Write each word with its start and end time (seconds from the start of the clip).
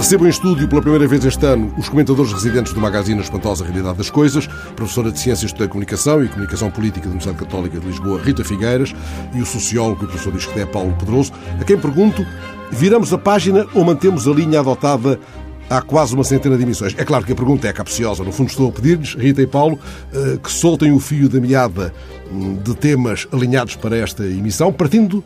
Recebo 0.00 0.26
em 0.26 0.30
estúdio 0.30 0.66
pela 0.66 0.80
primeira 0.80 1.06
vez 1.06 1.22
este 1.26 1.44
ano 1.44 1.74
os 1.76 1.90
comentadores 1.90 2.32
residentes 2.32 2.72
do 2.72 2.80
magazine 2.80 3.20
Espantosa 3.20 3.64
Realidade 3.64 3.98
das 3.98 4.08
Coisas, 4.08 4.46
professora 4.74 5.12
de 5.12 5.20
Ciências 5.20 5.52
da 5.52 5.68
Comunicação 5.68 6.24
e 6.24 6.28
Comunicação 6.28 6.70
Política 6.70 7.02
da 7.02 7.10
Universidade 7.10 7.36
Católica 7.36 7.78
de 7.78 7.86
Lisboa, 7.86 8.18
Rita 8.18 8.42
Figueiras, 8.42 8.94
e 9.34 9.42
o 9.42 9.44
sociólogo 9.44 10.04
e 10.04 10.06
professor 10.06 10.32
de 10.32 10.38
Esquedé, 10.38 10.64
Paulo 10.64 10.96
Pedroso, 10.98 11.34
a 11.60 11.64
quem 11.64 11.76
pergunto, 11.76 12.26
viramos 12.70 13.12
a 13.12 13.18
página 13.18 13.66
ou 13.74 13.84
mantemos 13.84 14.26
a 14.26 14.30
linha 14.30 14.60
adotada 14.60 15.20
há 15.68 15.82
quase 15.82 16.14
uma 16.14 16.24
centena 16.24 16.56
de 16.56 16.62
emissões? 16.62 16.94
É 16.96 17.04
claro 17.04 17.26
que 17.26 17.32
a 17.32 17.36
pergunta 17.36 17.68
é 17.68 17.72
capciosa. 17.74 18.24
No 18.24 18.32
fundo, 18.32 18.48
estou 18.48 18.70
a 18.70 18.72
pedir-lhes, 18.72 19.14
Rita 19.14 19.42
e 19.42 19.46
Paulo, 19.46 19.78
eh, 20.14 20.38
que 20.42 20.50
soltem 20.50 20.92
o 20.92 20.98
fio 20.98 21.28
da 21.28 21.38
meada 21.38 21.92
hum, 22.32 22.56
de 22.56 22.74
temas 22.74 23.28
alinhados 23.30 23.76
para 23.76 23.98
esta 23.98 24.24
emissão, 24.24 24.72
partindo, 24.72 25.22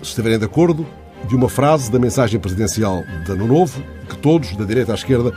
se 0.00 0.10
estiverem 0.10 0.38
de 0.38 0.44
acordo, 0.44 0.86
de 1.28 1.36
uma 1.36 1.48
frase 1.48 1.90
da 1.90 1.98
mensagem 1.98 2.38
presidencial 2.38 3.04
de 3.24 3.32
Ano 3.32 3.46
Novo, 3.46 3.82
que 4.08 4.16
todos, 4.16 4.54
da 4.56 4.64
direita 4.64 4.92
à 4.92 4.94
esquerda, 4.94 5.32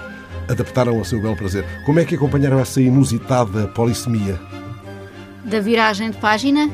adaptaram 0.47 0.99
a 0.99 1.03
seu 1.03 1.21
belo 1.21 1.35
prazer. 1.35 1.65
Como 1.85 1.99
é 1.99 2.05
que 2.05 2.15
acompanharam 2.15 2.59
essa 2.59 2.81
inusitada 2.81 3.67
polissemia? 3.67 4.39
Da 5.43 5.59
viragem 5.59 6.11
de 6.11 6.17
página 6.17 6.69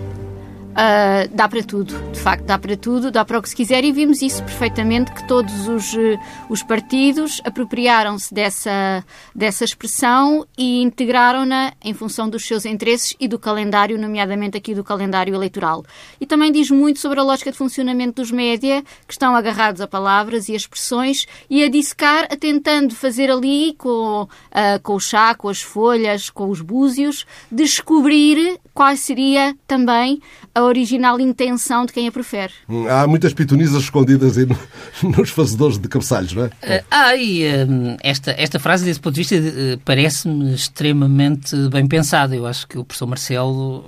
Uh, 0.71 1.27
dá 1.35 1.49
para 1.49 1.61
tudo, 1.61 1.93
de 2.13 2.19
facto, 2.19 2.45
dá 2.45 2.57
para 2.57 2.77
tudo, 2.77 3.11
dá 3.11 3.25
para 3.25 3.37
o 3.37 3.41
que 3.41 3.49
se 3.49 3.55
quiser, 3.55 3.83
e 3.83 3.91
vimos 3.91 4.21
isso 4.21 4.41
perfeitamente: 4.43 5.11
que 5.11 5.27
todos 5.27 5.67
os, 5.67 5.93
eh, 5.93 6.17
os 6.49 6.63
partidos 6.63 7.41
apropriaram-se 7.43 8.33
dessa, 8.33 9.03
dessa 9.35 9.65
expressão 9.65 10.47
e 10.57 10.81
integraram-na 10.81 11.73
em 11.83 11.93
função 11.93 12.29
dos 12.29 12.45
seus 12.45 12.65
interesses 12.65 13.13
e 13.19 13.27
do 13.27 13.37
calendário, 13.37 13.99
nomeadamente 13.99 14.57
aqui 14.57 14.73
do 14.73 14.81
calendário 14.81 15.35
eleitoral. 15.35 15.83
E 16.21 16.25
também 16.25 16.53
diz 16.53 16.71
muito 16.71 16.99
sobre 16.99 17.19
a 17.19 17.23
lógica 17.23 17.51
de 17.51 17.57
funcionamento 17.57 18.21
dos 18.21 18.31
média, 18.31 18.81
que 19.05 19.13
estão 19.13 19.35
agarrados 19.35 19.81
a 19.81 19.87
palavras 19.87 20.47
e 20.47 20.53
a 20.53 20.55
expressões 20.55 21.27
e 21.49 21.63
a 21.65 21.69
dissecar, 21.69 22.27
a 22.31 22.37
tentando 22.37 22.95
fazer 22.95 23.29
ali 23.29 23.75
com, 23.77 24.23
uh, 24.23 24.79
com 24.81 24.95
o 24.95 24.99
chá, 25.01 25.35
com 25.35 25.49
as 25.49 25.61
folhas, 25.61 26.29
com 26.29 26.49
os 26.49 26.61
búzios, 26.61 27.25
descobrir 27.51 28.57
qual 28.73 28.95
seria 28.95 29.55
também 29.67 30.21
a 30.53 30.63
original 30.63 31.19
intenção 31.19 31.85
de 31.85 31.93
quem 31.93 32.07
a 32.07 32.11
profere. 32.11 32.51
Hum, 32.67 32.87
há 32.87 33.07
muitas 33.07 33.33
pitonisas 33.33 33.83
escondidas 33.83 34.37
aí 34.37 34.47
nos 35.03 35.29
fazedores 35.29 35.77
de 35.77 35.87
cabeçalhos, 35.87 36.33
não 36.33 36.43
é? 36.43 36.47
Uh, 36.47 36.85
ah, 36.91 37.15
e 37.15 37.45
uh, 37.45 37.97
esta, 38.01 38.31
esta 38.37 38.59
frase, 38.59 38.83
desse 38.83 38.99
ponto 38.99 39.15
de 39.15 39.21
vista, 39.21 39.35
uh, 39.35 39.79
parece-me 39.85 40.53
extremamente 40.53 41.55
bem 41.69 41.87
pensada. 41.87 42.35
Eu 42.35 42.45
acho 42.45 42.67
que 42.67 42.77
o 42.77 42.83
professor 42.83 43.07
Marcelo, 43.07 43.85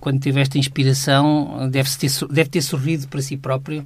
quando 0.00 0.20
teve 0.20 0.40
esta 0.40 0.58
inspiração, 0.58 1.68
deve 1.70 1.88
ter, 1.90 2.10
deve 2.30 2.50
ter 2.50 2.62
sorrido 2.62 3.08
para 3.08 3.20
si 3.20 3.36
próprio 3.36 3.84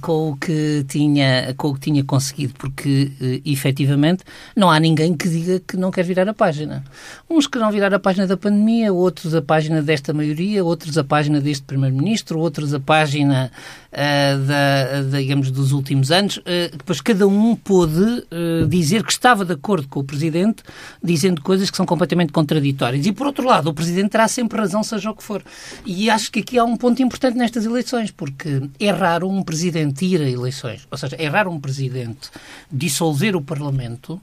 com, 0.00 0.30
o 0.30 0.36
que 0.36 0.84
tinha, 0.88 1.54
com 1.56 1.68
o 1.68 1.74
que 1.74 1.80
tinha 1.80 2.04
conseguido, 2.04 2.54
porque, 2.58 3.12
efetivamente, 3.44 4.24
não 4.56 4.70
há 4.70 4.80
ninguém 4.80 5.14
que 5.14 5.28
diga 5.28 5.60
que 5.60 5.76
não 5.76 5.90
quer 5.90 6.04
virar 6.04 6.28
a 6.28 6.34
página. 6.34 6.84
Uns 7.28 7.46
que 7.46 7.58
não 7.58 7.70
virar 7.70 7.92
a 7.94 7.98
página 7.98 8.26
da 8.26 8.36
pandemia, 8.36 8.92
outros 8.92 9.34
a 9.34 9.42
página 9.50 9.82
desta 9.82 10.12
maioria, 10.12 10.64
outros 10.64 10.96
a 10.96 11.02
página 11.02 11.40
deste 11.40 11.64
Primeiro-Ministro, 11.64 12.38
outros 12.38 12.72
a 12.72 12.78
página 12.78 13.50
uh, 13.90 14.46
da, 14.46 15.18
digamos, 15.18 15.50
dos 15.50 15.72
últimos 15.72 16.12
anos. 16.12 16.36
Uh, 16.36 16.70
depois 16.70 17.00
cada 17.00 17.26
um 17.26 17.56
pôde 17.56 18.00
uh, 18.00 18.68
dizer 18.68 19.02
que 19.02 19.10
estava 19.10 19.44
de 19.44 19.54
acordo 19.54 19.88
com 19.88 19.98
o 19.98 20.04
Presidente, 20.04 20.62
dizendo 21.02 21.42
coisas 21.42 21.68
que 21.68 21.76
são 21.76 21.84
completamente 21.84 22.32
contraditórias. 22.32 23.04
E, 23.06 23.10
por 23.10 23.26
outro 23.26 23.44
lado, 23.44 23.70
o 23.70 23.74
Presidente 23.74 24.10
terá 24.10 24.28
sempre 24.28 24.56
razão, 24.56 24.84
seja 24.84 25.10
o 25.10 25.16
que 25.16 25.24
for. 25.24 25.42
E 25.84 26.08
acho 26.08 26.30
que 26.30 26.38
aqui 26.38 26.56
há 26.56 26.62
um 26.62 26.76
ponto 26.76 27.02
importante 27.02 27.36
nestas 27.36 27.64
eleições, 27.64 28.12
porque 28.12 28.62
é 28.78 28.90
raro 28.90 29.28
um 29.28 29.42
Presidente 29.42 30.04
ir 30.04 30.20
a 30.20 30.30
eleições. 30.30 30.86
Ou 30.88 30.96
seja, 30.96 31.16
é 31.18 31.26
raro 31.26 31.50
um 31.50 31.58
Presidente 31.58 32.30
dissolver 32.70 33.34
o 33.34 33.42
Parlamento 33.42 34.20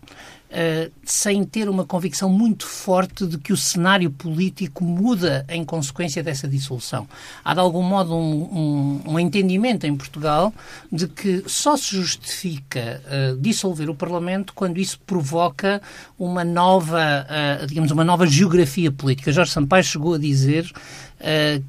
Uh, 0.57 0.91
sem 1.03 1.43
ter 1.43 1.69
uma 1.69 1.85
convicção 1.85 2.29
muito 2.29 2.65
forte 2.65 3.27
de 3.27 3.37
que 3.37 3.53
o 3.53 3.57
cenário 3.57 4.09
político 4.09 4.83
muda 4.83 5.45
em 5.47 5.63
consequência 5.63 6.23
dessa 6.23 6.47
dissolução. 6.47 7.07
Há, 7.45 7.53
de 7.53 7.59
algum 7.59 7.83
modo, 7.83 8.15
um, 8.15 9.01
um, 9.05 9.11
um 9.11 9.19
entendimento 9.19 9.85
em 9.85 9.95
Portugal 9.95 10.51
de 10.91 11.07
que 11.07 11.43
só 11.45 11.77
se 11.77 11.95
justifica 11.95 13.03
uh, 13.05 13.37
dissolver 13.37 13.87
o 13.87 13.93
Parlamento 13.93 14.51
quando 14.55 14.79
isso 14.79 14.99
provoca 15.05 15.79
uma 16.17 16.43
nova, 16.43 17.27
uh, 17.61 17.67
digamos, 17.67 17.91
uma 17.91 18.03
nova 18.03 18.25
geografia 18.25 18.91
política. 18.91 19.31
Jorge 19.31 19.51
Sampaio 19.51 19.83
chegou 19.83 20.15
a 20.15 20.17
dizer 20.17 20.71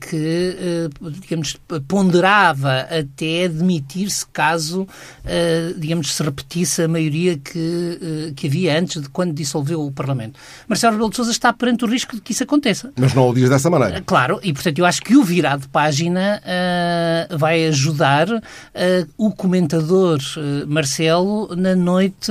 que, 0.01 0.89
uh, 1.03 1.11
digamos, 1.11 1.57
ponderava 1.87 2.81
até 2.81 3.49
demitir-se 3.49 4.27
caso, 4.27 4.83
uh, 4.83 5.79
digamos, 5.79 6.15
se 6.15 6.23
repetisse 6.23 6.83
a 6.83 6.89
maioria 6.89 7.39
que, 7.39 8.33
que 8.37 8.47
havia 8.47 8.79
antes 8.79 9.03
de 9.03 9.09
quando 9.09 9.33
dissolveu 9.33 9.85
o 9.85 9.91
Parlamento. 9.91 10.39
Marcelo 10.69 10.93
Rebelo 10.93 11.11
de 11.11 11.17
Sousa 11.17 11.31
está 11.31 11.53
perante 11.53 11.85
o 11.85 11.89
risco 11.89 12.15
de 12.15 12.21
que 12.21 12.33
isso 12.33 12.43
aconteça. 12.43 12.93
Mas 12.97 13.15
não 13.15 13.29
o 13.29 13.35
diz 13.35 13.49
dessa 13.49 13.71
maneira. 13.71 14.03
Claro, 14.03 14.39
e 14.43 14.53
portanto 14.53 14.79
eu 14.79 14.87
acho 14.87 15.03
que 15.03 15.17
o 15.17 15.25
virar 15.25 15.59
de 15.59 15.69
página 15.69 16.43
vai 17.31 17.67
ajudar 17.67 18.29
o 19.17 19.31
comentador 19.31 20.19
Marcelo 20.67 21.55
na 21.57 21.75
noite 21.75 22.31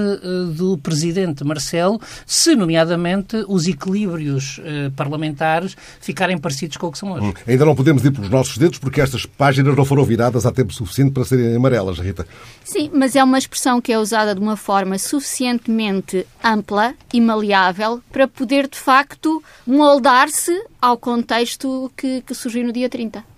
do 0.56 0.78
Presidente 0.78 1.44
Marcelo, 1.44 2.00
se 2.26 2.56
nomeadamente 2.56 3.44
os 3.48 3.68
equilíbrios 3.68 4.60
parlamentares 4.96 5.76
ficarem 6.00 6.38
parecidos 6.38 6.78
com 6.78 6.88
o 6.88 6.92
que 6.92 6.98
são 6.98 7.07
hoje. 7.12 7.26
Hum. 7.26 7.34
Ainda 7.48 7.66
não 7.66 7.76
podemos 7.76 8.04
ir 8.04 8.12
pelos 8.12 8.30
nossos 8.30 8.58
dedos 8.58 8.80
porque 8.80 9.02
estas 9.02 9.26
páginas 9.26 9.76
não 9.76 9.86
foram 9.86 10.04
viradas 10.04 10.46
há 10.46 10.52
tempo 10.52 10.74
suficiente 10.74 11.12
para 11.12 11.26
serem 11.26 11.56
amarelas, 11.56 12.00
Rita. 12.00 12.28
Sim, 12.64 12.90
mas 12.94 13.16
é 13.16 13.24
uma 13.24 13.38
expressão 13.38 13.82
que 13.82 13.92
é 13.92 14.00
usada 14.00 14.34
de 14.34 14.42
uma 14.42 14.58
forma 14.58 14.98
suficientemente 14.98 16.26
ampla 16.44 16.94
e 17.14 17.22
maleável 17.22 18.02
para 18.12 18.28
poder, 18.28 18.68
de 18.68 18.78
facto, 18.78 19.44
moldar-se 19.66 20.52
ao 20.82 20.98
contexto 20.98 21.92
que, 21.96 22.22
que 22.22 22.34
surgiu 22.34 22.64
no 22.64 22.72
dia 22.72 22.90
30. 22.90 23.37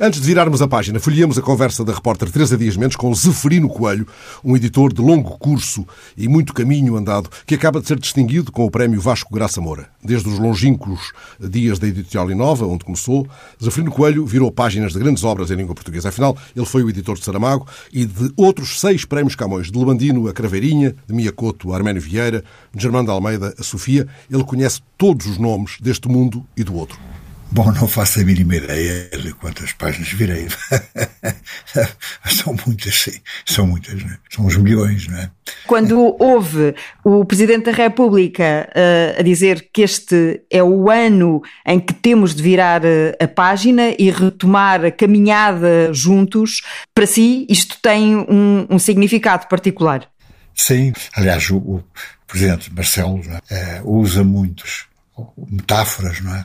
Antes 0.00 0.20
de 0.20 0.26
virarmos 0.26 0.62
a 0.62 0.68
página, 0.68 1.00
folheamos 1.00 1.38
a 1.38 1.42
conversa 1.42 1.84
da 1.84 1.92
repórter 1.92 2.30
Teresa 2.30 2.56
Dias 2.56 2.76
Mendes 2.76 2.96
com 2.96 3.14
Zeferino 3.14 3.68
Coelho, 3.68 4.06
um 4.44 4.56
editor 4.56 4.92
de 4.92 5.02
longo 5.02 5.36
curso 5.38 5.86
e 6.16 6.28
muito 6.28 6.54
caminho 6.54 6.96
andado, 6.96 7.28
que 7.46 7.54
acaba 7.54 7.80
de 7.80 7.86
ser 7.86 7.98
distinguido 7.98 8.50
com 8.52 8.64
o 8.64 8.70
prémio 8.70 9.00
Vasco 9.00 9.34
Graça 9.34 9.60
Moura. 9.60 9.88
Desde 10.02 10.28
os 10.28 10.38
longínquos 10.38 11.12
dias 11.40 11.78
da 11.78 11.86
Editorial 11.86 12.30
Inova, 12.30 12.66
onde 12.66 12.84
começou, 12.84 13.26
Zeferino 13.62 13.90
Coelho 13.90 14.24
virou 14.24 14.50
páginas 14.50 14.92
de 14.92 14.98
grandes 14.98 15.24
obras 15.24 15.50
em 15.50 15.56
língua 15.56 15.74
portuguesa. 15.74 16.08
Afinal, 16.08 16.36
ele 16.54 16.66
foi 16.66 16.82
o 16.82 16.90
editor 16.90 17.18
de 17.18 17.24
Saramago 17.24 17.66
e 17.92 18.04
de 18.04 18.32
outros 18.36 18.80
seis 18.80 19.04
prémios 19.04 19.34
Camões, 19.34 19.70
de 19.70 19.78
Levandino 19.78 20.28
a 20.28 20.32
Craveirinha, 20.32 20.94
de 21.06 21.14
Miyakoto 21.14 21.72
a 21.72 21.76
Arménio 21.76 22.00
Vieira, 22.00 22.44
de 22.74 22.82
Germano 22.82 23.06
de 23.06 23.10
Almeida 23.10 23.54
a 23.58 23.62
Sofia. 23.62 24.06
Ele 24.30 24.44
conhece 24.44 24.80
todos 24.96 25.26
os 25.26 25.38
nomes 25.38 25.78
deste 25.80 26.08
mundo 26.08 26.44
e 26.56 26.64
do 26.64 26.74
outro. 26.74 26.98
Bom, 27.50 27.72
não 27.72 27.88
faço 27.88 28.20
a 28.20 28.24
mínima 28.24 28.56
ideia 28.56 29.08
de 29.08 29.32
quantas 29.32 29.72
páginas 29.72 30.08
virei. 30.12 30.46
são 32.28 32.54
muitas, 32.66 32.94
sim. 32.94 33.20
São 33.46 33.66
muitas, 33.66 34.02
não 34.02 34.10
é? 34.10 34.18
São 34.28 34.46
uns 34.46 34.56
milhões, 34.58 35.08
não 35.08 35.18
é? 35.18 35.30
Quando 35.66 36.14
houve 36.22 36.74
o 37.02 37.24
Presidente 37.24 37.64
da 37.64 37.72
República 37.72 38.68
uh, 38.68 39.20
a 39.20 39.22
dizer 39.22 39.70
que 39.72 39.80
este 39.80 40.42
é 40.50 40.62
o 40.62 40.90
ano 40.90 41.40
em 41.66 41.80
que 41.80 41.94
temos 41.94 42.34
de 42.34 42.42
virar 42.42 42.82
uh, 42.84 43.16
a 43.18 43.26
página 43.26 43.94
e 43.98 44.10
retomar 44.10 44.84
a 44.84 44.90
caminhada 44.90 45.92
juntos, 45.92 46.60
para 46.94 47.06
si 47.06 47.46
isto 47.48 47.78
tem 47.80 48.14
um, 48.14 48.66
um 48.68 48.78
significado 48.78 49.48
particular? 49.48 50.06
Sim. 50.54 50.92
Aliás, 51.14 51.48
o, 51.48 51.56
o 51.56 51.84
Presidente 52.26 52.70
Marcelo 52.74 53.22
é? 53.50 53.80
uh, 53.80 53.90
usa 53.90 54.22
muitos 54.22 54.86
metáforas, 55.50 56.20
não 56.20 56.34
é? 56.34 56.44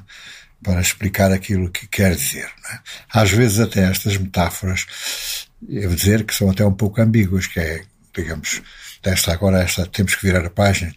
Para 0.63 0.81
explicar 0.81 1.31
aquilo 1.31 1.69
que 1.69 1.87
quer 1.87 2.15
dizer. 2.15 2.49
É? 2.71 2.79
Às 3.13 3.31
vezes 3.31 3.59
até 3.59 3.83
estas 3.83 4.17
metáforas, 4.17 4.85
eu 5.67 5.89
vou 5.89 5.95
dizer 5.95 6.23
que 6.23 6.33
são 6.33 6.49
até 6.49 6.65
um 6.65 6.73
pouco 6.73 7.01
ambíguas, 7.01 7.47
que 7.47 7.59
é, 7.59 7.83
digamos, 8.15 8.61
desta 9.03 9.33
agora, 9.33 9.61
esta, 9.61 9.85
temos 9.85 10.15
que 10.15 10.25
virar 10.25 10.45
a 10.45 10.49
página. 10.49 10.93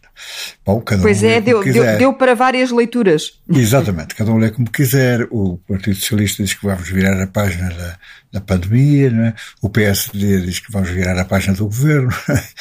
Bom, 0.65 0.81
cada 0.81 1.03
pois 1.03 1.23
um 1.23 1.27
é, 1.27 1.41
deu, 1.41 1.63
deu, 1.63 1.99
deu, 1.99 2.13
para 2.15 2.35
várias 2.35 2.71
leituras. 2.71 3.41
Exatamente, 3.51 4.15
cada 4.15 4.31
um 4.31 4.39
lê 4.39 4.51
como 4.51 4.71
quiser. 4.71 5.27
O 5.31 5.59
Partido 5.69 5.97
Socialista 5.97 6.43
diz 6.43 6.55
que 6.55 6.65
vamos 6.65 6.89
virar 6.89 7.21
a 7.21 7.27
página 7.27 7.69
da, 7.71 7.99
da 8.33 8.41
pandemia, 8.41 9.09
é? 9.09 9.35
o 9.61 9.69
PSD 9.69 10.41
diz 10.43 10.61
que 10.61 10.71
vamos 10.71 10.89
virar 10.89 11.19
a 11.19 11.25
página 11.25 11.55
do 11.55 11.65
governo. 11.65 12.11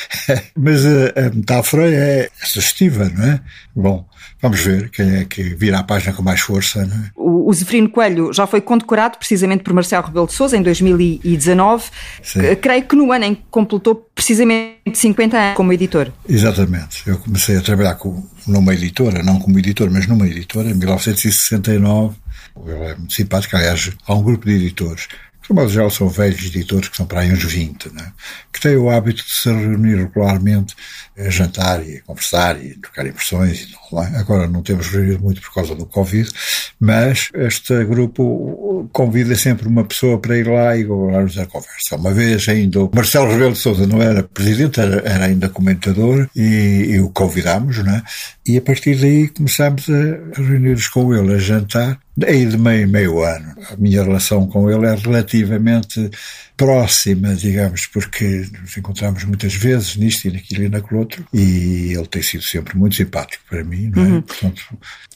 Mas 0.58 0.84
a, 0.86 1.28
a 1.28 1.30
metáfora 1.30 1.90
é 1.90 2.30
sugestiva, 2.44 3.08
não 3.10 3.26
é? 3.26 3.40
Bom, 3.76 4.10
Vamos 4.42 4.60
ver 4.60 4.90
quem 4.90 5.18
é 5.18 5.26
que 5.26 5.44
vira 5.56 5.80
a 5.80 5.84
página 5.84 6.14
com 6.14 6.22
mais 6.22 6.40
força. 6.40 6.82
É? 6.82 7.12
O, 7.16 7.50
o 7.50 7.54
Zeferino 7.54 7.90
Coelho 7.90 8.34
já 8.34 8.46
foi 8.46 8.62
condecorado 8.62 9.18
precisamente 9.18 9.64
por 9.64 9.74
Marcelo 9.74 10.06
Rebelo 10.06 10.28
de 10.28 10.34
Sousa 10.34 10.58
em 10.58 10.62
2019. 10.62 11.86
Sim. 12.22 12.40
Creio 12.62 12.84
que 12.84 12.96
no 12.96 13.12
ano 13.12 13.26
em 13.26 13.36
que 13.36 13.44
completou 13.50 13.96
precisamente 14.14 14.76
50 14.94 15.38
anos 15.38 15.58
como 15.58 15.74
editor. 15.74 16.12
Exatamente. 16.28 17.04
Eu 17.08 17.18
comecei 17.20 17.58
a 17.58 17.62
trabalhar 17.62 17.96
com, 17.96 18.24
numa 18.48 18.74
editora, 18.74 19.24
não 19.24 19.40
como 19.40 19.58
editor, 19.60 19.90
mas 19.92 20.08
numa 20.08 20.28
editora, 20.28 20.70
em 20.70 20.74
1969. 20.74 22.16
Ele 22.66 22.86
é 22.86 22.96
muito 22.96 23.14
simpático. 23.14 23.56
Aliás, 23.56 23.92
há 24.08 24.14
um 24.14 24.24
grupo 24.24 24.46
de 24.46 24.54
editores 24.54 25.08
modo 25.54 25.70
geral, 25.70 25.90
são 25.90 26.10
velhos 26.10 26.46
editores 26.46 26.90
que 26.90 26.98
são 26.98 27.06
para 27.06 27.22
aí 27.22 27.32
uns 27.32 27.44
20, 27.44 27.94
né? 27.94 28.12
que 28.52 28.60
têm 28.60 28.78
o 28.78 28.90
hábito 28.90 29.24
de 29.24 29.34
se 29.34 29.50
reunir 29.50 29.96
regularmente 29.98 30.76
a 31.18 31.30
jantar 31.30 31.86
e 31.86 31.98
a 31.98 32.02
conversar 32.02 32.64
e 32.64 32.76
trocar 32.76 33.06
impressões 33.06 33.62
e. 33.62 33.76
É? 33.96 34.18
Agora 34.18 34.48
não 34.48 34.62
temos 34.62 34.88
reunido 34.88 35.22
muito 35.22 35.42
por 35.42 35.54
causa 35.54 35.74
do 35.74 35.86
Covid, 35.86 36.30
mas 36.80 37.30
este 37.34 37.86
grupo 37.86 38.90
convida 38.92 39.36
sempre 39.36 39.68
uma 39.68 39.86
pessoa 39.86 40.20
para 40.20 40.38
ir 40.38 40.48
lá 40.48 40.76
e 40.76 40.84
governar 40.84 41.24
a 41.24 41.46
conversa. 41.46 41.96
Uma 41.96 42.12
vez 42.12 42.50
ainda 42.50 42.82
o 42.82 42.92
Marcelo 42.94 43.32
Rebelo 43.32 43.54
de 43.54 43.60
Sousa 43.60 43.88
não 43.88 44.02
era 44.02 44.24
presidente, 44.24 44.80
era, 44.80 45.02
era 45.08 45.26
ainda 45.26 45.48
comentador 45.48 46.28
e, 46.36 46.88
e 46.90 47.00
o 47.00 47.10
convidámos, 47.10 47.78
né? 47.84 48.04
E 48.46 48.58
a 48.58 48.62
partir 48.62 48.96
daí 48.96 49.30
começámos 49.30 49.88
a 49.90 50.42
reunir-nos 50.42 50.88
com 50.88 51.14
ele 51.14 51.34
a 51.34 51.38
jantar 51.38 52.00
aí 52.24 52.46
de 52.46 52.58
meio 52.58 52.88
meio 52.88 53.22
ano. 53.22 53.56
A 53.72 53.76
minha 53.78 54.04
relação 54.04 54.48
com 54.48 54.70
ele 54.70 54.86
é 54.86 54.96
relativamente 54.96 56.10
próxima, 56.58 57.36
digamos, 57.36 57.86
porque 57.88 58.48
nos 58.62 58.76
encontramos 58.78 59.24
muitas 59.24 59.54
vezes 59.54 59.96
nisto 59.96 60.26
e 60.26 60.32
naquilo 60.32 60.64
e 60.64 60.70
naquele 60.70 61.00
outro, 61.00 61.26
e 61.34 61.94
ele 61.94 62.08
tem 62.08 62.22
sido 62.22 62.44
sempre 62.44 62.78
muito 62.78 62.96
simpático 62.96 63.44
para 63.50 63.64
mim, 63.64 63.92
não 63.94 64.04
é? 64.04 64.08
Uhum. 64.08 64.22
Portanto, 64.22 64.64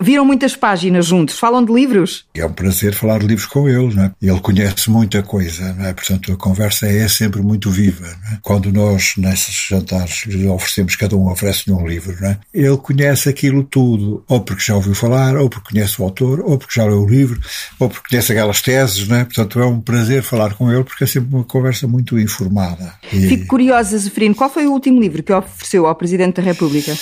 Viram 0.01 0.24
muitas 0.24 0.56
páginas 0.56 1.07
juntos, 1.07 1.38
falam 1.38 1.63
de 1.63 1.74
livros? 1.74 2.25
É 2.33 2.45
um 2.45 2.53
prazer 2.53 2.94
falar 2.94 3.19
de 3.19 3.27
livros 3.27 3.45
com 3.45 3.68
ele, 3.68 3.94
não 3.94 4.06
é? 4.06 4.12
Ele 4.21 4.39
conhece 4.39 4.89
muita 4.89 5.21
coisa, 5.21 5.74
não 5.74 5.86
é? 5.86 5.94
Portanto, 5.94 6.31
a 6.31 6.38
conversa 6.38 6.88
é 6.88 7.06
sempre 7.09 7.41
muito 7.41 7.69
viva, 7.69 8.06
não 8.06 8.31
é? 8.31 8.39
Quando 8.41 8.71
nós, 8.71 9.15
nesses 9.18 9.68
jantares, 9.69 10.25
lhe 10.25 10.47
oferecemos, 10.47 10.95
cada 10.95 11.18
um 11.18 11.30
oferece-lhe 11.30 11.75
um 11.75 11.86
livro, 11.86 12.15
não 12.21 12.30
é? 12.30 12.39
Ele 12.53 12.77
conhece 12.77 13.27
aquilo 13.27 13.62
tudo, 13.62 14.24
ou 14.25 14.39
porque 14.39 14.63
já 14.63 14.75
ouviu 14.75 14.95
falar, 14.95 15.36
ou 15.36 15.50
porque 15.50 15.74
conhece 15.74 16.01
o 16.01 16.06
autor, 16.06 16.39
ou 16.45 16.57
porque 16.57 16.80
já 16.80 16.86
leu 16.86 17.03
o 17.03 17.09
livro, 17.09 17.39
ou 17.77 17.89
porque 17.89 18.09
conhece 18.09 18.31
aquelas 18.31 18.62
teses, 18.62 19.06
não 19.06 19.18
é? 19.18 19.25
Portanto, 19.25 19.59
é 19.59 19.65
um 19.65 19.81
prazer 19.81 20.24
falar 20.24 20.53
com 20.53 20.71
ele, 20.71 20.86
porque 20.86 21.03
é 21.03 21.07
sempre 21.07 21.28
uma 21.29 21.43
conversa 21.43 21.87
muito 21.87 22.17
informada. 22.19 22.93
E... 23.11 23.27
Fico 23.27 23.47
curiosa, 23.47 23.97
Zeferino, 23.97 24.35
qual 24.35 24.49
foi 24.49 24.67
o 24.67 24.71
último 24.71 24.99
livro 24.99 25.23
que 25.23 25.33
ofereceu 25.33 25.85
ao 25.85 25.95
Presidente 25.95 26.35
da 26.37 26.41
República? 26.41 26.93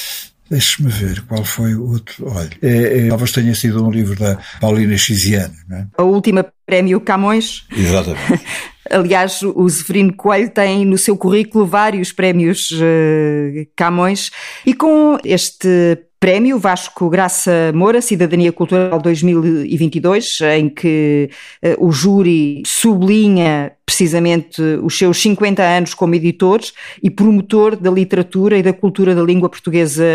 Deixe-me 0.50 0.90
ver 0.90 1.24
qual 1.26 1.44
foi 1.44 1.76
o 1.76 1.90
outro. 1.90 2.26
Olha, 2.30 2.50
é, 2.62 3.00
é, 3.00 3.10
talvez 3.10 3.32
tenha 3.32 3.54
sido 3.54 3.86
um 3.86 3.92
livro 3.92 4.18
da 4.18 4.38
Paulina 4.62 4.98
Chiziane, 4.98 5.56
não 5.68 5.78
é? 5.78 5.88
A 5.98 6.04
última 6.04 6.46
prémio 6.66 7.02
Camões. 7.02 7.66
Exatamente. 7.76 8.44
Aliás, 8.90 9.42
o 9.44 9.68
Zeferino 9.68 10.14
Coelho 10.14 10.50
tem 10.50 10.86
no 10.86 10.98
seu 10.98 11.18
currículo 11.18 11.66
vários 11.66 12.14
prémios 12.14 12.72
uh, 12.72 13.68
Camões 13.76 14.32
e 14.66 14.74
com 14.74 15.18
este 15.26 16.07
Prémio 16.20 16.58
Vasco 16.58 17.10
Graça 17.10 17.72
Moura, 17.74 18.02
Cidadania 18.02 18.52
Cultural 18.52 19.00
2022, 19.00 20.40
em 20.58 20.68
que 20.68 21.30
uh, 21.64 21.86
o 21.88 21.92
júri 21.92 22.64
sublinha 22.66 23.72
precisamente 23.86 24.62
os 24.84 24.98
seus 24.98 25.22
50 25.22 25.62
anos 25.64 25.94
como 25.94 26.16
editor 26.16 26.62
e 27.02 27.10
promotor 27.10 27.76
da 27.76 27.92
literatura 27.92 28.58
e 28.58 28.64
da 28.64 28.74
cultura 28.74 29.14
da 29.14 29.22
língua 29.22 29.50
portuguesa 29.50 30.06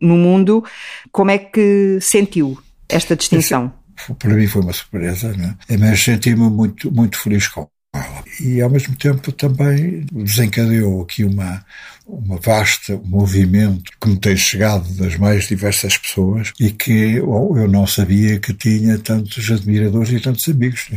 no 0.00 0.16
mundo. 0.16 0.62
Como 1.10 1.30
é 1.30 1.38
que 1.38 1.98
sentiu 2.00 2.58
esta 2.88 3.16
distinção? 3.16 3.72
Para 4.18 4.34
mim 4.34 4.46
foi 4.46 4.62
uma 4.62 4.72
surpresa, 4.72 5.32
né? 5.32 5.56
mas 5.78 6.02
senti-me 6.02 6.50
muito, 6.50 6.92
muito 6.92 7.18
feliz 7.18 7.48
com 7.48 7.66
e 8.40 8.60
ao 8.60 8.70
mesmo 8.70 8.94
tempo 8.94 9.32
também 9.32 10.04
desencadeou 10.12 11.02
aqui 11.02 11.24
uma, 11.24 11.64
uma 12.06 12.36
vasta 12.38 13.00
movimento 13.04 13.90
que 14.00 14.08
me 14.08 14.16
tem 14.16 14.36
chegado 14.36 14.88
das 14.94 15.16
mais 15.16 15.48
diversas 15.48 15.96
pessoas 15.96 16.52
e 16.60 16.70
que 16.70 17.16
eu 17.16 17.68
não 17.68 17.86
sabia 17.86 18.38
que 18.38 18.52
tinha 18.52 18.98
tantos 18.98 19.50
admiradores 19.50 20.10
e 20.10 20.20
tantos 20.20 20.48
amigos. 20.48 20.88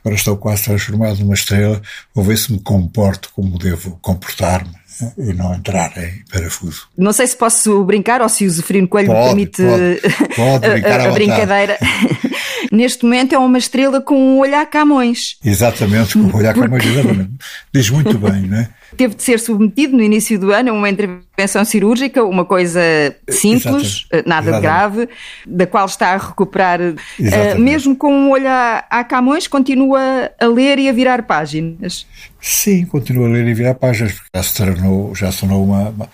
Agora 0.00 0.16
estou 0.16 0.36
quase 0.36 0.64
transformado 0.64 1.20
numa 1.20 1.34
estrela, 1.34 1.80
vou 2.14 2.24
ver 2.24 2.36
se 2.36 2.52
me 2.52 2.60
comporto 2.60 3.30
como 3.34 3.58
devo 3.58 3.98
comportar-me 4.02 4.76
e 5.16 5.32
não 5.32 5.54
entrar 5.54 5.96
em 5.96 6.24
parafuso. 6.30 6.88
Não 6.96 7.12
sei 7.12 7.26
se 7.26 7.36
posso 7.36 7.84
brincar 7.84 8.20
ou 8.20 8.28
se 8.28 8.44
o 8.44 8.50
Zeferino 8.50 8.88
Coelho 8.88 9.08
pode, 9.08 9.34
me 9.34 9.46
permite 9.46 9.62
pode, 9.62 10.34
pode 10.34 10.86
a, 10.86 11.08
a 11.08 11.10
brincadeira. 11.12 11.78
Neste 12.70 13.04
momento 13.04 13.34
é 13.34 13.38
uma 13.38 13.58
estrela 13.58 14.00
com 14.00 14.16
um 14.16 14.38
olhar 14.38 14.64
Camões. 14.66 15.36
Exatamente, 15.44 16.14
com 16.14 16.20
um 16.20 16.36
olhar 16.36 16.54
Porque... 16.54 16.68
Camões, 16.68 16.86
exatamente. 16.86 17.30
Diz 17.72 17.90
muito 17.90 18.16
bem, 18.18 18.42
não 18.42 18.58
é? 18.58 18.68
Teve 18.96 19.14
de 19.14 19.22
ser 19.22 19.38
submetido 19.38 19.96
no 19.96 20.02
início 20.02 20.38
do 20.38 20.50
ano 20.50 20.70
a 20.70 20.72
uma 20.72 20.88
intervenção 20.88 21.64
cirúrgica, 21.64 22.24
uma 22.24 22.44
coisa 22.44 22.80
simples, 23.28 24.06
Exatamente. 24.10 24.28
nada 24.28 24.50
Exatamente. 24.50 24.54
de 24.54 24.60
grave, 24.60 25.08
da 25.46 25.66
qual 25.66 25.86
está 25.86 26.14
a 26.14 26.16
recuperar. 26.16 26.80
Uh, 26.80 27.58
mesmo 27.58 27.94
com 27.94 28.12
um 28.12 28.30
olho 28.30 28.48
a, 28.48 28.84
a 28.88 29.04
Camões, 29.04 29.46
continua 29.46 30.30
a 30.40 30.46
ler 30.46 30.78
e 30.78 30.88
a 30.88 30.92
virar 30.92 31.22
páginas. 31.24 32.06
Sim, 32.40 32.86
continua 32.86 33.28
a 33.28 33.30
ler 33.30 33.46
e 33.46 33.54
virar 33.54 33.74
páginas, 33.74 34.12
porque 34.12 34.30
já 34.34 34.42
se 34.42 34.54
tornou, 34.54 35.14
já 35.14 35.32
se 35.32 35.40
tornou 35.40 35.64
uma, 35.64 35.90
uma 35.90 36.08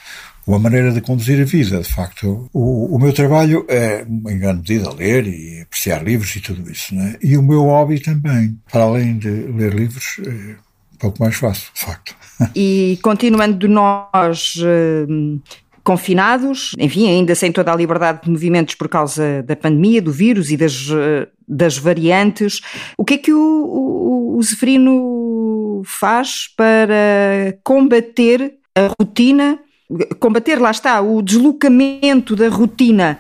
uma 0.46 0.58
maneira 0.58 0.93
de 0.93 1.00
conduzir 1.00 1.41
a 1.41 1.44
vida, 1.44 1.81
de 1.81 1.93
facto. 1.93 2.49
O, 2.52 2.94
o, 2.94 2.99
meu 2.99 3.12
trabalho 3.12 3.64
é, 3.69 4.02
em 4.02 4.38
grande 4.38 4.58
medida, 4.58 4.93
ler 4.93 5.26
e 5.26 5.62
apreciar 5.62 6.05
livros 6.05 6.37
e 6.37 6.41
tudo 6.41 6.70
isso, 6.70 6.94
né? 6.94 7.17
E 7.23 7.37
o 7.37 7.43
meu 7.43 7.62
hobby 7.62 7.99
também, 7.99 8.58
para 8.70 8.82
além 8.82 9.17
de 9.19 9.29
ler 9.29 9.73
livros, 9.73 10.20
é 10.25 10.31
um 10.31 10.99
pouco 10.99 11.23
mais 11.23 11.37
fácil, 11.37 11.70
de 11.75 11.81
facto. 11.81 12.14
E 12.55 12.99
continuando 13.00 13.69
nós 13.69 14.56
uh, 14.56 15.41
confinados, 15.85 16.73
enfim, 16.79 17.08
ainda 17.08 17.35
sem 17.35 17.52
toda 17.52 17.73
a 17.73 17.76
liberdade 17.76 18.25
de 18.25 18.31
movimentos 18.31 18.75
por 18.75 18.88
causa 18.88 19.43
da 19.44 19.55
pandemia, 19.55 20.02
do 20.02 20.11
vírus 20.11 20.50
e 20.50 20.56
das, 20.56 20.88
uh, 20.88 21.29
das 21.47 21.79
variantes, 21.79 22.61
o 22.99 23.05
que 23.05 23.14
é 23.14 23.19
que 23.19 23.32
o, 23.32 23.38
o, 23.38 24.37
o 24.37 24.43
Zeferino 24.43 25.82
faz 25.85 26.49
para 26.56 27.56
combater 27.62 28.55
a 28.75 28.90
rotina, 28.99 29.58
combater, 30.19 30.59
lá 30.59 30.71
está, 30.71 31.01
o 31.01 31.23
deslocamento 31.23 32.35
da 32.35 32.49
rotina 32.49 33.19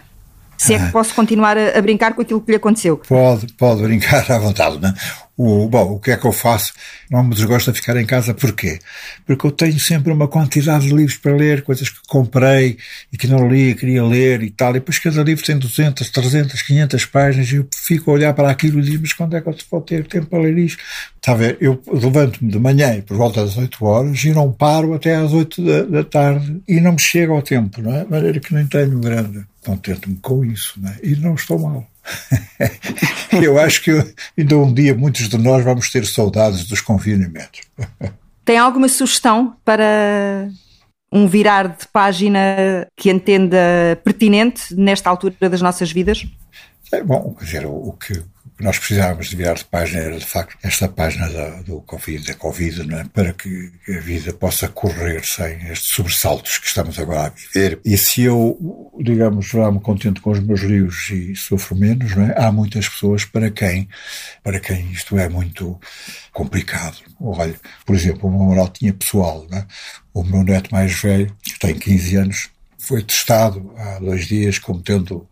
se 0.56 0.74
é 0.74 0.78
que 0.78 0.92
posso 0.92 1.14
continuar 1.14 1.58
a, 1.58 1.78
a, 1.78 1.82
brincar 1.82 2.14
com 2.14 2.22
aquilo 2.22 2.40
que 2.40 2.50
lhe 2.52 2.56
aconteceu. 2.56 2.96
Pode, 2.96 3.52
pode 3.54 3.82
brincar 3.82 4.30
à 4.30 4.38
vontade, 4.38 4.80
não 4.80 4.88
é? 4.88 4.94
O, 5.36 5.66
bom, 5.68 5.94
o 5.94 5.98
que 5.98 6.12
é 6.12 6.16
que 6.16 6.24
eu 6.24 6.32
faço? 6.32 6.72
Não 7.10 7.24
me 7.24 7.34
desgosto 7.34 7.72
de 7.72 7.80
ficar 7.80 7.96
em 7.96 8.06
casa. 8.06 8.32
Porquê? 8.32 8.78
Porque 9.26 9.46
eu 9.46 9.50
tenho 9.50 9.78
sempre 9.80 10.12
uma 10.12 10.28
quantidade 10.28 10.86
de 10.86 10.94
livros 10.94 11.16
para 11.16 11.34
ler, 11.34 11.62
coisas 11.62 11.88
que 11.88 11.98
comprei 12.06 12.78
e 13.12 13.18
que 13.18 13.26
não 13.26 13.48
li, 13.48 13.74
queria 13.74 14.04
ler 14.04 14.42
e 14.42 14.50
tal. 14.50 14.70
E 14.70 14.74
depois 14.74 14.98
cada 14.98 15.22
livro 15.22 15.44
tem 15.44 15.58
200, 15.58 16.08
300, 16.08 16.62
500 16.62 17.06
páginas 17.06 17.50
e 17.50 17.56
eu 17.56 17.66
fico 17.74 18.10
a 18.10 18.14
olhar 18.14 18.32
para 18.32 18.48
aquilo 18.48 18.78
e 18.78 18.82
digo, 18.82 19.02
mas 19.02 19.12
quando 19.12 19.36
é 19.36 19.40
que 19.40 19.48
eu 19.48 19.56
vou 19.70 19.80
ter 19.80 20.06
tempo 20.06 20.26
para 20.26 20.38
ler 20.38 20.56
isto? 20.56 20.80
Está 21.16 21.32
a 21.32 21.36
ver? 21.36 21.58
Eu 21.60 21.82
levanto-me 21.92 22.50
de 22.52 22.58
manhã 22.58 23.00
por 23.00 23.16
volta 23.16 23.44
das 23.44 23.56
8 23.56 23.84
horas 23.84 24.24
e 24.24 24.30
não 24.30 24.52
paro 24.52 24.94
até 24.94 25.16
às 25.16 25.32
8 25.32 25.64
da, 25.64 25.82
da 25.82 26.04
tarde 26.04 26.62
e 26.68 26.80
não 26.80 26.92
me 26.92 27.00
chega 27.00 27.32
ao 27.32 27.42
tempo, 27.42 27.82
não 27.82 27.94
é? 27.94 28.04
De 28.04 28.10
maneira 28.10 28.38
que 28.38 28.54
nem 28.54 28.66
tenho 28.66 29.00
grande 29.00 29.44
contento-me 29.64 30.16
com 30.16 30.44
isso, 30.44 30.74
não 30.76 30.90
é? 30.90 30.98
E 31.02 31.16
não 31.16 31.34
estou 31.34 31.58
mal. 31.58 31.86
eu 33.42 33.58
acho 33.58 33.82
que 33.82 33.90
ainda 34.36 34.56
um 34.56 34.72
dia 34.72 34.94
muitos 34.94 35.28
de 35.28 35.38
nós 35.38 35.64
vamos 35.64 35.90
ter 35.90 36.04
saudades 36.06 36.64
dos 36.66 36.80
confinamentos. 36.80 37.62
Tem 38.44 38.58
alguma 38.58 38.88
sugestão 38.88 39.56
para 39.64 40.48
um 41.12 41.26
virar 41.26 41.68
de 41.68 41.86
página 41.92 42.86
que 42.96 43.10
entenda 43.10 43.56
pertinente 44.04 44.74
nesta 44.74 45.08
altura 45.08 45.34
das 45.48 45.62
nossas 45.62 45.92
vidas? 45.92 46.26
É 46.92 47.02
bom, 47.02 47.34
quer 47.38 47.44
dizer, 47.44 47.66
o, 47.66 47.92
que 47.92 48.22
nós 48.64 48.78
precisávamos 48.78 49.28
de 49.28 49.36
virar 49.36 49.52
de 49.52 49.64
página 49.66 50.00
era, 50.00 50.18
de 50.18 50.24
facto, 50.24 50.56
esta 50.62 50.88
página 50.88 51.28
da, 51.28 51.60
do 51.60 51.82
Covid, 51.82 52.26
da 52.26 52.34
Covid, 52.34 52.94
é? 52.94 53.04
para 53.12 53.34
que 53.34 53.70
a 53.90 54.00
vida 54.00 54.32
possa 54.32 54.68
correr 54.68 55.22
sem 55.22 55.70
estes 55.70 55.92
sobressaltos 55.92 56.56
que 56.56 56.66
estamos 56.66 56.98
agora 56.98 57.26
a 57.26 57.28
viver. 57.28 57.78
E 57.84 57.94
se 57.98 58.22
eu, 58.22 58.90
digamos, 58.98 59.48
já 59.48 59.70
me 59.70 59.80
contento 59.80 60.22
com 60.22 60.30
os 60.30 60.40
meus 60.40 60.62
livros 60.62 61.10
e 61.10 61.36
sofro 61.36 61.76
menos, 61.76 62.12
é? 62.12 62.34
há 62.42 62.50
muitas 62.50 62.88
pessoas 62.88 63.26
para 63.26 63.50
quem, 63.50 63.86
para 64.42 64.58
quem 64.58 64.90
isto 64.92 65.18
é 65.18 65.28
muito 65.28 65.78
complicado. 66.32 66.96
Olha, 67.20 67.56
por 67.84 67.94
exemplo, 67.94 68.30
meu 68.30 68.46
moral 68.46 68.68
tinha 68.70 68.94
pessoal, 68.94 69.46
é? 69.52 69.66
o 70.14 70.24
meu 70.24 70.42
neto 70.42 70.72
mais 70.72 70.98
velho, 71.02 71.36
que 71.42 71.58
tem 71.58 71.74
15 71.74 72.16
anos, 72.16 72.48
foi 72.78 73.02
testado 73.02 73.74
há 73.76 73.98
dois 73.98 74.26
dias 74.26 74.58
como 74.58 74.80
tendo 74.80 75.28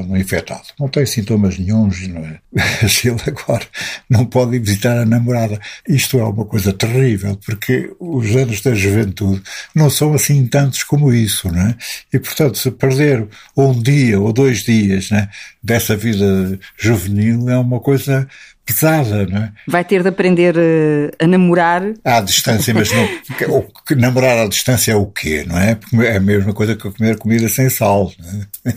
não 0.00 0.16
infectado. 0.16 0.62
Não 0.78 0.88
tem 0.88 1.04
sintomas 1.04 1.58
nenhums, 1.58 2.06
não 2.08 2.20
é? 2.20 2.38
Mas 2.82 3.04
ele 3.04 3.20
agora 3.26 3.66
não 4.08 4.24
pode 4.24 4.56
ir 4.56 4.60
visitar 4.60 4.96
a 4.96 5.04
namorada. 5.04 5.60
Isto 5.88 6.18
é 6.18 6.24
uma 6.24 6.44
coisa 6.44 6.72
terrível, 6.72 7.36
porque 7.44 7.92
os 7.98 8.34
anos 8.36 8.60
da 8.60 8.74
juventude 8.74 9.42
não 9.74 9.90
são 9.90 10.14
assim 10.14 10.46
tantos 10.46 10.82
como 10.82 11.12
isso, 11.12 11.50
não 11.52 11.60
é? 11.60 11.76
E, 12.12 12.18
portanto, 12.18 12.56
se 12.56 12.70
perder 12.70 13.26
um 13.56 13.72
dia 13.72 14.20
ou 14.20 14.32
dois 14.32 14.62
dias 14.62 15.10
né, 15.10 15.28
dessa 15.62 15.96
vida 15.96 16.58
juvenil 16.78 17.48
é 17.48 17.58
uma 17.58 17.80
coisa 17.80 18.28
pesada, 18.64 19.26
não 19.26 19.38
é? 19.38 19.52
Vai 19.66 19.84
ter 19.84 20.02
de 20.02 20.08
aprender 20.08 20.56
uh, 20.56 21.10
a 21.18 21.26
namorar. 21.26 21.82
À 22.04 22.20
distância, 22.20 22.72
mas 22.72 22.90
não, 22.92 23.04
o, 23.48 23.94
namorar 23.96 24.38
à 24.38 24.48
distância 24.48 24.92
é 24.92 24.96
o 24.96 25.06
quê, 25.06 25.44
não 25.46 25.58
é? 25.58 25.78
É 26.04 26.16
a 26.16 26.20
mesma 26.20 26.52
coisa 26.52 26.76
que 26.76 26.90
comer 26.90 27.18
comida 27.18 27.48
sem 27.48 27.68
sal. 27.68 28.12
Não 28.18 28.72
é? 28.72 28.74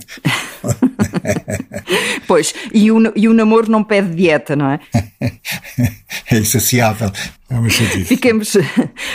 pois, 2.28 2.54
e 2.74 2.92
o, 2.92 3.14
e 3.16 3.28
o 3.28 3.34
namoro 3.34 3.70
não 3.70 3.84
pede 3.84 4.16
dieta, 4.16 4.56
não 4.56 4.70
é? 4.70 4.80
é 6.32 6.38
insaciável. 6.38 7.12
É 7.48 7.60
uma 7.60 7.70
ficamos, 7.70 8.58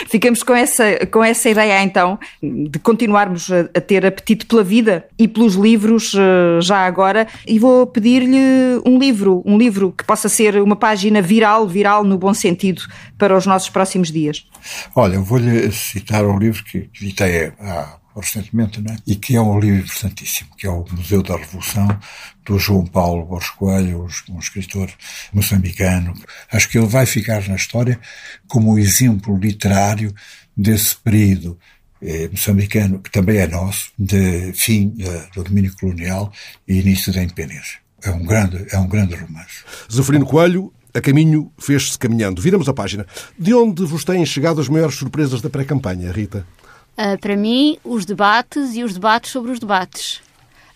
ficamos 0.07 0.41
com, 0.41 0.55
essa, 0.55 1.05
com 1.07 1.21
essa 1.21 1.49
ideia 1.49 1.83
então 1.83 2.17
de 2.41 2.79
continuarmos 2.79 3.51
a, 3.51 3.61
a, 3.77 3.81
ter 3.81 4.05
apetite 4.05 4.45
pela 4.45 4.63
vida 4.63 5.05
e 5.19 5.27
pelos 5.27 5.55
livros 5.55 6.13
eh, 6.15 6.61
já 6.61 6.85
agora. 6.85 7.27
E 7.45 7.59
vou 7.59 7.85
pedir-lhe 7.85 8.81
um 8.85 8.97
livro, 8.97 9.43
um 9.45 9.57
livro 9.57 9.91
que 9.91 10.05
possa 10.05 10.29
ser 10.29 10.61
uma 10.61 10.77
página 10.77 11.21
viral, 11.21 11.67
viral 11.67 12.05
no 12.05 12.17
bom 12.17 12.33
sentido, 12.33 12.83
para 13.17 13.35
os 13.35 13.45
nossos 13.45 13.69
próximos 13.69 14.09
dias. 14.09 14.47
Olha, 14.95 15.19
vou-lhe 15.19 15.69
citar 15.73 16.25
um 16.25 16.39
livro 16.39 16.63
que 16.63 16.89
editei 17.01 17.51
há 17.59 17.97
recentemente, 18.15 18.81
né? 18.81 18.97
e 19.05 19.15
que 19.15 19.35
é 19.35 19.41
um 19.41 19.59
livro 19.59 19.81
importantíssimo, 19.81 20.49
que 20.57 20.67
é 20.67 20.69
o 20.69 20.85
Museu 20.91 21.23
da 21.23 21.37
Revolução, 21.37 21.87
do 22.45 22.57
João 22.59 22.85
Paulo 22.85 23.25
Borges 23.25 23.51
Coelho, 23.51 24.07
um 24.29 24.39
escritor 24.39 24.91
moçambicano. 25.33 26.13
Acho 26.51 26.69
que 26.69 26.77
ele 26.77 26.87
vai 26.87 27.05
ficar 27.05 27.47
na 27.47 27.55
história 27.55 27.99
como 28.47 28.77
exemplo 28.77 29.37
literário 29.37 30.13
desse 30.55 30.95
período 30.95 31.57
eh, 32.01 32.27
moçambicano, 32.29 32.99
que 32.99 33.11
também 33.11 33.37
é 33.37 33.47
nosso, 33.47 33.91
de 33.97 34.51
fim 34.53 34.95
eh, 34.99 35.27
do 35.35 35.43
domínio 35.43 35.73
colonial 35.79 36.31
e 36.67 36.79
início 36.79 37.13
da 37.13 37.23
independência. 37.23 37.79
É 38.03 38.09
um 38.09 38.25
grande, 38.25 38.65
é 38.71 38.77
um 38.77 38.87
grande 38.87 39.15
romance. 39.15 39.63
Zeferino 39.91 40.25
Coelho, 40.25 40.73
a 40.93 40.99
caminho 40.99 41.51
fez-se 41.59 41.97
caminhando. 41.97 42.41
Viramos 42.41 42.67
a 42.67 42.73
página. 42.73 43.05
De 43.37 43.53
onde 43.53 43.85
vos 43.85 44.03
têm 44.03 44.25
chegado 44.25 44.59
as 44.59 44.67
maiores 44.67 44.95
surpresas 44.95 45.41
da 45.41 45.49
pré-campanha, 45.49 46.11
Rita? 46.11 46.45
Uh, 46.97 47.19
para 47.19 47.35
mim, 47.35 47.77
os 47.83 48.05
debates 48.05 48.75
e 48.75 48.83
os 48.83 48.93
debates 48.93 49.31
sobre 49.31 49.51
os 49.51 49.59
debates. 49.59 50.21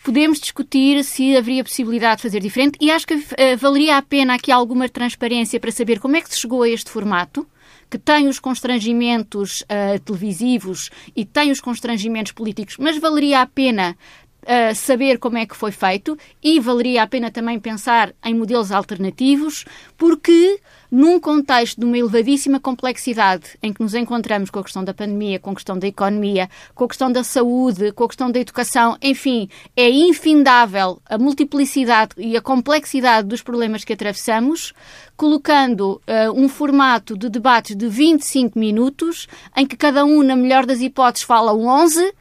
Podemos 0.03 0.39
discutir 0.39 1.03
se 1.03 1.35
haveria 1.35 1.63
possibilidade 1.63 2.17
de 2.17 2.21
fazer 2.21 2.39
diferente 2.39 2.77
e 2.79 2.91
acho 2.91 3.07
que 3.07 3.15
uh, 3.15 3.57
valeria 3.57 3.97
a 3.97 4.01
pena 4.03 4.35
aqui 4.35 4.51
alguma 4.51 4.87
transparência 4.87 5.59
para 5.59 5.71
saber 5.71 5.99
como 5.99 6.15
é 6.15 6.21
que 6.21 6.29
se 6.31 6.39
chegou 6.39 6.61
a 6.61 6.69
este 6.69 6.91
formato, 6.91 7.47
que 7.89 7.97
tem 7.97 8.27
os 8.27 8.39
constrangimentos 8.39 9.61
uh, 9.61 9.99
televisivos 10.05 10.89
e 11.15 11.25
tem 11.25 11.51
os 11.51 11.59
constrangimentos 11.59 12.31
políticos, 12.31 12.77
mas 12.79 12.97
valeria 12.97 13.41
a 13.41 13.47
pena 13.47 13.97
Uh, 14.45 14.75
saber 14.75 15.17
como 15.17 15.39
é 15.39 15.45
que 15.47 15.55
foi 15.55 15.71
feito 15.71 16.15
e 16.43 16.59
valeria 16.59 17.01
a 17.01 17.07
pena 17.07 17.31
também 17.31 17.59
pensar 17.59 18.13
em 18.23 18.35
modelos 18.35 18.71
alternativos, 18.71 19.65
porque 19.97 20.59
num 20.95 21.19
contexto 21.19 21.77
de 21.77 21.85
uma 21.85 21.97
elevadíssima 21.97 22.57
complexidade 22.57 23.57
em 23.61 23.73
que 23.73 23.81
nos 23.81 23.93
encontramos 23.93 24.49
com 24.49 24.59
a 24.59 24.63
questão 24.63 24.81
da 24.81 24.93
pandemia, 24.93 25.37
com 25.37 25.51
a 25.51 25.53
questão 25.53 25.77
da 25.77 25.85
economia, 25.85 26.49
com 26.73 26.85
a 26.85 26.87
questão 26.87 27.11
da 27.11 27.21
saúde, 27.21 27.91
com 27.91 28.05
a 28.05 28.07
questão 28.07 28.31
da 28.31 28.39
educação, 28.39 28.97
enfim, 29.01 29.49
é 29.75 29.89
infindável 29.89 31.01
a 31.05 31.17
multiplicidade 31.17 32.13
e 32.17 32.37
a 32.37 32.41
complexidade 32.41 33.27
dos 33.27 33.41
problemas 33.41 33.83
que 33.83 33.91
atravessamos, 33.91 34.71
colocando 35.17 36.01
uh, 36.07 36.31
um 36.33 36.47
formato 36.47 37.17
de 37.17 37.27
debates 37.27 37.75
de 37.75 37.89
25 37.89 38.57
minutos, 38.57 39.27
em 39.53 39.67
que 39.67 39.75
cada 39.75 40.05
um, 40.05 40.23
na 40.23 40.37
melhor 40.37 40.65
das 40.65 40.79
hipóteses, 40.79 41.27
fala 41.27 41.53
11 41.53 42.13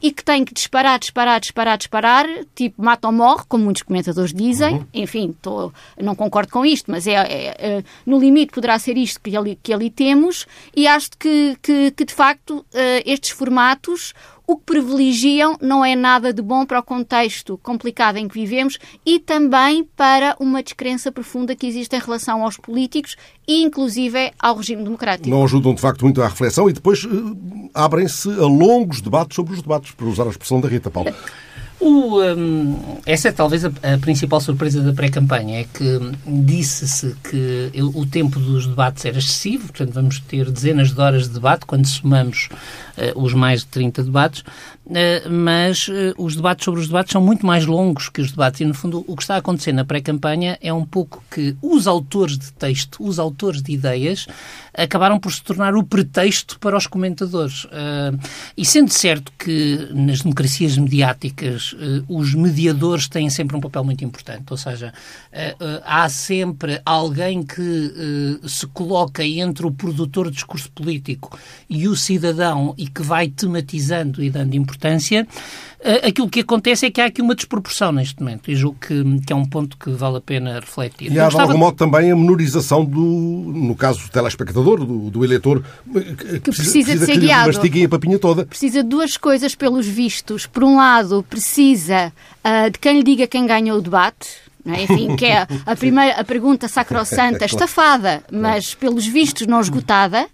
e 0.00 0.12
que 0.12 0.24
tem 0.24 0.44
que 0.44 0.54
disparar, 0.54 0.98
disparar, 0.98 1.40
disparar, 1.40 1.76
disparar, 1.76 2.26
tipo 2.54 2.82
mata 2.82 3.08
ou 3.08 3.12
morre, 3.12 3.44
como 3.48 3.64
muitos 3.64 3.82
comentadores 3.82 4.32
dizem. 4.32 4.76
Uhum. 4.76 4.86
Enfim, 4.94 5.36
tô, 5.42 5.72
não 6.00 6.14
concordo 6.14 6.52
com 6.52 6.64
isto, 6.64 6.90
mas 6.90 7.06
é, 7.06 7.14
é, 7.14 7.56
é, 7.58 7.84
no 8.06 8.18
limite 8.18 8.52
poderá 8.52 8.78
ser 8.78 8.96
isto 8.96 9.20
que 9.20 9.36
ali, 9.36 9.58
que 9.62 9.72
ali 9.72 9.90
temos 9.90 10.46
e 10.74 10.86
acho 10.86 11.10
que, 11.18 11.56
que, 11.60 11.90
que 11.90 12.04
de 12.04 12.14
facto 12.14 12.58
uh, 12.58 12.64
estes 13.04 13.30
formatos 13.30 14.14
o 14.48 14.56
que 14.56 14.64
privilegiam 14.64 15.58
não 15.60 15.84
é 15.84 15.94
nada 15.94 16.32
de 16.32 16.40
bom 16.40 16.64
para 16.64 16.80
o 16.80 16.82
contexto 16.82 17.58
complicado 17.62 18.16
em 18.16 18.26
que 18.26 18.32
vivemos 18.34 18.78
e 19.04 19.20
também 19.20 19.84
para 19.84 20.34
uma 20.40 20.62
descrença 20.62 21.12
profunda 21.12 21.54
que 21.54 21.66
existe 21.66 21.94
em 21.94 21.98
relação 21.98 22.42
aos 22.42 22.56
políticos 22.56 23.14
e, 23.46 23.62
inclusive, 23.62 24.32
ao 24.38 24.56
regime 24.56 24.82
democrático. 24.82 25.28
Não 25.28 25.44
ajudam, 25.44 25.74
de 25.74 25.82
facto, 25.82 26.02
muito 26.02 26.22
à 26.22 26.28
reflexão 26.28 26.68
e 26.70 26.72
depois 26.72 27.04
uh, 27.04 27.36
abrem-se 27.74 28.30
a 28.30 28.46
longos 28.46 29.02
debates 29.02 29.36
sobre 29.36 29.52
os 29.52 29.60
debates, 29.60 29.92
para 29.92 30.06
usar 30.06 30.24
a 30.24 30.30
expressão 30.30 30.62
da 30.62 30.68
Rita 30.68 30.90
Paulo. 30.90 31.14
O, 31.80 32.20
um, 32.20 32.76
essa 33.06 33.28
é 33.28 33.32
talvez 33.32 33.64
a, 33.64 33.68
a 33.68 33.98
principal 34.00 34.40
surpresa 34.40 34.82
da 34.82 34.92
pré-campanha, 34.92 35.60
é 35.60 35.64
que 35.64 36.00
disse-se 36.26 37.14
que 37.22 37.70
o 37.94 38.04
tempo 38.04 38.40
dos 38.40 38.66
debates 38.66 39.04
era 39.04 39.18
excessivo, 39.18 39.68
portanto 39.68 39.92
vamos 39.92 40.18
ter 40.18 40.50
dezenas 40.50 40.92
de 40.92 41.00
horas 41.00 41.28
de 41.28 41.34
debate 41.34 41.66
quando 41.66 41.86
somamos 41.86 42.48
os 43.14 43.32
mais 43.32 43.60
de 43.60 43.66
30 43.66 44.02
debates, 44.02 44.40
uh, 44.40 45.30
mas 45.30 45.88
uh, 45.88 46.14
os 46.16 46.36
debates 46.36 46.64
sobre 46.64 46.80
os 46.80 46.88
debates 46.88 47.12
são 47.12 47.22
muito 47.22 47.46
mais 47.46 47.64
longos 47.66 48.08
que 48.08 48.20
os 48.20 48.30
debates 48.30 48.60
e, 48.60 48.64
no 48.64 48.74
fundo, 48.74 49.04
o 49.06 49.16
que 49.16 49.22
está 49.22 49.34
a 49.34 49.38
acontecer 49.38 49.72
na 49.72 49.84
pré-campanha 49.84 50.58
é 50.60 50.72
um 50.72 50.84
pouco 50.84 51.22
que 51.30 51.56
os 51.62 51.86
autores 51.86 52.36
de 52.36 52.52
texto, 52.52 52.98
os 53.00 53.18
autores 53.18 53.62
de 53.62 53.72
ideias, 53.72 54.26
acabaram 54.74 55.18
por 55.18 55.32
se 55.32 55.42
tornar 55.42 55.74
o 55.74 55.82
pretexto 55.82 56.58
para 56.58 56.76
os 56.76 56.86
comentadores. 56.86 57.66
e 58.56 58.64
sendo 58.64 58.90
certo 58.90 59.32
que 59.38 59.88
nas 59.92 60.20
democracias 60.20 60.76
mediáticas 60.78 61.74
os 62.08 62.34
mediadores 62.34 63.08
têm 63.08 63.28
sempre 63.28 63.56
um 63.56 63.60
papel 63.60 63.82
muito 63.82 64.04
importante, 64.04 64.44
ou 64.50 64.56
seja, 64.56 64.92
há 65.84 66.08
sempre 66.08 66.80
alguém 66.84 67.42
que 67.42 68.40
se 68.46 68.66
coloca 68.68 69.24
entre 69.24 69.66
o 69.66 69.72
produtor 69.72 70.26
de 70.26 70.34
discurso 70.34 70.70
político 70.70 71.36
e 71.68 71.88
o 71.88 71.96
cidadão 71.96 72.74
e 72.78 72.87
que 72.90 73.02
vai 73.02 73.28
tematizando 73.28 74.22
e 74.22 74.30
dando 74.30 74.54
importância. 74.54 75.26
aquilo 76.06 76.28
que 76.28 76.40
acontece 76.40 76.86
é 76.86 76.90
que 76.90 77.00
há 77.00 77.06
aqui 77.06 77.22
uma 77.22 77.34
desproporção 77.34 77.92
neste 77.92 78.20
momento 78.20 78.50
e 78.50 78.56
julgo 78.56 78.78
que, 78.80 79.20
que 79.26 79.32
é 79.32 79.36
um 79.36 79.44
ponto 79.44 79.76
que 79.76 79.90
vale 79.90 80.16
a 80.16 80.20
pena 80.20 80.60
refletir. 80.60 81.12
E 81.12 81.18
há, 81.18 81.28
de 81.28 81.40
algum 81.40 81.58
modo, 81.58 81.76
também 81.76 82.10
a 82.10 82.16
menorização 82.16 82.84
do, 82.84 83.00
no 83.00 83.74
caso 83.74 84.02
do 84.02 84.08
telespectador, 84.10 84.84
do, 84.84 85.10
do 85.10 85.24
eleitor, 85.24 85.62
que, 85.92 86.00
que 86.40 86.40
precisa, 86.40 86.42
precisa, 86.42 86.98
de 86.98 87.06
ser 87.06 87.12
que 87.12 87.20
guiado. 87.20 87.46
mastiguem 87.48 87.84
a 87.84 87.88
papinha 87.88 88.18
toda. 88.18 88.44
Precisa 88.44 88.82
de 88.82 88.88
duas 88.88 89.16
coisas 89.16 89.54
pelos 89.54 89.86
vistos. 89.86 90.46
Por 90.46 90.64
um 90.64 90.76
lado, 90.76 91.24
precisa 91.28 91.58
precisa 91.58 92.12
uh, 92.44 92.70
de 92.70 92.78
quem 92.78 92.96
lhe 92.98 93.02
diga 93.02 93.26
quem 93.26 93.46
ganhou 93.46 93.78
o 93.78 93.82
debate. 93.82 94.28
É? 94.66 94.82
Enfim, 94.82 95.16
que 95.16 95.24
é 95.24 95.46
a 95.64 95.74
primeira 95.76 96.20
a 96.20 96.24
pergunta 96.24 96.68
sacrossanta, 96.68 97.44
estafada, 97.46 98.22
mas 98.30 98.74
pelos 98.74 99.06
vistos 99.06 99.46
não 99.46 99.60
esgotada. 99.60 100.26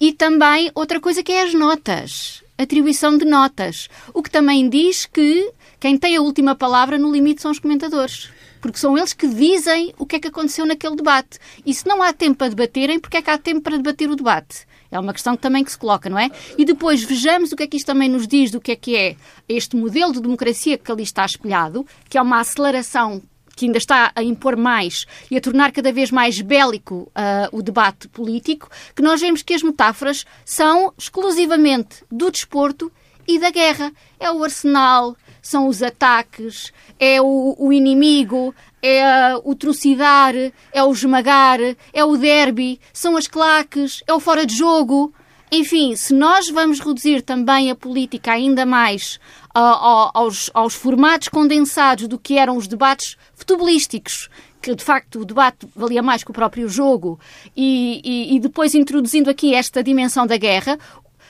E 0.00 0.12
também 0.12 0.70
outra 0.74 1.00
coisa 1.00 1.22
que 1.22 1.32
é 1.32 1.42
as 1.42 1.54
notas, 1.54 2.42
atribuição 2.58 3.16
de 3.16 3.24
notas. 3.24 3.88
O 4.12 4.22
que 4.22 4.30
também 4.30 4.68
diz 4.68 5.06
que 5.06 5.52
quem 5.78 5.96
tem 5.96 6.16
a 6.16 6.20
última 6.20 6.54
palavra 6.54 6.98
no 6.98 7.12
limite 7.12 7.42
são 7.42 7.50
os 7.50 7.58
comentadores 7.58 8.30
porque 8.64 8.78
são 8.78 8.96
eles 8.96 9.12
que 9.12 9.28
dizem 9.28 9.92
o 9.98 10.06
que 10.06 10.16
é 10.16 10.18
que 10.18 10.28
aconteceu 10.28 10.64
naquele 10.64 10.96
debate. 10.96 11.38
E 11.66 11.74
se 11.74 11.86
não 11.86 12.02
há 12.02 12.14
tempo 12.14 12.38
para 12.38 12.48
debaterem, 12.48 12.98
porque 12.98 13.18
é 13.18 13.20
que 13.20 13.28
há 13.28 13.36
tempo 13.36 13.60
para 13.60 13.76
debater 13.76 14.08
o 14.08 14.16
debate? 14.16 14.66
É 14.90 14.98
uma 14.98 15.12
questão 15.12 15.36
que 15.36 15.42
também 15.42 15.62
que 15.62 15.70
se 15.70 15.76
coloca, 15.76 16.08
não 16.08 16.18
é? 16.18 16.30
E 16.56 16.64
depois 16.64 17.02
vejamos 17.04 17.52
o 17.52 17.56
que 17.56 17.64
é 17.64 17.66
que 17.66 17.76
isto 17.76 17.86
também 17.86 18.08
nos 18.08 18.26
diz 18.26 18.50
do 18.50 18.62
que 18.62 18.72
é 18.72 18.76
que 18.76 18.96
é 18.96 19.16
este 19.46 19.76
modelo 19.76 20.14
de 20.14 20.20
democracia 20.22 20.78
que 20.78 20.90
ali 20.90 21.02
está 21.02 21.26
espelhado, 21.26 21.86
que 22.08 22.16
é 22.16 22.22
uma 22.22 22.40
aceleração 22.40 23.20
que 23.54 23.66
ainda 23.66 23.78
está 23.78 24.12
a 24.14 24.22
impor 24.22 24.56
mais 24.56 25.06
e 25.30 25.36
a 25.36 25.40
tornar 25.40 25.72
cada 25.72 25.92
vez 25.92 26.10
mais 26.10 26.40
bélico 26.40 27.10
uh, 27.16 27.56
o 27.56 27.62
debate 27.62 28.08
político, 28.08 28.70
que 28.94 29.02
nós 29.02 29.20
vemos 29.20 29.42
que 29.42 29.54
as 29.54 29.62
metáforas 29.62 30.24
são 30.44 30.92
exclusivamente 30.98 32.04
do 32.10 32.30
desporto 32.30 32.90
e 33.26 33.38
da 33.38 33.50
guerra. 33.50 33.92
É 34.18 34.30
o 34.30 34.42
arsenal, 34.42 35.16
são 35.42 35.68
os 35.68 35.82
ataques, 35.82 36.72
é 36.98 37.20
o, 37.20 37.54
o 37.58 37.72
inimigo, 37.72 38.54
é 38.82 39.34
o 39.44 39.54
trucidar, 39.54 40.34
é 40.72 40.82
o 40.82 40.92
esmagar, 40.92 41.58
é 41.92 42.04
o 42.04 42.16
derby, 42.16 42.80
são 42.92 43.16
as 43.16 43.26
claques, 43.26 44.02
é 44.06 44.12
o 44.12 44.20
fora 44.20 44.46
de 44.46 44.54
jogo. 44.54 45.12
Enfim, 45.50 45.94
se 45.94 46.12
nós 46.12 46.48
vamos 46.48 46.80
reduzir 46.80 47.22
também 47.22 47.70
a 47.70 47.76
política 47.76 48.32
ainda 48.32 48.66
mais 48.66 49.20
aos, 49.54 50.50
aos 50.52 50.74
formatos 50.74 51.28
condensados 51.28 52.08
do 52.08 52.18
que 52.18 52.36
eram 52.36 52.56
os 52.56 52.66
debates 52.66 53.16
futebolísticos, 53.34 54.28
que 54.60 54.74
de 54.74 54.82
facto 54.82 55.20
o 55.20 55.24
debate 55.24 55.66
valia 55.76 56.02
mais 56.02 56.24
que 56.24 56.30
o 56.30 56.34
próprio 56.34 56.68
jogo, 56.68 57.20
e, 57.56 58.00
e, 58.04 58.36
e, 58.36 58.40
depois 58.40 58.74
introduzindo 58.74 59.30
aqui 59.30 59.54
esta 59.54 59.82
dimensão 59.82 60.26
da 60.26 60.36
guerra, 60.36 60.78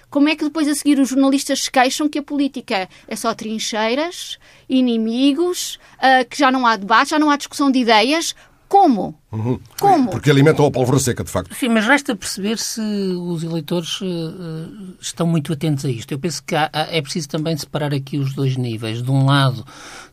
como 0.09 0.29
é 0.29 0.37
que 0.37 0.45
depois 0.45 0.69
a 0.69 0.75
seguir 0.75 0.99
os 1.01 1.09
jornalistas 1.09 1.65
se 1.65 1.71
queixam 1.71 2.09
que 2.09 2.21
a 2.21 2.23
política 2.23 2.89
é 3.09 3.17
só 3.17 3.35
trincheiras, 3.35 4.39
inimigos, 4.69 5.81
uh, 5.97 6.25
que 6.31 6.39
já 6.39 6.53
não 6.53 6.65
há 6.65 6.77
debate, 6.77 7.11
já 7.11 7.19
não 7.19 7.31
há 7.31 7.37
discussão 7.37 7.69
de 7.69 7.81
ideias? 7.81 8.33
Como? 8.69 9.19
Uhum. 9.35 9.59
Como? 9.81 10.11
Porque 10.11 10.31
alimentam 10.31 10.65
a 10.65 10.71
pólvora 10.71 10.99
seca, 10.99 11.25
de 11.25 11.31
facto. 11.31 11.55
Sim, 11.55 11.69
mas 11.69 11.85
resta 11.87 12.15
perceber 12.15 12.57
se 12.59 12.81
os 12.81 13.43
eleitores 13.43 14.01
uh, 14.01 14.95
estão 15.01 15.27
muito 15.27 15.53
atentos 15.53 15.85
a 15.85 15.91
isto. 15.91 16.13
Eu 16.13 16.19
penso 16.19 16.43
que 16.45 16.55
há, 16.55 16.71
é 16.73 17.03
preciso 17.03 17.29
também 17.29 17.57
separar 17.57 17.93
aqui 17.93 18.17
os 18.17 18.33
dois 18.33 18.57
níveis. 18.57 19.03
De 19.03 19.11
um 19.11 19.27
lado, 19.27 19.65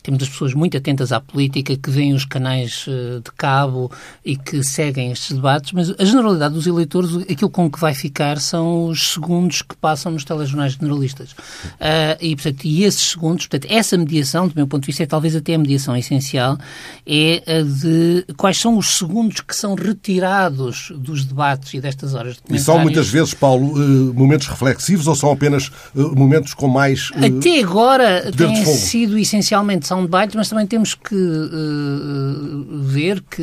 temos 0.01 0.23
as 0.23 0.29
pessoas 0.29 0.53
muito 0.55 0.75
atentas 0.75 1.11
à 1.11 1.21
política, 1.21 1.77
que 1.77 1.91
veem 1.91 2.13
os 2.13 2.25
canais 2.25 2.87
uh, 2.87 3.21
de 3.21 3.31
cabo 3.37 3.91
e 4.25 4.35
que 4.35 4.63
seguem 4.63 5.11
estes 5.11 5.35
debates, 5.35 5.71
mas 5.71 5.93
a 5.99 6.03
generalidade 6.03 6.55
dos 6.55 6.65
eleitores, 6.65 7.15
aquilo 7.29 7.49
com 7.49 7.69
que 7.69 7.79
vai 7.79 7.93
ficar 7.93 8.39
são 8.39 8.87
os 8.87 9.13
segundos 9.13 9.61
que 9.61 9.75
passam 9.75 10.11
nos 10.11 10.23
telejornais 10.25 10.73
generalistas. 10.73 11.31
Uh, 11.31 12.17
e, 12.19 12.35
portanto, 12.35 12.65
e 12.65 12.83
esses 12.83 13.11
segundos, 13.11 13.45
portanto, 13.45 13.71
essa 13.71 13.95
mediação, 13.97 14.47
do 14.47 14.55
meu 14.55 14.65
ponto 14.65 14.81
de 14.81 14.87
vista, 14.87 15.03
é 15.03 15.05
talvez 15.05 15.35
até 15.35 15.53
a 15.53 15.59
mediação 15.59 15.95
essencial, 15.95 16.57
é 17.05 17.43
a 17.45 17.61
de 17.61 18.25
quais 18.35 18.57
são 18.57 18.77
os 18.77 18.97
segundos 18.97 19.10
segundos 19.11 19.41
que 19.41 19.53
são 19.53 19.75
retirados 19.75 20.93
dos 20.95 21.25
debates 21.25 21.73
e 21.73 21.81
destas 21.81 22.13
horas 22.13 22.35
de 22.35 22.55
E 22.55 22.57
são 22.57 22.79
muitas 22.79 23.09
vezes, 23.09 23.33
Paulo, 23.33 23.73
eh, 23.75 24.13
momentos 24.13 24.47
reflexivos 24.47 25.05
ou 25.05 25.15
são 25.15 25.31
apenas 25.31 25.69
eh, 25.95 25.99
momentos 26.15 26.53
com 26.53 26.69
mais. 26.69 27.09
Eh, 27.15 27.27
Até 27.27 27.59
agora 27.59 28.31
têm 28.31 28.65
sido 28.65 29.17
essencialmente 29.17 29.85
são 29.85 30.03
debates, 30.03 30.35
mas 30.35 30.47
também 30.47 30.65
temos 30.65 30.95
que 30.95 31.15
uh, 31.15 32.83
ver 32.83 33.21
que 33.21 33.41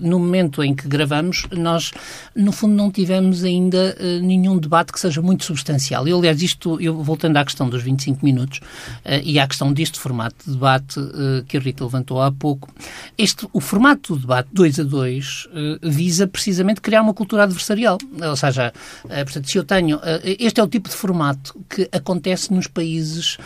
no 0.00 0.20
momento 0.20 0.62
em 0.62 0.74
que 0.74 0.86
gravamos, 0.86 1.46
nós, 1.50 1.90
no 2.36 2.52
fundo, 2.52 2.74
não 2.74 2.90
tivemos 2.90 3.42
ainda 3.42 3.96
uh, 3.98 4.24
nenhum 4.24 4.58
debate 4.58 4.92
que 4.92 5.00
seja 5.00 5.20
muito 5.20 5.44
substancial. 5.44 6.06
E, 6.06 6.12
aliás, 6.12 6.40
isto, 6.40 6.80
eu 6.80 7.02
voltando 7.02 7.36
à 7.36 7.44
questão 7.44 7.68
dos 7.68 7.82
25 7.82 8.24
minutos 8.24 8.58
uh, 8.58 9.20
e 9.24 9.40
à 9.40 9.46
questão 9.46 9.72
deste 9.72 9.98
formato 9.98 10.36
de 10.46 10.52
debate 10.52 11.00
que 11.48 11.56
a 11.56 11.60
Rita 11.60 11.84
levantou 11.84 12.20
há 12.20 12.30
pouco, 12.30 12.72
este, 13.18 13.48
o 13.52 13.60
formato 13.60 14.14
do 14.14 14.20
debate 14.20 14.48
2 14.52 14.80
a 14.80 14.82
2 14.82 14.99
2 15.00 15.46
uh, 15.46 15.90
visa 15.90 16.26
precisamente 16.26 16.80
criar 16.80 17.00
uma 17.02 17.14
cultura 17.14 17.44
adversarial. 17.44 17.98
Ou 18.22 18.36
seja, 18.36 18.72
uh, 19.04 19.08
portanto, 19.08 19.50
se 19.50 19.56
eu 19.56 19.64
tenho. 19.64 19.96
Uh, 19.96 20.00
este 20.38 20.60
é 20.60 20.62
o 20.62 20.68
tipo 20.68 20.88
de 20.88 20.94
formato 20.94 21.58
que 21.68 21.88
acontece 21.92 22.52
nos 22.52 22.66
países 22.66 23.38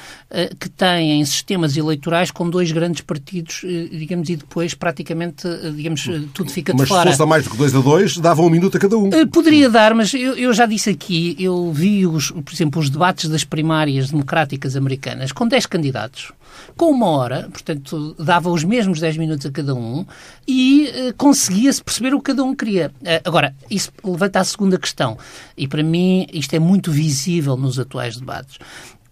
que 0.59 0.69
têm 0.69 1.25
sistemas 1.25 1.77
eleitorais 1.77 2.31
com 2.31 2.51
dois 2.51 2.73
grandes 2.73 3.03
partidos, 3.03 3.63
digamos, 3.91 4.29
e 4.29 4.37
depois 4.37 4.75
praticamente, 4.75 5.47
digamos, 5.77 6.09
tudo 6.33 6.51
fica 6.51 6.73
de 6.73 6.79
mas 6.79 6.89
fora. 6.89 7.05
Mas 7.05 7.15
se 7.15 7.19
fosse 7.19 7.23
a 7.23 7.27
mais 7.27 7.45
do 7.45 7.51
que 7.51 7.57
2 7.57 7.77
a 7.77 7.81
2, 7.81 8.17
dava 8.19 8.43
um 8.43 8.51
minuto 8.51 8.77
a 8.77 8.81
cada 8.81 8.99
um. 8.99 9.11
poderia 9.29 9.71
dar, 9.71 9.95
mas 9.95 10.13
eu, 10.13 10.35
eu, 10.35 10.53
já 10.53 10.67
disse 10.67 10.91
aqui, 10.91 11.37
eu 11.39 11.71
vi, 11.73 12.05
os, 12.05 12.33
por 12.33 12.53
exemplo, 12.53 12.81
os 12.81 12.91
debates 12.91 13.29
das 13.29 13.45
primárias 13.45 14.11
democráticas 14.11 14.75
americanas 14.75 15.31
com 15.31 15.47
10 15.47 15.67
candidatos 15.67 16.33
com 16.77 16.91
uma 16.91 17.07
hora, 17.09 17.49
portanto, 17.51 18.15
dava 18.19 18.51
os 18.51 18.65
mesmos 18.65 19.01
10 19.01 19.17
minutos 19.17 19.47
a 19.47 19.51
cada 19.51 19.75
um 19.75 20.05
e 20.47 20.89
uh, 20.89 21.15
conseguia-se 21.17 21.83
perceber 21.83 22.15
o 22.15 22.19
que 22.19 22.33
cada 22.33 22.45
um 22.45 22.55
queria. 22.55 22.93
Uh, 23.01 23.21
agora, 23.25 23.55
isso 23.71 23.91
levanta 24.03 24.41
a 24.41 24.45
segunda 24.45 24.79
questão, 24.79 25.17
e 25.57 25.69
para 25.69 25.83
mim 25.83 26.27
isto 26.33 26.55
é 26.55 26.59
muito 26.59 26.91
visível 26.91 27.57
nos 27.57 27.79
atuais 27.79 28.17
debates. 28.17 28.59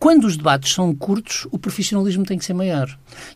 Quando 0.03 0.25
os 0.25 0.37
debates 0.37 0.73
são 0.73 0.93
curtos, 0.93 1.47
o 1.53 1.59
profissionalismo 1.61 2.25
tem 2.25 2.37
que 2.37 2.45
ser 2.45 2.55
maior. 2.55 2.89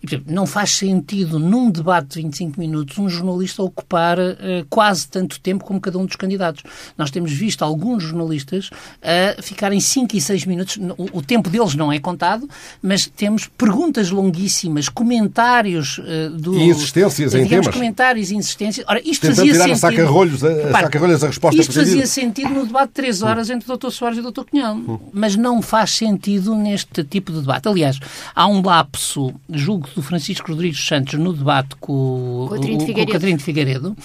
E, 0.03 0.07
portanto, 0.09 0.35
não 0.35 0.47
faz 0.47 0.75
sentido, 0.75 1.39
num 1.39 1.71
debate 1.71 2.17
de 2.17 2.23
25 2.23 2.59
minutos, 2.59 2.99
um 2.99 3.09
jornalista 3.09 3.63
ocupar 3.63 4.19
uh, 4.19 4.35
quase 4.69 5.07
tanto 5.07 5.39
tempo 5.39 5.63
como 5.63 5.81
cada 5.81 5.97
um 5.97 6.05
dos 6.05 6.17
candidatos. 6.17 6.65
Nós 6.99 7.09
temos 7.09 7.31
visto 7.31 7.63
alguns 7.63 8.03
jornalistas 8.03 8.67
uh, 8.69 9.41
ficarem 9.41 9.79
5 9.79 10.17
e 10.17 10.21
6 10.21 10.45
minutos. 10.45 10.77
O, 10.99 11.19
o, 11.19 11.23
tempo 11.23 11.49
deles 11.49 11.77
não 11.77 11.93
é 11.93 12.01
contado, 12.01 12.51
mas 12.83 13.07
temos 13.07 13.47
perguntas 13.47 14.11
longuíssimas, 14.11 14.89
comentários 14.89 15.99
uh, 15.99 16.31
do. 16.31 16.59
E 16.59 16.65
insistências 16.65 17.33
em 17.33 17.45
digamos, 17.45 17.67
temas. 17.67 17.77
comentários 17.77 18.33
e 18.33 18.35
insistências. 18.35 18.85
Ora, 18.89 19.01
isto 19.05 19.23
Tentando 19.23 19.37
fazia 19.37 19.53
tirar 19.53 19.65
sentido. 19.69 19.77
a 19.77 19.91
saca-rolhos 19.91 20.43
a, 20.43 20.49
a, 20.49 20.83
saca 20.83 20.99
a 20.99 21.27
resposta 21.29 21.61
Isto 21.61 21.75
fazia 21.75 22.07
sentido 22.09 22.51
no 22.51 22.67
debate 22.67 22.89
de 22.89 22.95
3 22.95 23.23
horas 23.23 23.51
entre 23.51 23.73
o 23.73 23.77
Dr. 23.77 23.91
Soares 23.91 24.19
e 24.19 24.21
o 24.21 24.33
Dr. 24.33 24.43
Cunhão. 24.51 24.79
Hum. 24.79 24.99
Mas 25.13 25.37
não 25.37 25.63
faz 25.63 25.93
sentido 25.93 26.56
neste 26.57 27.05
tipo 27.05 27.33
de 27.33 27.41
debate. 27.41 27.69
Aliás, 27.69 27.99
há 28.35 28.47
um 28.47 28.63
lapso, 28.63 29.35
julgo, 29.51 29.89
do 29.95 30.03
Francisco 30.03 30.51
Rodrigues 30.51 30.85
Santos 30.85 31.15
no 31.15 31.33
debate 31.33 31.77
com, 31.77 32.47
com, 32.49 32.55
o, 32.55 32.95
com 32.95 33.03
o 33.03 33.07
Catarino 33.07 33.39
de 33.39 33.45
Figueiredo, 33.45 33.97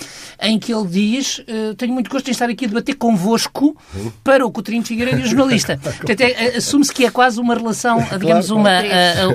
em 0.42 0.60
que 0.60 0.74
ele 0.74 0.88
diz: 0.88 1.40
uh, 1.40 1.76
Tenho 1.76 1.94
muito 1.94 2.10
gosto 2.10 2.28
em 2.28 2.32
estar 2.32 2.50
aqui 2.50 2.66
a 2.66 2.68
debater 2.68 2.96
convosco 2.96 3.76
para 4.24 4.46
o 4.46 4.52
Coutinho 4.52 4.82
de 4.82 4.88
Figueiredo 4.88 5.20
e 5.20 5.24
o 5.24 5.28
jornalista. 5.28 5.78
Portanto, 5.98 6.22
é, 6.22 6.58
assume-se 6.58 6.94
que 6.94 7.06
é 7.06 7.12
quase 7.12 7.40
uma 7.40 7.56
relação, 7.56 8.00
digamos, 8.20 8.50
uma, 8.50 8.82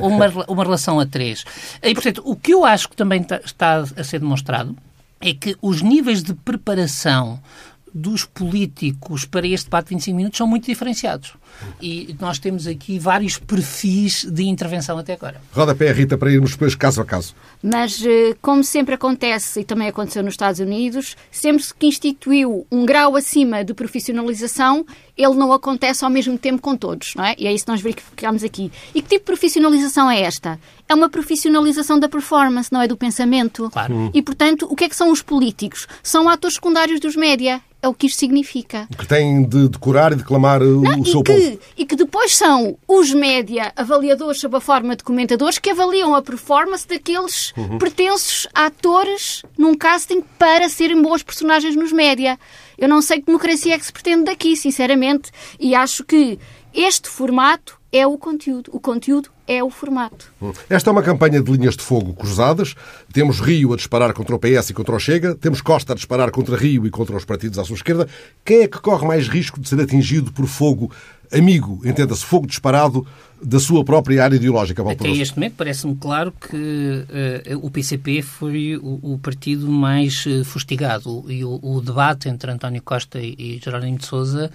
uma, 0.03 0.45
uma 0.49 0.65
relação 0.65 1.01
a 1.01 1.07
três. 1.07 1.45
E, 1.83 1.95
portanto, 1.95 2.23
o 2.25 2.37
que 2.37 2.53
eu 2.53 2.65
acho 2.65 2.89
que 2.89 2.97
também 2.97 3.25
está 3.45 3.85
a 3.97 4.05
ser 4.05 4.21
demonstrado 4.21 4.77
é 5.21 5.33
que 5.33 5.57
os 5.63 5.83
níveis 5.83 6.23
de 6.23 6.35
preparação 6.35 7.41
dos 7.93 8.25
políticos 8.27 9.25
para 9.25 9.47
este 9.47 9.67
debate 9.67 9.87
de 9.87 9.95
25 9.95 10.17
minutos 10.17 10.37
são 10.37 10.47
muito 10.47 10.67
diferenciados. 10.67 11.33
E 11.81 12.15
nós 12.21 12.39
temos 12.39 12.67
aqui 12.67 12.99
vários 12.99 13.39
perfis 13.39 14.25
de 14.25 14.45
intervenção 14.45 14.99
até 14.99 15.15
agora. 15.15 15.41
Roda 15.53 15.75
pé, 15.75 15.93
Rita, 15.93 16.19
para 16.19 16.31
irmos 16.31 16.53
depois 16.53 16.75
caso 16.75 17.01
a 17.01 17.05
caso. 17.05 17.35
Mas, 17.63 18.05
eh, 18.05 18.35
como 18.41 18.63
sempre 18.63 18.95
acontece, 18.95 19.61
e 19.61 19.65
também 19.65 19.89
aconteceu 19.89 20.23
nos 20.23 20.35
Estados 20.35 20.61
Unidos, 20.61 21.17
sempre 21.31 21.65
que 21.79 21.87
instituiu 21.87 22.67
um 22.71 22.85
grau 22.85 23.17
acima 23.17 23.65
de 23.65 23.75
profissionalização, 23.75 24.85
ele 25.17 25.35
não 25.35 25.53
acontece 25.53 26.05
ao 26.05 26.11
mesmo 26.11 26.37
tempo 26.37 26.61
com 26.61 26.77
todos, 26.77 27.15
não 27.15 27.25
é? 27.25 27.35
E 27.39 27.47
é 27.47 27.53
isso 27.53 27.65
que 27.65 27.71
nós 27.71 27.81
verificamos 27.81 28.45
aqui. 28.45 28.71
E 28.95 29.01
que 29.01 29.09
tipo 29.09 29.21
de 29.21 29.25
profissionalização 29.25 30.11
é 30.11 30.21
esta? 30.21 30.59
É 30.89 30.95
uma 30.95 31.09
profissionalização 31.09 31.99
da 31.99 32.09
performance, 32.09 32.73
não 32.73 32.83
é 32.83 32.87
do 32.87 32.97
pensamento. 32.97 33.71
Claro. 33.71 34.11
E, 34.13 34.23
portanto, 34.23 34.67
o 34.71 34.77
que 34.77 34.85
é 34.85 34.89
que 34.89 34.97
são 34.97 35.11
os 35.11 35.23
políticos? 35.23 35.87
São 36.03 36.29
atores 36.29 36.55
secundários 36.55 37.01
dos 37.01 37.17
média. 37.17 37.61
É 37.83 37.89
o 37.89 37.95
que 37.95 38.07
isto 38.07 38.19
significa. 38.19 38.89
Que 38.99 39.07
têm 39.07 39.45
de 39.45 39.69
decorar 39.69 40.13
e 40.13 40.17
declamar 40.17 40.61
não, 40.61 41.01
o 41.01 41.07
seu 41.07 41.21
e 41.21 41.46
que, 41.51 41.61
E 41.77 41.87
que 41.87 41.97
depois 41.97 42.35
são 42.35 42.79
os 42.87 43.13
média 43.13 43.73
avaliadores 43.77 44.41
sob 44.41 44.57
a 44.57 44.61
forma 44.61 44.97
de 44.97 45.05
comentadores 45.05 45.59
que 45.59 45.71
avaliam 45.71 46.15
a 46.15 46.23
performance 46.23 46.87
daqueles 46.87 47.53
uhum. 47.57 47.79
pretensos 47.79 48.47
atores 48.55 49.43
num 49.57 49.77
casting 49.77 50.23
para 50.39 50.69
serem 50.69 51.01
boas 51.01 51.23
personagens 51.23 51.77
nos 51.77 51.93
média. 51.93 52.39
Eu 52.77 52.89
não 52.89 53.01
sei 53.01 53.21
que 53.21 53.27
democracia 53.27 53.75
é 53.75 53.79
que 53.79 53.87
se 53.87 53.93
pretende 53.93 54.25
daqui, 54.25 54.57
sinceramente, 54.57 55.31
e 55.59 55.75
acho 55.75 56.05
que 56.05 56.39
este 56.75 57.09
formato 57.09 57.79
é 57.91 58.07
o 58.07 58.19
conteúdo. 58.19 58.71
O 58.73 58.79
conteúdo 58.79 59.31
é 59.47 59.63
o 59.63 59.71
formato. 59.71 60.31
Esta 60.69 60.91
é 60.91 60.93
uma 60.93 61.03
campanha 61.03 61.41
de 61.41 61.51
linhas 61.51 61.77
de 61.77 61.83
fogo 61.83 62.13
cruzadas. 62.13 62.75
Temos 63.13 63.41
Rio 63.41 63.73
a 63.73 63.77
disparar 63.77 64.13
contra 64.13 64.35
o 64.35 64.39
PS 64.39 64.71
e 64.71 64.75
contra 64.75 64.95
o 64.95 64.99
Chega. 64.99 65.35
Temos 65.35 65.63
Costa 65.63 65.93
a 65.93 65.97
disparar 65.97 66.31
contra 66.31 66.57
Rio 66.57 66.87
e 66.87 66.91
contra 66.91 67.17
os 67.17 67.25
partidos 67.25 67.59
à 67.59 67.65
sua 67.65 67.77
esquerda. 67.77 68.09
Quem 68.45 68.63
é 68.63 68.69
que 68.69 68.81
corre 68.81 69.07
mais 69.07 69.29
risco 69.29 69.59
de 69.61 69.69
ser 69.69 69.81
atingido 69.81 70.33
por 70.33 70.47
fogo 70.47 70.91
amigo, 71.33 71.81
entenda-se, 71.85 72.25
fogo 72.25 72.47
disparado 72.47 73.07
da 73.43 73.61
sua 73.61 73.85
própria 73.85 74.25
área 74.25 74.37
ideológica? 74.37 74.83
Paulo 74.83 74.99
Até 74.99 75.11
este 75.11 75.37
momento 75.37 75.55
parece-me 75.57 75.95
claro 75.97 76.33
que 76.33 77.05
uh, 77.55 77.59
o 77.67 77.71
PCP 77.71 78.23
foi 78.23 78.77
o, 78.77 79.15
o 79.15 79.19
partido 79.19 79.69
mais 79.69 80.25
uh, 80.27 80.45
fustigado 80.45 81.25
e 81.29 81.45
o, 81.45 81.59
o, 81.63 81.81
debate 81.81 82.29
entre 82.29 82.51
António 82.51 82.83
Costa 82.83 83.21
e, 83.21 83.35
e 83.39 83.61
Jerónimo 83.63 83.99
de 83.99 84.07
Sousa 84.07 84.51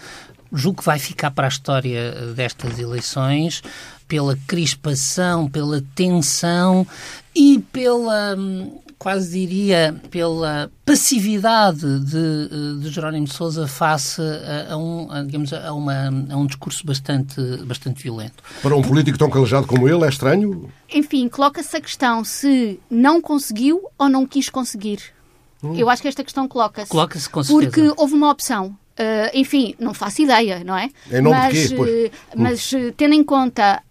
julgo 0.53 0.79
que 0.79 0.85
vai 0.85 0.99
ficar 0.99 1.31
para 1.31 1.47
a 1.47 1.49
história 1.49 2.11
destas 2.35 2.77
eleições 2.77 3.61
pela 4.07 4.37
crispação, 4.45 5.49
pela 5.49 5.81
tensão 5.95 6.85
e 7.33 7.59
pela, 7.71 8.35
quase 9.01 9.31
diria, 9.31 9.99
pela 10.11 10.71
passividade 10.85 11.81
de, 12.01 12.81
de 12.81 12.89
Jerónimo 12.91 13.25
de 13.25 13.33
Sousa 13.33 13.67
face 13.67 14.21
a, 14.21 14.73
a 14.73 14.77
um, 14.77 15.11
a, 15.11 15.23
digamos, 15.23 15.51
a, 15.51 15.73
uma, 15.73 16.07
a 16.29 16.37
um 16.37 16.45
discurso 16.45 16.85
bastante, 16.85 17.41
bastante 17.65 18.03
violento. 18.03 18.43
Para 18.61 18.75
um 18.75 18.81
político 18.83 19.17
tão 19.17 19.27
calejado 19.27 19.65
como 19.65 19.89
ele, 19.89 20.05
é 20.05 20.07
estranho? 20.07 20.69
Enfim, 20.93 21.27
coloca-se 21.29 21.75
a 21.75 21.81
questão 21.81 22.23
se 22.23 22.79
não 22.91 23.19
conseguiu 23.19 23.81
ou 23.97 24.07
não 24.07 24.23
quis 24.23 24.49
conseguir. 24.49 24.99
Hum. 25.63 25.73
Eu 25.75 25.89
acho 25.89 26.03
que 26.03 26.07
esta 26.07 26.23
questão 26.23 26.47
coloca-se. 26.47 26.91
Coloca-se 26.91 27.27
com 27.27 27.41
certeza. 27.41 27.71
Porque 27.71 27.99
houve 27.99 28.13
uma 28.13 28.29
opção. 28.29 28.67
Uh, 28.99 29.33
enfim, 29.33 29.73
não 29.79 29.95
faço 29.95 30.21
ideia, 30.21 30.63
não 30.63 30.77
é? 30.77 30.91
Em 31.11 31.21
nome 31.21 31.35
mas, 31.35 31.69
de 31.69 31.75
quê? 31.75 32.11
Uh, 32.13 32.39
mas 32.39 32.71
uh, 32.71 32.91
tendo 32.95 33.15
em 33.15 33.23
conta, 33.23 33.81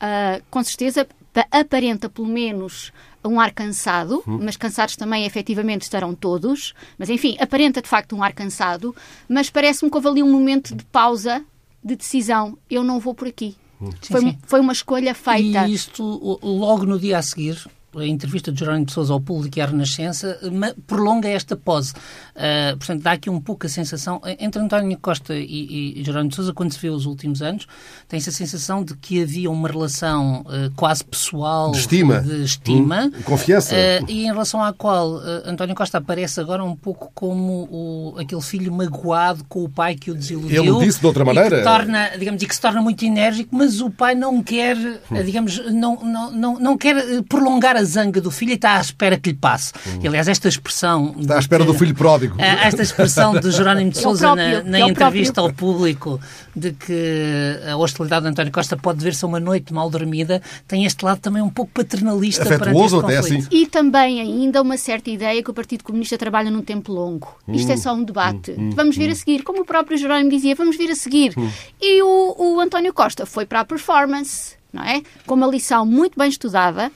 com 0.49 0.63
certeza, 0.63 1.05
aparenta 1.51 2.09
pelo 2.09 2.29
menos 2.29 2.93
um 3.25 3.41
ar 3.41 3.53
cansado, 3.53 4.23
hum. 4.27 4.39
mas 4.43 4.57
cansados 4.57 4.97
também 4.97 5.25
efetivamente 5.25 5.83
estarão 5.83 6.15
todos, 6.15 6.75
mas 6.99 7.11
enfim, 7.11 7.37
aparenta 7.39 7.83
de 7.83 7.89
facto 7.89 8.17
um 8.17 8.23
ar 8.23 8.33
cansado, 8.33 8.95
mas 9.29 9.51
parece-me 9.51 9.91
que 9.91 9.97
houve 9.97 10.09
ali 10.09 10.23
um 10.23 10.31
momento 10.31 10.75
de 10.75 10.85
pausa, 10.85 11.45
de 11.83 11.97
decisão, 11.97 12.57
eu 12.71 12.83
não 12.83 12.99
vou 12.99 13.15
por 13.15 13.29
aqui. 13.29 13.57
Sim, 13.81 14.13
foi, 14.13 14.21
sim. 14.21 14.39
foi 14.47 14.61
uma 14.61 14.73
escolha 14.73 15.15
feita. 15.15 15.67
E 15.67 15.73
isto, 15.73 16.03
logo 16.43 16.85
no 16.85 16.99
dia 16.99 17.19
a 17.19 17.23
seguir, 17.23 17.67
a 17.97 18.05
entrevista 18.05 18.53
de 18.53 18.61
Jerónimo 18.61 18.87
de 18.87 18.93
Sousa 18.93 19.13
ao 19.13 19.21
público 19.21 19.59
e 19.59 19.61
à 19.61 19.67
Renascença 19.67 20.39
prolonga 20.87 21.29
esta 21.29 21.57
pose. 21.57 21.93
Uh, 22.37 22.77
portanto, 22.77 23.03
dá 23.03 23.13
aqui 23.13 23.29
um 23.29 23.41
pouco 23.41 23.67
a 23.67 23.69
sensação, 23.69 24.21
entre 24.39 24.63
António 24.63 24.97
Costa 24.99 25.35
e, 25.35 25.99
e 25.99 26.05
Jerónimo 26.05 26.31
de 26.31 26.37
Sousa, 26.37 26.53
quando 26.53 26.73
se 26.73 26.79
vê 26.79 26.89
os 26.89 27.07
últimos 27.07 27.43
anos, 27.43 27.67
tem-se 28.09 28.29
a 28.29 28.33
sensação 28.33 28.85
de 28.85 28.97
que 28.97 29.23
havia 29.23 29.51
uma 29.51 29.69
relação 29.69 30.43
uh, 30.43 30.71
quase 30.77 31.05
pessoal 31.05 31.73
de 31.73 31.79
estima, 31.79 32.21
de 32.21 32.45
estima 32.45 33.07
hum, 33.07 33.23
confiança. 33.25 33.75
Uh, 33.75 34.11
e 34.11 34.25
em 34.25 34.27
relação 34.27 34.63
à 34.63 34.73
qual 34.73 35.17
António 35.45 35.75
Costa 35.75 35.99
aparece 35.99 36.41
agora 36.41 36.63
um 36.63 36.77
pouco 36.77 37.11
como 37.15 37.69
o, 37.71 38.15
aquele 38.19 38.43
filho 38.43 38.73
magoado 38.73 39.45
com 39.49 39.65
o 39.65 39.69
pai 39.69 39.97
que 39.97 40.11
o 40.11 40.15
desiludiu. 40.15 40.77
Ele 40.77 40.87
disse 40.87 41.01
de 41.01 41.07
outra 41.07 41.25
maneira. 41.25 41.59
Que, 41.59 41.65
torna, 41.65 42.11
digamos, 42.19 42.43
e 42.43 42.47
que 42.47 42.55
se 42.55 42.61
torna 42.61 42.81
muito 42.81 43.05
enérgico, 43.05 43.55
mas 43.55 43.81
o 43.81 43.91
pai 43.91 44.15
não 44.15 44.43
quer, 44.43 44.77
hum. 44.77 45.23
digamos, 45.25 45.59
não, 45.73 45.97
não, 45.97 46.31
não, 46.31 46.59
não 46.59 46.79
quer 46.79 47.23
prolongar 47.25 47.77
a 47.77 47.80
zanga 47.85 48.21
do 48.21 48.31
filho 48.31 48.53
e 48.53 48.55
está 48.55 48.77
à 48.77 48.81
espera 48.81 49.19
que 49.19 49.31
lhe 49.31 49.37
passe. 49.37 49.73
Hum. 49.87 50.01
aliás, 50.07 50.29
esta 50.29 50.49
expressão. 50.49 51.15
Está 51.19 51.37
à 51.37 51.39
espera 51.39 51.65
que, 51.65 51.73
do 51.73 51.79
filho 51.79 51.95
pródigo. 51.95 52.37
Esta 52.39 52.83
expressão 52.83 53.39
de 53.39 53.51
Jerónimo 53.51 53.91
de 53.91 53.99
é 54.01 54.03
Souza 54.03 54.35
na, 54.35 54.63
na 54.63 54.79
é 54.79 54.83
entrevista 54.83 55.41
ao 55.41 55.53
público 55.53 56.21
de 56.55 56.73
que 56.73 57.61
a 57.71 57.77
hostilidade 57.77 58.23
de 58.23 58.31
António 58.31 58.53
Costa 58.53 58.77
pode 58.77 59.03
ver-se 59.03 59.25
a 59.25 59.29
uma 59.29 59.41
noite 59.41 59.73
mal 59.73 59.89
dormida, 59.89 60.43
tem 60.67 60.85
este 60.85 61.05
lado 61.05 61.21
também 61.21 61.43
um 61.43 61.51
pouco 61.51 61.71
paternalista 61.73 62.43
Afetuoso 62.43 63.01
para 63.01 63.15
este 63.15 63.19
até 63.19 63.37
assim. 63.37 63.49
E 63.51 63.67
também 63.67 64.21
ainda 64.21 64.61
uma 64.61 64.77
certa 64.77 65.11
ideia 65.11 65.43
que 65.43 65.51
o 65.51 65.55
Partido 65.55 65.85
Comunista 65.85 66.19
trabalha 66.19 66.51
num 66.51 66.63
tempo 66.63 66.93
longo. 66.93 67.37
Isto 67.49 67.73
é 67.73 67.75
hum, 67.75 67.79
só 67.79 67.95
um 67.95 68.05
debate. 68.05 68.53
Hum, 68.53 68.69
hum, 68.69 68.71
vamos 68.75 68.97
ver 68.97 69.11
a 69.11 69.15
seguir, 69.15 69.43
como 69.43 69.63
o 69.63 69.65
próprio 69.65 69.97
Jerónimo 69.97 70.31
dizia, 70.31 70.55
vamos 70.55 70.77
ver 70.77 70.91
a 70.91 70.95
seguir. 70.95 71.35
E 71.81 72.03
o, 72.03 72.37
o 72.39 72.61
António 72.61 72.93
Costa 72.93 73.27
foi 73.27 73.47
para 73.47 73.61
a 73.61 73.65
performance, 73.65 74.55
não 74.73 74.83
é? 74.83 75.03
Com 75.27 75.35
uma 75.35 75.47
lição 75.47 75.85
muito 75.87 76.19
bem 76.19 76.29
estudada, 76.29 76.91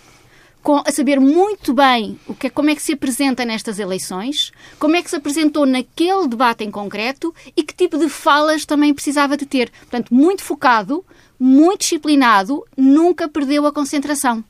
com, 0.64 0.82
a 0.82 0.90
saber 0.90 1.20
muito 1.20 1.74
bem 1.74 2.18
o 2.26 2.34
que, 2.34 2.46
é, 2.46 2.50
como 2.50 2.70
é 2.70 2.74
que 2.74 2.80
se 2.80 2.94
apresenta 2.94 3.44
nestas 3.44 3.78
eleições, 3.78 4.50
como 4.78 4.96
é 4.96 5.02
que 5.02 5.10
se 5.10 5.16
apresentou 5.16 5.66
naquele 5.66 6.26
debate 6.26 6.64
em 6.64 6.70
concreto 6.70 7.34
e 7.54 7.62
que 7.62 7.74
tipo 7.74 7.98
de 7.98 8.08
falas 8.08 8.64
também 8.64 8.94
precisava 8.94 9.36
de 9.36 9.44
ter. 9.44 9.70
Portanto, 9.70 10.12
muito 10.12 10.42
focado, 10.42 11.04
muito 11.38 11.80
disciplinado, 11.80 12.64
nunca 12.74 13.28
perdeu 13.28 13.66
a 13.66 13.72
concentração. 13.72 14.42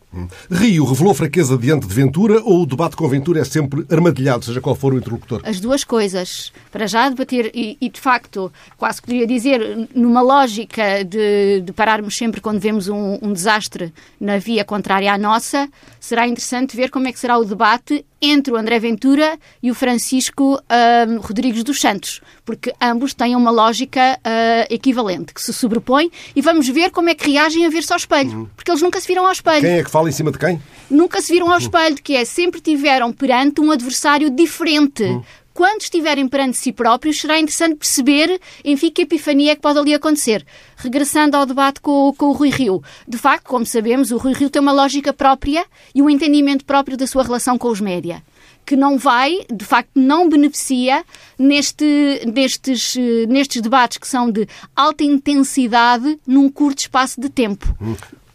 Rio 0.50 0.84
revelou 0.84 1.14
fraqueza 1.14 1.56
diante 1.56 1.86
de 1.86 1.94
Ventura 1.94 2.40
ou 2.42 2.62
o 2.62 2.66
debate 2.66 2.96
com 2.96 3.08
Ventura 3.08 3.40
é 3.40 3.44
sempre 3.44 3.84
armadilhado, 3.90 4.44
seja 4.44 4.60
qual 4.60 4.74
for 4.74 4.92
o 4.94 4.98
interlocutor? 4.98 5.40
As 5.44 5.60
duas 5.60 5.84
coisas. 5.84 6.52
Para 6.70 6.86
já 6.86 7.08
debater, 7.08 7.50
e, 7.54 7.76
e 7.80 7.88
de 7.88 8.00
facto, 8.00 8.52
quase 8.76 9.00
poderia 9.00 9.26
dizer, 9.26 9.88
numa 9.94 10.20
lógica 10.20 11.04
de, 11.04 11.60
de 11.60 11.72
pararmos 11.72 12.16
sempre 12.16 12.40
quando 12.40 12.60
vemos 12.60 12.88
um, 12.88 13.18
um, 13.22 13.32
desastre 13.32 13.92
na 14.20 14.38
via 14.38 14.64
contrária 14.64 15.12
à 15.12 15.18
nossa, 15.18 15.68
será 16.00 16.26
interessante 16.26 16.76
ver 16.76 16.90
como 16.90 17.08
é 17.08 17.12
que 17.12 17.18
será 17.18 17.38
o 17.38 17.44
debate 17.44 18.04
entre 18.20 18.52
o 18.52 18.56
André 18.56 18.78
Ventura 18.78 19.38
e 19.62 19.70
o 19.70 19.74
Francisco 19.74 20.54
uh, 20.54 21.20
Rodrigues 21.20 21.62
dos 21.62 21.80
Santos, 21.80 22.20
porque 22.44 22.72
ambos 22.80 23.12
têm 23.12 23.36
uma 23.36 23.50
lógica 23.50 24.18
uh, 24.18 24.74
equivalente, 24.74 25.34
que 25.34 25.42
se 25.42 25.52
sobrepõe, 25.52 26.10
e 26.34 26.40
vamos 26.40 26.68
ver 26.68 26.90
como 26.90 27.10
é 27.10 27.14
que 27.14 27.30
reagem 27.30 27.66
a 27.66 27.68
ver-se 27.68 27.92
ao 27.92 27.98
espelho, 27.98 28.30
uhum. 28.30 28.48
porque 28.56 28.70
eles 28.70 28.82
nunca 28.82 29.00
se 29.00 29.06
viram 29.06 29.26
ao 29.26 29.32
espelho. 29.32 29.60
Quem 29.60 29.78
é 29.78 29.84
que 29.84 29.90
fala 29.90 30.03
em 30.08 30.12
cima 30.12 30.30
de 30.30 30.38
quem? 30.38 30.60
Nunca 30.90 31.20
se 31.20 31.32
viram 31.32 31.50
ao 31.50 31.58
espelho, 31.58 31.96
que 31.96 32.14
é 32.14 32.24
sempre 32.24 32.60
tiveram 32.60 33.12
perante 33.12 33.60
um 33.60 33.70
adversário 33.70 34.30
diferente. 34.30 35.02
Uhum 35.02 35.22
quando 35.54 35.82
estiverem 35.82 36.26
perante 36.26 36.56
si 36.56 36.72
próprios, 36.72 37.20
será 37.20 37.38
interessante 37.38 37.76
perceber, 37.76 38.40
enfim, 38.64 38.90
que 38.90 39.02
epifania 39.02 39.52
é 39.52 39.54
que 39.54 39.62
pode 39.62 39.78
ali 39.78 39.94
acontecer. 39.94 40.44
Regressando 40.76 41.36
ao 41.36 41.46
debate 41.46 41.80
com, 41.80 42.12
com, 42.18 42.26
o 42.26 42.32
Rui 42.32 42.50
Rio. 42.50 42.82
De 43.06 43.16
facto, 43.16 43.46
como 43.46 43.64
sabemos, 43.64 44.10
o 44.10 44.16
Rui 44.16 44.32
Rio 44.32 44.50
tem 44.50 44.60
uma 44.60 44.72
lógica 44.72 45.12
própria 45.12 45.64
e 45.94 46.02
um 46.02 46.10
entendimento 46.10 46.64
próprio 46.64 46.96
da 46.96 47.06
sua 47.06 47.22
relação 47.22 47.56
com 47.56 47.68
os 47.68 47.80
média 47.80 48.20
que 48.66 48.76
não 48.76 48.96
vai, 48.96 49.40
de 49.52 49.62
facto, 49.62 49.90
não 49.94 50.26
beneficia 50.26 51.04
neste, 51.38 51.84
nestes, 52.26 52.96
nestes 53.28 53.60
debates 53.60 53.98
que 53.98 54.08
são 54.08 54.30
de 54.30 54.48
alta 54.74 55.04
intensidade 55.04 56.18
num 56.26 56.48
curto 56.48 56.78
espaço 56.78 57.20
de 57.20 57.28
tempo. 57.28 57.76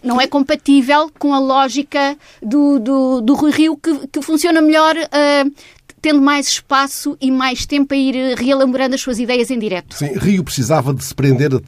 Não 0.03 0.19
é 0.19 0.27
compatível 0.27 1.11
com 1.19 1.33
a 1.33 1.39
lógica 1.39 2.17
do, 2.41 2.79
do, 2.79 3.21
do 3.21 3.33
Rui 3.33 3.51
Rio, 3.51 3.77
que, 3.77 4.07
que 4.07 4.21
funciona 4.21 4.61
melhor 4.61 4.95
uh, 4.95 5.51
tendo 6.01 6.21
mais 6.21 6.47
espaço 6.47 7.17
e 7.19 7.29
mais 7.29 7.65
tempo 7.65 7.93
a 7.93 7.97
ir 7.97 8.37
reelaborando 8.37 8.95
as 8.95 9.01
suas 9.01 9.19
ideias 9.19 9.51
em 9.51 9.59
direto. 9.59 9.95
Sim, 9.95 10.17
Rio 10.17 10.43
precisava 10.43 10.93
de 10.93 11.03
se 11.03 11.13
prender 11.13 11.53
uh, 11.53 11.61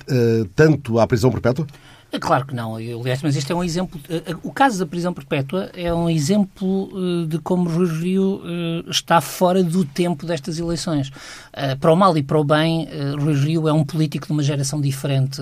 tanto 0.55 0.99
à 0.99 1.07
prisão 1.07 1.31
perpétua? 1.31 1.67
É 2.11 2.19
claro 2.19 2.45
que 2.45 2.53
não, 2.53 2.75
aliás, 2.75 3.21
mas 3.21 3.35
este 3.35 3.51
é 3.51 3.55
um 3.55 3.63
exemplo. 3.63 3.99
Eh, 4.09 4.35
o 4.43 4.51
caso 4.51 4.79
da 4.79 4.85
prisão 4.85 5.13
perpétua 5.13 5.69
é 5.73 5.93
um 5.93 6.09
exemplo 6.09 6.89
de 7.27 7.39
como 7.39 7.69
Rui 7.69 7.87
Rio 7.87 8.41
está 8.89 9.21
fora 9.21 9.63
do 9.63 9.85
tempo 9.85 10.25
destas 10.25 10.59
eleições. 10.59 11.09
Para 11.79 11.93
o 11.93 11.95
mal 11.95 12.17
e 12.17 12.23
para 12.23 12.37
o 12.37 12.43
bem, 12.43 12.87
Rui 13.17 13.33
Rio 13.33 13.67
é 13.67 13.73
um 13.73 13.85
político 13.85 14.27
de 14.27 14.33
uma 14.33 14.43
geração 14.43 14.81
diferente, 14.81 15.41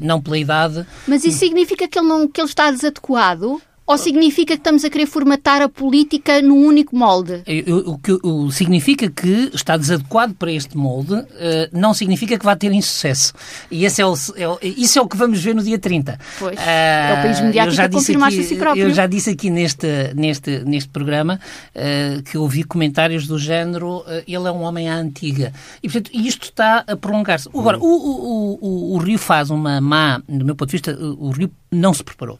não 0.00 0.20
pela 0.20 0.36
idade. 0.36 0.86
Mas 1.08 1.24
isso 1.24 1.38
significa 1.38 1.88
que 1.88 1.98
ele, 1.98 2.08
não, 2.08 2.28
que 2.28 2.40
ele 2.40 2.48
está 2.48 2.70
desadequado? 2.70 3.60
Ou 3.86 3.98
significa 3.98 4.54
que 4.54 4.60
estamos 4.60 4.82
a 4.82 4.88
querer 4.88 5.04
formatar 5.04 5.60
a 5.60 5.68
política 5.68 6.40
num 6.40 6.64
único 6.66 6.96
molde? 6.96 7.42
O 7.82 7.98
que 7.98 8.12
significa 8.50 9.10
que 9.10 9.50
está 9.52 9.76
desadequado 9.76 10.34
para 10.34 10.50
este 10.50 10.74
molde, 10.74 11.12
uh, 11.12 11.26
não 11.70 11.92
significa 11.92 12.38
que 12.38 12.44
vá 12.44 12.56
ter 12.56 12.72
insucesso. 12.72 13.34
E 13.70 13.84
esse 13.84 14.00
é 14.00 14.06
o, 14.06 14.14
é 14.36 14.48
o, 14.48 14.58
isso 14.62 14.98
é 14.98 15.02
o 15.02 15.06
que 15.06 15.18
vamos 15.18 15.42
ver 15.42 15.54
no 15.54 15.62
dia 15.62 15.78
30. 15.78 16.18
Pois, 16.38 16.58
uh, 16.58 16.62
é 16.62 17.12
o 17.12 17.22
país 17.22 17.40
mediático 17.42 17.82
a 17.82 17.88
confirmar-se 17.90 18.40
a 18.40 18.42
si 18.42 18.56
próprio. 18.56 18.88
Eu 18.88 18.94
já 18.94 19.06
disse 19.06 19.28
aqui 19.28 19.50
neste, 19.50 19.86
neste, 20.14 20.60
neste 20.60 20.88
programa 20.88 21.38
uh, 21.74 22.22
que 22.22 22.38
ouvi 22.38 22.64
comentários 22.64 23.26
do 23.26 23.38
género 23.38 24.02
ele 24.26 24.48
é 24.48 24.50
um 24.50 24.62
homem 24.62 24.88
à 24.88 24.94
antiga. 24.94 25.52
E, 25.82 25.88
portanto, 25.88 26.10
isto 26.14 26.44
está 26.44 26.84
a 26.86 26.96
prolongar-se. 26.96 27.50
Agora, 27.50 27.78
o, 27.78 27.84
o, 27.84 28.58
o, 28.60 28.94
o 28.94 28.98
Rio 28.98 29.18
faz 29.18 29.50
uma 29.50 29.78
má, 29.78 30.22
do 30.26 30.44
meu 30.44 30.56
ponto 30.56 30.70
de 30.70 30.72
vista, 30.72 30.96
o 30.98 31.30
Rio 31.30 31.50
não 31.70 31.92
se 31.92 32.02
preparou. 32.02 32.38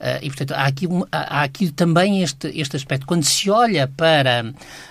Uh, 0.00 0.16
e, 0.22 0.28
portanto, 0.28 0.52
há 0.52 0.64
aqui, 0.64 0.88
há 1.12 1.42
aqui 1.42 1.70
também 1.70 2.22
este, 2.22 2.48
este 2.58 2.74
aspecto. 2.74 3.06
Quando 3.06 3.22
se 3.22 3.50
olha 3.50 3.86
para, 3.86 4.46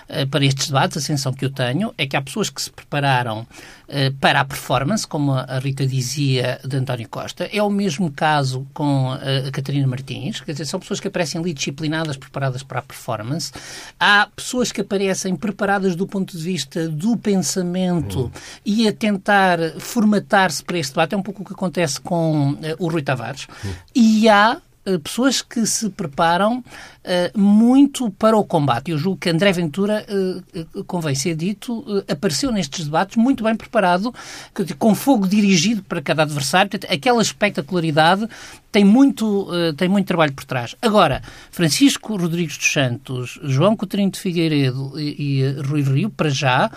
uh, 0.08 0.26
para 0.28 0.44
estes 0.44 0.68
debates, 0.68 0.98
a 0.98 1.00
sensação 1.00 1.32
que 1.32 1.44
eu 1.44 1.50
tenho 1.50 1.92
é 1.98 2.06
que 2.06 2.16
há 2.16 2.22
pessoas 2.22 2.48
que 2.48 2.62
se 2.62 2.70
prepararam 2.70 3.40
uh, 3.40 4.14
para 4.20 4.40
a 4.40 4.44
performance, 4.44 5.04
como 5.04 5.32
a 5.32 5.58
Rita 5.58 5.84
dizia, 5.84 6.60
de 6.64 6.76
António 6.76 7.08
Costa. 7.08 7.50
É 7.52 7.60
o 7.60 7.68
mesmo 7.68 8.12
caso 8.12 8.64
com 8.72 9.10
a 9.10 9.50
Catarina 9.50 9.86
Martins. 9.86 10.40
Quer 10.40 10.52
dizer, 10.52 10.66
são 10.66 10.78
pessoas 10.78 11.00
que 11.00 11.08
aparecem 11.08 11.40
ali 11.40 11.52
disciplinadas, 11.52 12.16
preparadas 12.16 12.62
para 12.62 12.78
a 12.78 12.82
performance. 12.82 13.52
Há 13.98 14.28
pessoas 14.36 14.70
que 14.70 14.80
aparecem 14.80 15.34
preparadas 15.34 15.96
do 15.96 16.06
ponto 16.06 16.36
de 16.36 16.42
vista 16.42 16.88
do 16.88 17.16
pensamento 17.16 18.30
e 18.64 18.86
a 18.86 18.92
tentar 18.92 19.58
formatar-se 19.78 20.62
para 20.62 20.78
este 20.78 20.92
debate. 20.92 21.14
É 21.14 21.18
um 21.18 21.22
pouco 21.22 21.42
o 21.42 21.44
que 21.44 21.52
acontece 21.52 22.00
com 22.00 22.56
o 22.78 22.88
Rui 22.88 23.02
Tavares. 23.02 23.48
E 23.94 24.28
há 24.28 24.60
eh, 24.60 24.69
pessoas 24.98 25.42
que 25.42 25.64
se 25.66 25.88
preparam 25.90 26.58
uh, 26.58 27.38
muito 27.38 28.10
para 28.10 28.36
o 28.36 28.44
combate. 28.44 28.90
Eu 28.90 28.98
julgo 28.98 29.18
que 29.18 29.30
André 29.30 29.52
Ventura, 29.52 30.04
uh, 30.08 30.84
convém 30.84 31.14
ser 31.14 31.34
dito, 31.34 31.84
apareceu 32.08 32.50
nestes 32.50 32.84
debates 32.84 33.16
muito 33.16 33.44
bem 33.44 33.54
preparado, 33.54 34.12
com 34.78 34.94
fogo 34.94 35.26
dirigido 35.26 35.82
para 35.82 36.02
cada 36.02 36.22
adversário. 36.22 36.70
Portanto, 36.70 36.92
aquela 36.92 37.22
espectacularidade 37.22 38.28
tem 38.72 38.84
muito, 38.84 39.48
tem 39.76 39.88
muito 39.88 40.06
trabalho 40.06 40.32
por 40.32 40.44
trás. 40.44 40.76
Agora, 40.80 41.22
Francisco 41.50 42.16
Rodrigues 42.16 42.56
dos 42.56 42.72
Santos, 42.72 43.38
João 43.42 43.76
Coutinho 43.76 44.10
de 44.10 44.20
Figueiredo 44.20 44.92
e, 44.98 45.40
e 45.40 45.60
Rui 45.62 45.82
Rio, 45.82 46.10
para 46.10 46.28
já, 46.28 46.70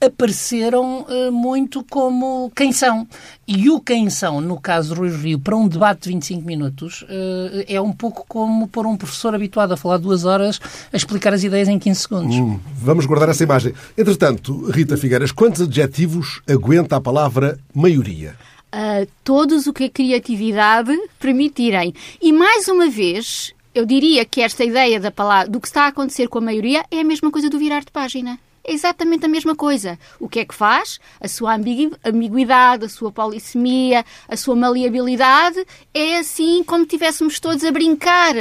apareceram 0.00 1.02
uh, 1.08 1.32
muito 1.32 1.84
como 1.88 2.50
quem 2.54 2.72
são. 2.72 3.06
E 3.46 3.70
o 3.70 3.80
quem 3.80 4.08
são, 4.10 4.40
no 4.40 4.60
caso 4.60 4.94
do 4.94 5.00
Rui 5.00 5.10
Rio, 5.10 5.38
para 5.38 5.56
um 5.56 5.68
debate 5.68 6.04
de 6.04 6.10
25 6.10 6.46
minutos, 6.46 7.02
uh, 7.02 7.64
é 7.66 7.80
um 7.80 7.92
pouco 7.92 8.24
como 8.28 8.68
pôr 8.68 8.86
um 8.86 8.96
professor 8.96 9.34
habituado 9.34 9.72
a 9.72 9.76
falar 9.76 9.98
duas 9.98 10.24
horas 10.24 10.60
a 10.92 10.96
explicar 10.96 11.32
as 11.32 11.42
ideias 11.42 11.68
em 11.68 11.78
15 11.78 12.00
segundos. 12.00 12.36
Hum, 12.36 12.58
vamos 12.76 13.06
guardar 13.06 13.28
essa 13.28 13.42
imagem. 13.42 13.74
Entretanto, 13.96 14.70
Rita 14.70 14.96
Figueiras, 14.96 15.32
quantos 15.32 15.62
adjetivos 15.62 16.40
aguenta 16.48 16.96
a 16.96 17.00
palavra 17.00 17.58
maioria? 17.74 18.36
Uh, 18.74 19.06
todos 19.22 19.66
o 19.66 19.72
que 19.72 19.84
a 19.84 19.90
criatividade 19.90 20.96
permitirem. 21.20 21.94
E 22.20 22.32
mais 22.32 22.66
uma 22.66 22.90
vez, 22.90 23.54
eu 23.74 23.86
diria 23.86 24.24
que 24.24 24.40
esta 24.40 24.64
ideia 24.64 24.98
da 24.98 25.10
palavra, 25.10 25.48
do 25.48 25.60
que 25.60 25.68
está 25.68 25.84
a 25.84 25.88
acontecer 25.88 26.28
com 26.28 26.38
a 26.38 26.42
maioria 26.42 26.84
é 26.90 27.00
a 27.00 27.04
mesma 27.04 27.30
coisa 27.30 27.48
do 27.48 27.58
virar 27.58 27.80
de 27.80 27.92
página 27.92 28.38
é 28.64 28.72
exatamente 28.72 29.26
a 29.26 29.28
mesma 29.28 29.54
coisa. 29.54 29.98
O 30.18 30.28
que 30.28 30.40
é 30.40 30.44
que 30.44 30.54
faz? 30.54 30.98
A 31.20 31.28
sua 31.28 31.54
ambiguidade, 31.54 32.86
a 32.86 32.88
sua 32.88 33.12
polissemia, 33.12 34.04
a 34.26 34.36
sua 34.36 34.56
maleabilidade 34.56 35.64
é 35.92 36.18
assim 36.18 36.64
como 36.64 36.86
tivéssemos 36.86 37.38
todos 37.38 37.62
a 37.62 37.70
brincar, 37.70 38.34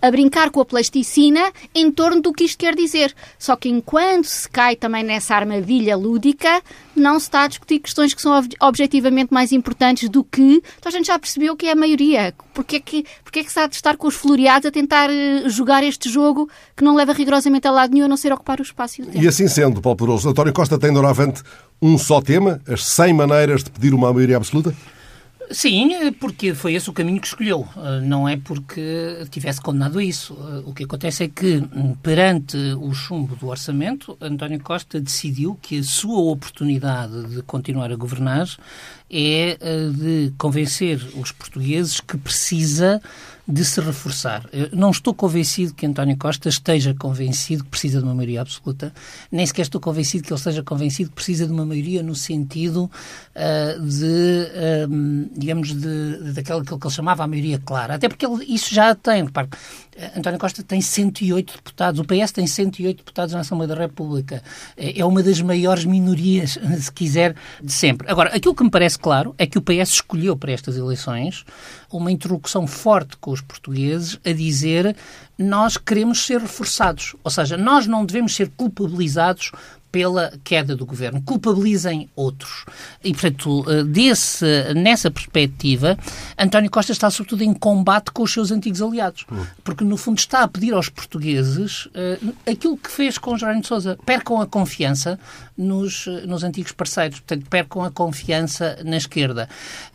a 0.00 0.10
brincar 0.10 0.50
com 0.50 0.60
a 0.60 0.64
plasticina 0.64 1.52
em 1.74 1.90
torno 1.90 2.20
do 2.20 2.32
que 2.32 2.44
isto 2.44 2.58
quer 2.58 2.74
dizer. 2.74 3.14
Só 3.38 3.56
que 3.56 3.68
enquanto 3.68 4.26
se 4.26 4.48
cai 4.48 4.76
também 4.76 5.02
nessa 5.02 5.34
armadilha 5.34 5.96
lúdica, 5.96 6.62
não 6.96 7.18
se 7.18 7.26
está 7.26 7.44
a 7.44 7.48
discutir 7.48 7.78
questões 7.78 8.14
que 8.14 8.22
são 8.22 8.36
ob 8.36 8.48
objetivamente 8.60 9.32
mais 9.32 9.52
importantes 9.52 10.08
do 10.08 10.22
que. 10.22 10.62
Então 10.78 10.90
a 10.90 10.90
gente 10.90 11.06
já 11.06 11.18
percebeu 11.18 11.56
que 11.56 11.66
é 11.66 11.72
a 11.72 11.76
maioria. 11.76 12.34
Porque 12.52 12.76
é 12.76 12.80
que, 12.80 13.04
porque 13.22 13.40
é 13.40 13.44
que 13.44 13.52
se 13.52 13.58
há 13.58 13.66
de 13.66 13.74
estar 13.74 13.96
com 13.96 14.06
os 14.06 14.14
floreados 14.14 14.66
a 14.66 14.70
tentar 14.70 15.10
uh, 15.10 15.48
jogar 15.48 15.82
este 15.82 16.08
jogo 16.08 16.48
que 16.76 16.84
não 16.84 16.94
leva 16.94 17.12
rigorosamente 17.12 17.66
a 17.66 17.70
lado 17.70 17.92
nenhum 17.92 18.06
a 18.06 18.08
não 18.08 18.16
ser 18.16 18.32
ocupar 18.32 18.60
o 18.60 18.62
espaço 18.62 19.00
e 19.00 19.02
o 19.02 19.06
tempo? 19.06 19.24
E 19.24 19.28
assim 19.28 19.48
sendo, 19.48 19.80
Paulo 19.80 19.96
Peroso, 19.96 20.28
António 20.28 20.52
Costa 20.52 20.78
tem 20.78 20.92
doravante 20.92 21.42
um 21.80 21.98
só 21.98 22.20
tema, 22.20 22.60
as 22.68 22.84
100 22.84 23.12
maneiras 23.12 23.64
de 23.64 23.70
pedir 23.70 23.92
uma 23.92 24.12
maioria 24.12 24.36
absoluta? 24.36 24.74
Sim, 25.50 26.12
porque 26.12 26.54
foi 26.54 26.74
esse 26.74 26.88
o 26.88 26.92
caminho 26.92 27.20
que 27.20 27.26
escolheu. 27.26 27.68
Eh, 27.76 28.00
não 28.00 28.28
é 28.28 28.36
porque 28.36 29.26
tivesse 29.30 29.60
condenado 29.60 29.98
a 29.98 30.04
isso. 30.04 30.34
Eh, 30.40 30.62
o 30.64 30.72
que 30.72 30.84
acontece 30.84 31.24
é 31.24 31.28
que, 31.28 31.56
hum, 31.74 31.94
perante 32.02 32.56
o 32.80 32.92
chumbo 32.94 33.36
do 33.36 33.48
orçamento, 33.48 34.16
António 34.20 34.60
Costa 34.60 35.00
decidiu 35.00 35.58
que 35.60 35.78
a 35.80 35.82
sua 35.82 36.18
oportunidade 36.18 37.26
de 37.26 37.42
continuar 37.42 37.92
a 37.92 37.96
governar 37.96 38.48
é 39.10 39.58
eh, 39.60 39.90
de 39.90 40.32
convencer 40.38 40.98
os 41.14 41.30
portugueses 41.30 42.00
que 42.00 42.16
precisa 42.16 43.00
de 43.46 43.64
se 43.64 43.80
reforçar. 43.80 44.48
Eu 44.52 44.70
não 44.72 44.90
estou 44.90 45.12
convencido 45.12 45.74
que 45.74 45.84
António 45.84 46.16
Costa 46.16 46.48
esteja 46.48 46.94
convencido 46.94 47.62
que 47.62 47.70
precisa 47.70 47.98
de 47.98 48.04
uma 48.04 48.14
maioria 48.14 48.40
absoluta, 48.40 48.92
nem 49.30 49.46
sequer 49.46 49.62
estou 49.62 49.80
convencido 49.80 50.24
que 50.24 50.32
ele 50.32 50.38
esteja 50.38 50.62
convencido 50.62 51.10
que 51.10 51.16
precisa 51.16 51.46
de 51.46 51.52
uma 51.52 51.66
maioria 51.66 52.02
no 52.02 52.14
sentido 52.14 52.90
uh, 53.36 53.86
de, 53.86 54.88
um, 54.88 55.28
digamos, 55.36 55.74
de, 55.74 56.32
daquela 56.32 56.64
que 56.64 56.72
ele 56.72 56.90
chamava 56.90 57.24
a 57.24 57.26
maioria 57.26 57.58
clara. 57.58 57.94
Até 57.96 58.08
porque 58.08 58.24
ele, 58.24 58.44
isso 58.48 58.74
já 58.74 58.94
tem. 58.94 59.24
Repare, 59.24 59.48
António 60.16 60.38
Costa 60.38 60.62
tem 60.62 60.80
108 60.80 61.56
deputados, 61.56 62.00
o 62.00 62.04
PS 62.04 62.32
tem 62.32 62.46
108 62.46 62.98
deputados 62.98 63.34
na 63.34 63.40
Assembleia 63.40 63.68
da 63.68 63.80
República. 63.80 64.42
É, 64.76 65.00
é 65.00 65.04
uma 65.04 65.22
das 65.22 65.40
maiores 65.40 65.84
minorias, 65.84 66.58
se 66.80 66.92
quiser, 66.92 67.34
de 67.62 67.72
sempre. 67.72 68.10
Agora, 68.10 68.34
aquilo 68.34 68.54
que 68.54 68.64
me 68.64 68.70
parece 68.70 68.98
claro 68.98 69.34
é 69.38 69.46
que 69.46 69.58
o 69.58 69.62
PS 69.62 69.90
escolheu 69.90 70.36
para 70.36 70.52
estas 70.52 70.76
eleições 70.76 71.44
uma 71.92 72.10
interlocução 72.10 72.66
forte 72.66 73.16
com 73.18 73.30
os 73.30 73.40
portugueses 73.40 74.18
a 74.24 74.32
dizer 74.32 74.96
nós 75.38 75.76
queremos 75.76 76.24
ser 76.24 76.40
reforçados. 76.40 77.14
Ou 77.22 77.30
seja, 77.30 77.56
nós 77.56 77.86
não 77.86 78.04
devemos 78.04 78.34
ser 78.34 78.50
culpabilizados 78.56 79.52
pela 79.94 80.32
queda 80.42 80.74
do 80.74 80.84
governo. 80.84 81.22
Culpabilizem 81.22 82.10
outros. 82.16 82.64
E, 83.04 83.12
portanto, 83.12 83.64
eh, 83.70 83.84
desse, 83.84 84.44
nessa 84.74 85.08
perspectiva, 85.08 85.96
António 86.36 86.68
Costa 86.68 86.90
está, 86.90 87.08
sobretudo, 87.10 87.44
em 87.44 87.54
combate 87.54 88.10
com 88.10 88.24
os 88.24 88.32
seus 88.32 88.50
antigos 88.50 88.82
aliados. 88.82 89.24
Porque, 89.62 89.84
no 89.84 89.96
fundo, 89.96 90.18
está 90.18 90.40
a 90.40 90.48
pedir 90.48 90.74
aos 90.74 90.88
portugueses 90.88 91.86
uh, 91.86 92.34
aquilo 92.44 92.76
que 92.76 92.90
fez 92.90 93.18
com 93.18 93.38
Jerónimo 93.38 93.62
de 93.62 93.68
Sousa. 93.68 93.96
Percam 94.04 94.40
a 94.40 94.48
confiança 94.48 95.16
nos, 95.56 96.06
nos 96.26 96.42
antigos 96.42 96.72
parceiros. 96.72 97.20
Portanto, 97.20 97.46
percam 97.48 97.84
a 97.84 97.90
confiança 97.90 98.78
na 98.84 98.96
esquerda. 98.96 99.48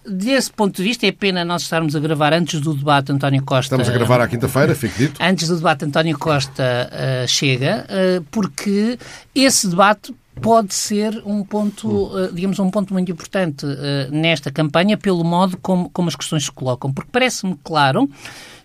Desse 0.06 0.52
ponto 0.52 0.78
de 0.78 0.84
vista, 0.84 1.06
é 1.06 1.12
pena 1.12 1.44
nós 1.44 1.64
estarmos 1.64 1.96
a 1.96 2.00
gravar 2.00 2.34
antes 2.34 2.62
do 2.62 2.74
debate 2.74 3.12
António 3.12 3.44
Costa... 3.44 3.76
Estamos 3.76 3.90
a 3.90 3.92
gravar 3.92 4.22
à 4.22 4.28
quinta-feira, 4.28 4.74
fique 4.74 4.98
dito. 4.98 5.22
Antes 5.22 5.48
do 5.48 5.58
debate 5.58 5.86
António 5.86 6.18
Costa 6.18 6.90
uh, 6.92 7.28
chega, 7.28 7.86
uh, 7.86 8.24
porque 8.32 8.98
esse 9.36 9.68
debate 9.68 10.16
pode 10.42 10.74
ser 10.74 11.22
um 11.26 11.44
ponto, 11.44 11.88
uh, 11.88 12.32
digamos, 12.32 12.58
um 12.60 12.72
ponto 12.72 12.94
muito 12.94 13.12
importante 13.12 13.66
nesta 14.10 14.50
campanha 14.50 14.98
pelo 14.98 15.24
modo 15.24 15.58
como, 15.58 15.90
como 15.90 16.08
as 16.08 16.16
questões 16.16 16.46
se 16.46 16.52
colocam. 16.52 16.94
Porque 16.94 17.10
parece-me 17.12 17.60
claro 17.64 18.10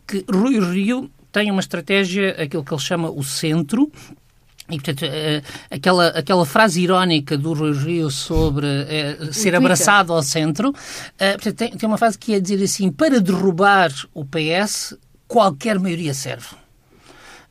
que 0.07 0.24
Rui 0.33 0.61
Rio 0.61 1.11
tem 1.33 1.50
uma 1.50 1.61
estratégia, 1.61 2.30
aquilo 2.40 2.62
que 2.62 2.72
ele 2.72 2.80
chama 2.80 3.11
o 3.11 3.24
centro, 3.24 3.90
e, 4.70 4.74
portanto, 4.77 5.05
uh, 5.05 5.42
aquela, 5.70 6.09
aquela 6.09 6.46
frase 6.46 6.81
irónica 6.81 7.37
do 7.37 7.53
Rui 7.53 7.72
Rio 7.72 8.11
sobre 8.11 8.66
ser 9.33 9.55
abraçado 9.55 10.12
ao 10.12 10.22
centro, 10.22 10.72
portanto, 10.72 11.55
tem, 11.55 11.70
tem 11.70 11.88
uma 11.88 11.98
frase 11.98 12.18
que 12.18 12.35
é 12.35 12.40
dizer 12.40 12.62
assim, 12.62 12.90
para 12.90 13.20
derrubar 13.20 13.92
o 14.14 14.24
PS, 14.24 14.96
qualquer 15.29 15.79
maioria 15.79 16.14
serve. 16.14 16.64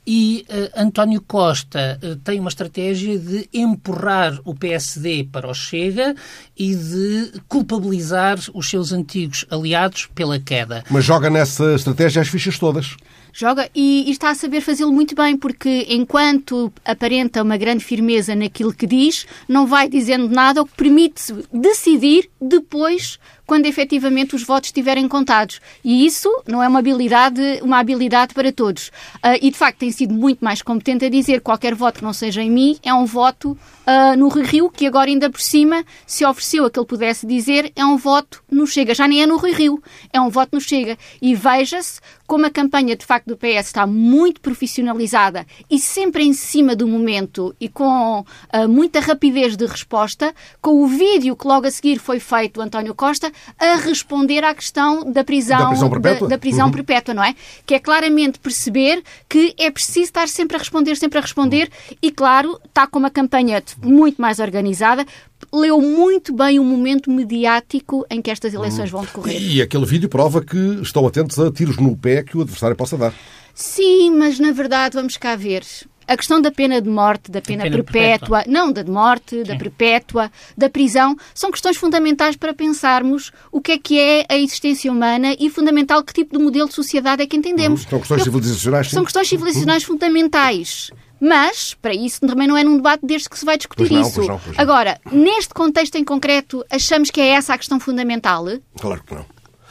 E 0.05 0.45
uh, 0.49 0.81
António 0.81 1.21
Costa 1.21 1.97
uh, 2.03 2.17
tem 2.17 2.37
uma 2.39 2.49
estratégia 2.49 3.17
de 3.17 3.47
empurrar 3.53 4.37
o 4.43 4.53
PSD 4.53 5.29
para 5.31 5.49
o 5.49 5.53
Chega 5.53 6.13
e 6.57 6.75
de 6.75 7.39
culpabilizar 7.47 8.37
os 8.53 8.69
seus 8.69 8.91
antigos 8.91 9.45
aliados 9.49 10.09
pela 10.13 10.37
queda. 10.37 10.83
Mas 10.89 11.05
joga 11.05 11.29
nessa 11.29 11.73
estratégia 11.73 12.21
as 12.21 12.27
fichas 12.27 12.59
todas. 12.59 12.97
Joga 13.35 13.67
e, 13.73 14.07
e 14.07 14.11
está 14.11 14.29
a 14.29 14.35
saber 14.35 14.61
fazê-lo 14.61 14.93
muito 14.93 15.15
bem, 15.15 15.35
porque 15.35 15.87
enquanto 15.89 16.71
aparenta 16.85 17.41
uma 17.41 17.57
grande 17.57 17.83
firmeza 17.83 18.35
naquilo 18.35 18.71
que 18.71 18.85
diz, 18.85 19.25
não 19.49 19.65
vai 19.65 19.89
dizendo 19.89 20.29
nada, 20.29 20.61
o 20.61 20.65
que 20.67 20.75
permite 20.77 21.33
decidir 21.51 22.29
depois 22.39 23.19
quando 23.45 23.65
efetivamente 23.65 24.35
os 24.35 24.43
votos 24.43 24.69
estiverem 24.69 25.07
contados. 25.07 25.59
E 25.83 26.05
isso 26.05 26.29
não 26.47 26.61
é 26.61 26.67
uma 26.67 26.79
habilidade, 26.79 27.41
uma 27.61 27.79
habilidade 27.79 28.33
para 28.33 28.51
todos. 28.51 28.87
Uh, 29.17 29.37
e 29.41 29.51
de 29.51 29.57
facto 29.57 29.79
tem 29.79 29.91
sido 29.91 30.13
muito 30.13 30.43
mais 30.43 30.61
competente 30.61 31.05
a 31.05 31.09
dizer 31.09 31.41
qualquer 31.41 31.75
voto 31.75 31.99
que 31.99 32.03
não 32.03 32.13
seja 32.13 32.41
em 32.41 32.49
mim 32.49 32.77
é 32.83 32.93
um 32.93 33.05
voto 33.05 33.51
uh, 33.51 34.17
no 34.17 34.27
Rui 34.27 34.43
Rio, 34.43 34.69
que 34.69 34.87
agora 34.87 35.09
ainda 35.09 35.29
por 35.29 35.41
cima 35.41 35.83
se 36.05 36.25
ofereceu 36.25 36.65
a 36.65 36.71
que 36.71 36.79
ele 36.79 36.85
pudesse 36.85 37.25
dizer 37.27 37.71
é 37.75 37.85
um 37.85 37.97
voto 37.97 38.43
no 38.49 38.65
Chega. 38.65 38.93
Já 38.93 39.07
nem 39.07 39.21
é 39.21 39.27
no 39.27 39.37
Rui 39.37 39.51
Rio, 39.51 39.81
é 40.11 40.21
um 40.21 40.29
voto 40.29 40.51
no 40.53 40.61
Chega. 40.61 40.97
E 41.21 41.35
veja-se 41.35 41.99
como 42.25 42.45
a 42.45 42.49
campanha 42.49 42.95
de 42.95 43.05
facto 43.05 43.27
do 43.27 43.37
PS 43.37 43.67
está 43.67 43.85
muito 43.85 44.39
profissionalizada 44.39 45.45
e 45.69 45.77
sempre 45.79 46.23
em 46.23 46.33
cima 46.33 46.75
do 46.75 46.87
momento 46.87 47.55
e 47.59 47.67
com 47.67 48.21
uh, 48.21 48.69
muita 48.69 48.99
rapidez 48.99 49.57
de 49.57 49.65
resposta, 49.65 50.33
com 50.61 50.81
o 50.81 50.87
vídeo 50.87 51.35
que 51.35 51.47
logo 51.47 51.67
a 51.67 51.71
seguir 51.71 51.99
foi 51.99 52.19
feito 52.19 52.61
António 52.61 52.95
Costa 52.95 53.32
a 53.59 53.75
responder 53.75 54.43
à 54.43 54.53
questão 54.53 55.11
da 55.11 55.23
prisão, 55.23 55.59
da 55.59 55.67
prisão 55.67 55.89
perpétua, 55.89 56.27
da, 56.27 56.35
da 56.35 56.39
prisão 56.39 56.65
uhum. 56.67 56.71
perpétua 56.71 57.13
não 57.13 57.23
é? 57.23 57.35
Que 57.65 57.75
é 57.75 57.79
claramente 57.79 58.39
perceber 58.39 59.03
que 59.29 59.53
é 59.57 59.69
preciso 59.69 60.05
estar 60.05 60.27
sempre 60.27 60.55
a 60.55 60.59
responder, 60.59 60.95
sempre 60.95 61.17
a 61.17 61.21
responder 61.21 61.69
uhum. 61.89 61.97
e, 62.01 62.11
claro, 62.11 62.59
está 62.65 62.87
com 62.87 62.99
uma 62.99 63.09
campanha 63.09 63.63
muito 63.81 64.21
mais 64.21 64.39
organizada, 64.39 65.05
leu 65.51 65.81
muito 65.81 66.33
bem 66.33 66.59
o 66.59 66.63
momento 66.63 67.11
mediático 67.11 68.05
em 68.09 68.21
que 68.21 68.31
estas 68.31 68.53
eleições 68.53 68.89
vão 68.89 69.01
decorrer. 69.01 69.41
E 69.41 69.61
aquele 69.61 69.85
vídeo 69.85 70.09
prova 70.09 70.43
que 70.43 70.57
estão 70.81 71.05
atentos 71.05 71.39
a 71.39 71.51
tiros 71.51 71.77
no 71.77 71.95
pé 71.95 72.23
que 72.23 72.37
o 72.37 72.41
adversário 72.41 72.75
possa 72.75 72.97
dar. 72.97 73.13
Sim, 73.53 74.11
mas 74.17 74.39
na 74.39 74.51
verdade, 74.51 74.95
vamos 74.95 75.15
cá 75.15 75.35
ver. 75.35 75.63
A 76.07 76.17
questão 76.17 76.41
da 76.41 76.51
pena 76.51 76.81
de 76.81 76.89
morte, 76.89 77.31
da 77.31 77.41
pena, 77.41 77.63
pena 77.63 77.75
perpétua, 77.75 78.39
perpétua, 78.39 78.43
não 78.47 78.71
da 78.71 78.81
de 78.81 78.91
morte, 78.91 79.37
Sim. 79.37 79.43
da 79.43 79.55
perpétua, 79.55 80.31
da 80.57 80.69
prisão, 80.69 81.15
são 81.33 81.51
questões 81.51 81.77
fundamentais 81.77 82.35
para 82.35 82.53
pensarmos 82.53 83.31
o 83.51 83.61
que 83.61 83.73
é 83.73 83.77
que 83.77 83.99
é 83.99 84.25
a 84.29 84.37
existência 84.37 84.91
humana 84.91 85.35
e 85.39 85.49
fundamental 85.49 86.03
que 86.03 86.13
tipo 86.13 86.37
de 86.37 86.43
modelo 86.43 86.67
de 86.67 86.73
sociedade 86.73 87.21
é 87.21 87.27
que 87.27 87.35
entendemos. 87.35 87.83
São 87.83 87.99
questões 87.99 88.23
civilizacionais. 88.23 88.89
São 88.89 89.03
questões 89.03 89.27
civilizacionais 89.27 89.83
fundamentais. 89.83 90.91
Mas, 91.19 91.73
para 91.73 91.93
isso, 91.93 92.19
também 92.19 92.47
não 92.47 92.57
é 92.57 92.65
num 92.65 92.75
debate 92.75 93.05
desde 93.05 93.29
que 93.29 93.39
se 93.39 93.45
vai 93.45 93.55
discutir 93.55 93.87
pois 93.87 93.91
não, 93.91 94.01
isso. 94.01 94.15
Pois 94.15 94.27
não, 94.27 94.39
pois 94.39 94.57
não. 94.57 94.61
Agora, 94.61 94.99
neste 95.09 95.53
contexto 95.53 95.95
em 95.95 96.03
concreto, 96.03 96.65
achamos 96.69 97.09
que 97.09 97.21
é 97.21 97.29
essa 97.29 97.53
a 97.53 97.57
questão 97.57 97.79
fundamental? 97.79 98.45
Claro 98.77 99.01
que 99.05 99.15
não. 99.15 99.25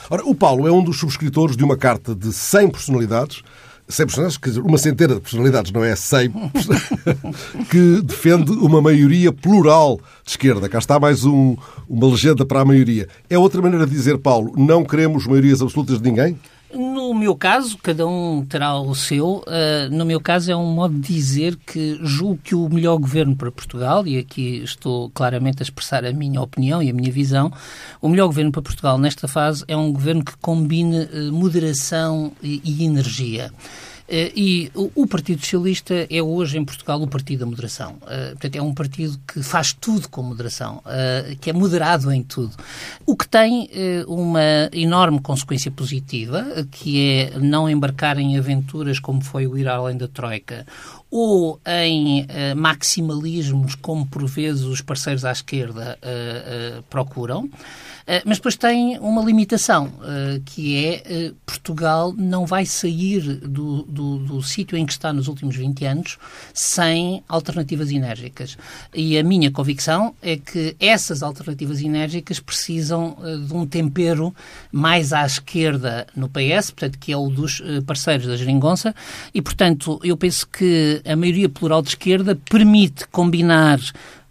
Ora, 0.09 0.23
o 0.25 0.35
Paulo 0.35 0.67
é 0.67 0.73
um 0.73 0.83
dos 0.83 0.99
subscritores 0.99 1.57
de 1.57 1.63
uma 1.63 1.77
carta 1.77 2.15
de 2.15 2.33
100 2.33 2.71
personalidades 2.71 3.43
100 3.89 4.07
personalidades, 4.07 4.39
quer 4.39 4.49
dizer, 4.51 4.61
uma 4.61 4.79
centena 4.79 5.15
de 5.15 5.21
personalidades, 5.21 5.73
não 5.73 5.85
é 5.85 5.95
100, 5.95 6.33
que 7.71 8.03
defende 8.03 8.51
uma 8.53 8.81
maioria 8.81 9.33
plural 9.33 10.01
de 10.25 10.31
esquerda. 10.31 10.69
Cá 10.69 10.79
está 10.79 10.99
mais 10.99 11.25
um, 11.25 11.57
uma 11.89 12.07
legenda 12.07 12.45
para 12.47 12.61
a 12.61 12.65
maioria. 12.65 13.09
É 13.29 13.39
outra 13.39 13.61
maneira 13.61 13.87
de 13.87 13.93
dizer, 13.93 14.19
Paulo, 14.19 14.53
não 14.57 14.85
queremos 14.85 15.27
maiorias 15.27 15.61
absolutas 15.61 16.01
de 16.01 16.09
ninguém? 16.09 16.39
No 16.75 17.13
meu 17.13 17.37
caso, 17.37 17.77
cada 17.77 18.07
um 18.07 18.47
terá 18.47 18.79
o 18.79 18.95
seu. 18.95 19.45
Uh, 19.47 19.91
no 19.91 20.07
meu 20.07 20.19
caso, 20.21 20.51
é 20.51 20.57
um 20.57 20.73
modo 20.73 20.95
de 20.95 21.13
dizer 21.15 21.57
que 21.67 21.99
julgo 22.03 22.39
que 22.43 22.55
o 22.55 22.69
melhor 22.69 22.97
governo 22.97 23.37
para 23.37 23.53
Portugal, 23.53 24.07
e 24.07 24.17
aqui 24.19 24.63
estou 24.63 25.11
claramente 25.11 25.63
a 25.63 25.65
expressar 25.65 26.05
a 26.05 26.13
minha 26.13 26.41
opinião 26.41 26.83
e 26.83 26.89
a 26.89 26.93
minha 26.95 27.13
visão, 27.13 27.53
o 28.01 28.09
melhor 28.09 28.27
governo 28.27 28.51
para 28.51 28.63
Portugal 28.63 28.97
nesta 28.97 29.29
fase 29.29 29.65
é 29.69 29.77
um 29.77 29.93
governo 29.93 30.25
que 30.25 30.37
combine 30.39 31.05
uh, 31.05 31.33
moderação 31.33 32.33
e, 32.43 32.63
e 32.65 32.85
energia. 32.85 33.53
Eh, 34.15 34.31
e 34.37 34.71
o 34.75 35.07
Partido 35.07 35.41
Socialista 35.41 36.07
é 36.11 36.23
hoje 36.23 36.59
em 36.59 36.65
Portugal 36.67 37.01
o 37.01 37.09
partido 37.09 37.41
da 37.41 37.47
moderação. 37.47 37.97
Eh, 38.07 38.33
portanto, 38.33 38.57
é 38.57 38.63
um 38.63 38.75
partido 38.75 39.19
que 39.27 39.43
faz 39.43 39.73
tudo 39.73 40.07
com 40.11 40.23
moderação, 40.23 40.83
eh, 40.85 41.35
que 41.41 41.49
é 41.49 41.53
moderado 41.55 42.13
em 42.13 42.23
tudo. 42.23 42.55
O 43.07 43.17
que 43.17 43.27
tem 43.27 43.71
uma 44.07 44.69
enorme 44.73 45.19
consequência 45.21 45.71
positiva, 45.71 46.45
que 46.71 47.01
é 47.01 47.39
não 47.39 47.71
embarcar 47.71 48.19
em 48.19 48.37
aventuras 48.37 48.99
como 48.99 49.23
foi 49.23 49.47
o 49.47 49.57
ir 49.57 49.67
além 49.67 49.97
da 49.97 50.07
Troika, 50.07 50.67
ou 51.11 51.61
em 51.67 52.27
maximalismos 52.57 53.75
como 53.75 54.07
por 54.07 54.27
vezes 54.27 54.65
os 54.65 54.81
parceiros 54.81 55.25
à 55.25 55.33
esquerda 55.33 55.99
procuram. 56.91 57.49
Mas 58.25 58.39
depois 58.39 58.57
tem 58.57 58.99
uma 58.99 59.23
limitação, 59.23 59.93
que 60.45 60.85
é 60.85 61.33
Portugal 61.47 62.13
não 62.17 62.45
vai 62.45 62.67
sair 62.67 63.21
do, 63.39 63.83
do 63.83 64.02
do, 64.03 64.19
do 64.19 64.43
sítio 64.43 64.77
em 64.77 64.85
que 64.85 64.93
está 64.93 65.13
nos 65.13 65.29
últimos 65.29 65.55
20 65.55 65.85
anos 65.85 66.19
sem 66.53 67.23
alternativas 67.29 67.91
enérgicas. 67.91 68.59
E 68.93 69.17
a 69.17 69.23
minha 69.23 69.51
convicção 69.51 70.15
é 70.21 70.37
que 70.37 70.75
essas 70.81 71.23
alternativas 71.23 71.81
enérgicas 71.81 72.41
precisam 72.41 73.17
uh, 73.19 73.39
de 73.39 73.55
um 73.55 73.65
tempero 73.65 74.35
mais 74.73 75.13
à 75.13 75.25
esquerda 75.25 76.07
no 76.17 76.29
PS, 76.29 76.73
portanto, 76.73 76.99
que 76.99 77.13
é 77.13 77.17
o 77.17 77.29
dos 77.29 77.61
uh, 77.61 77.83
parceiros 77.87 78.27
da 78.27 78.37
geringonça, 78.37 78.95
e, 79.33 79.41
portanto, 79.41 80.01
eu 80.03 80.17
penso 80.17 80.49
que 80.49 81.01
a 81.05 81.15
maioria 81.15 81.49
plural 81.49 81.83
de 81.83 81.91
esquerda 81.91 82.35
permite 82.51 83.07
combinar 83.09 83.79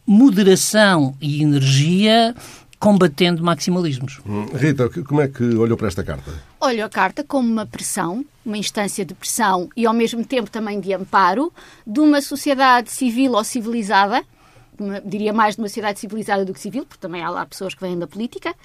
moderação 0.05 1.15
e 1.21 1.41
energia 1.41 2.35
combatendo 2.81 3.43
maximalismos. 3.43 4.19
Hum, 4.25 4.47
Rita, 4.55 4.89
como 4.89 5.21
é 5.21 5.27
que 5.27 5.43
olhou 5.43 5.77
para 5.77 5.87
esta 5.87 6.03
carta? 6.03 6.33
Olho 6.59 6.83
a 6.83 6.89
carta 6.89 7.23
como 7.23 7.47
uma 7.47 7.63
pressão, 7.63 8.25
uma 8.43 8.57
instância 8.57 9.05
de 9.05 9.13
pressão 9.13 9.69
e 9.77 9.85
ao 9.85 9.93
mesmo 9.93 10.25
tempo 10.25 10.49
também 10.49 10.79
de 10.79 10.91
amparo 10.91 11.53
de 11.85 11.99
uma 11.99 12.21
sociedade 12.21 12.89
civil 12.89 13.33
ou 13.33 13.43
civilizada, 13.43 14.23
diria 15.05 15.31
mais 15.31 15.55
de 15.55 15.61
uma 15.61 15.67
sociedade 15.67 15.99
civilizada 15.99 16.43
do 16.43 16.55
que 16.55 16.59
civil, 16.59 16.83
porque 16.83 16.99
também 16.99 17.21
há 17.21 17.29
lá 17.29 17.45
pessoas 17.45 17.75
que 17.75 17.81
vêm 17.81 17.99
da 17.99 18.07
política, 18.07 18.55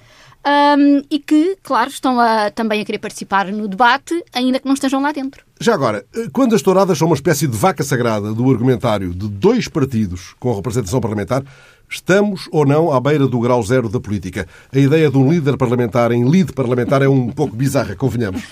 um, 0.77 1.03
e 1.11 1.19
que, 1.19 1.55
claro, 1.61 1.89
estão 1.89 2.19
a, 2.19 2.49
também 2.49 2.81
a 2.81 2.85
querer 2.85 2.97
participar 2.97 3.51
no 3.51 3.67
debate, 3.67 4.19
ainda 4.33 4.59
que 4.59 4.65
não 4.65 4.73
estejam 4.73 4.99
lá 4.99 5.11
dentro. 5.11 5.45
Já 5.59 5.75
agora, 5.75 6.03
quando 6.31 6.55
as 6.55 6.61
touradas 6.63 6.97
são 6.97 7.07
uma 7.07 7.15
espécie 7.15 7.47
de 7.47 7.55
vaca 7.55 7.83
sagrada 7.83 8.33
do 8.33 8.49
argumentário 8.49 9.13
de 9.13 9.27
dois 9.27 9.67
partidos 9.67 10.33
com 10.39 10.55
representação 10.55 10.99
parlamentar, 10.99 11.43
Estamos 11.89 12.49
ou 12.51 12.65
não 12.65 12.91
à 12.91 12.99
beira 12.99 13.27
do 13.27 13.39
grau 13.39 13.63
zero 13.63 13.87
da 13.87 13.99
política? 13.99 14.47
A 14.73 14.77
ideia 14.77 15.09
de 15.09 15.17
um 15.17 15.31
líder 15.31 15.55
parlamentar 15.57 16.11
em 16.11 16.29
líder 16.29 16.53
parlamentar 16.53 17.01
é 17.01 17.07
um 17.07 17.29
pouco 17.31 17.55
bizarra, 17.55 17.95
convenhamos. 17.95 18.43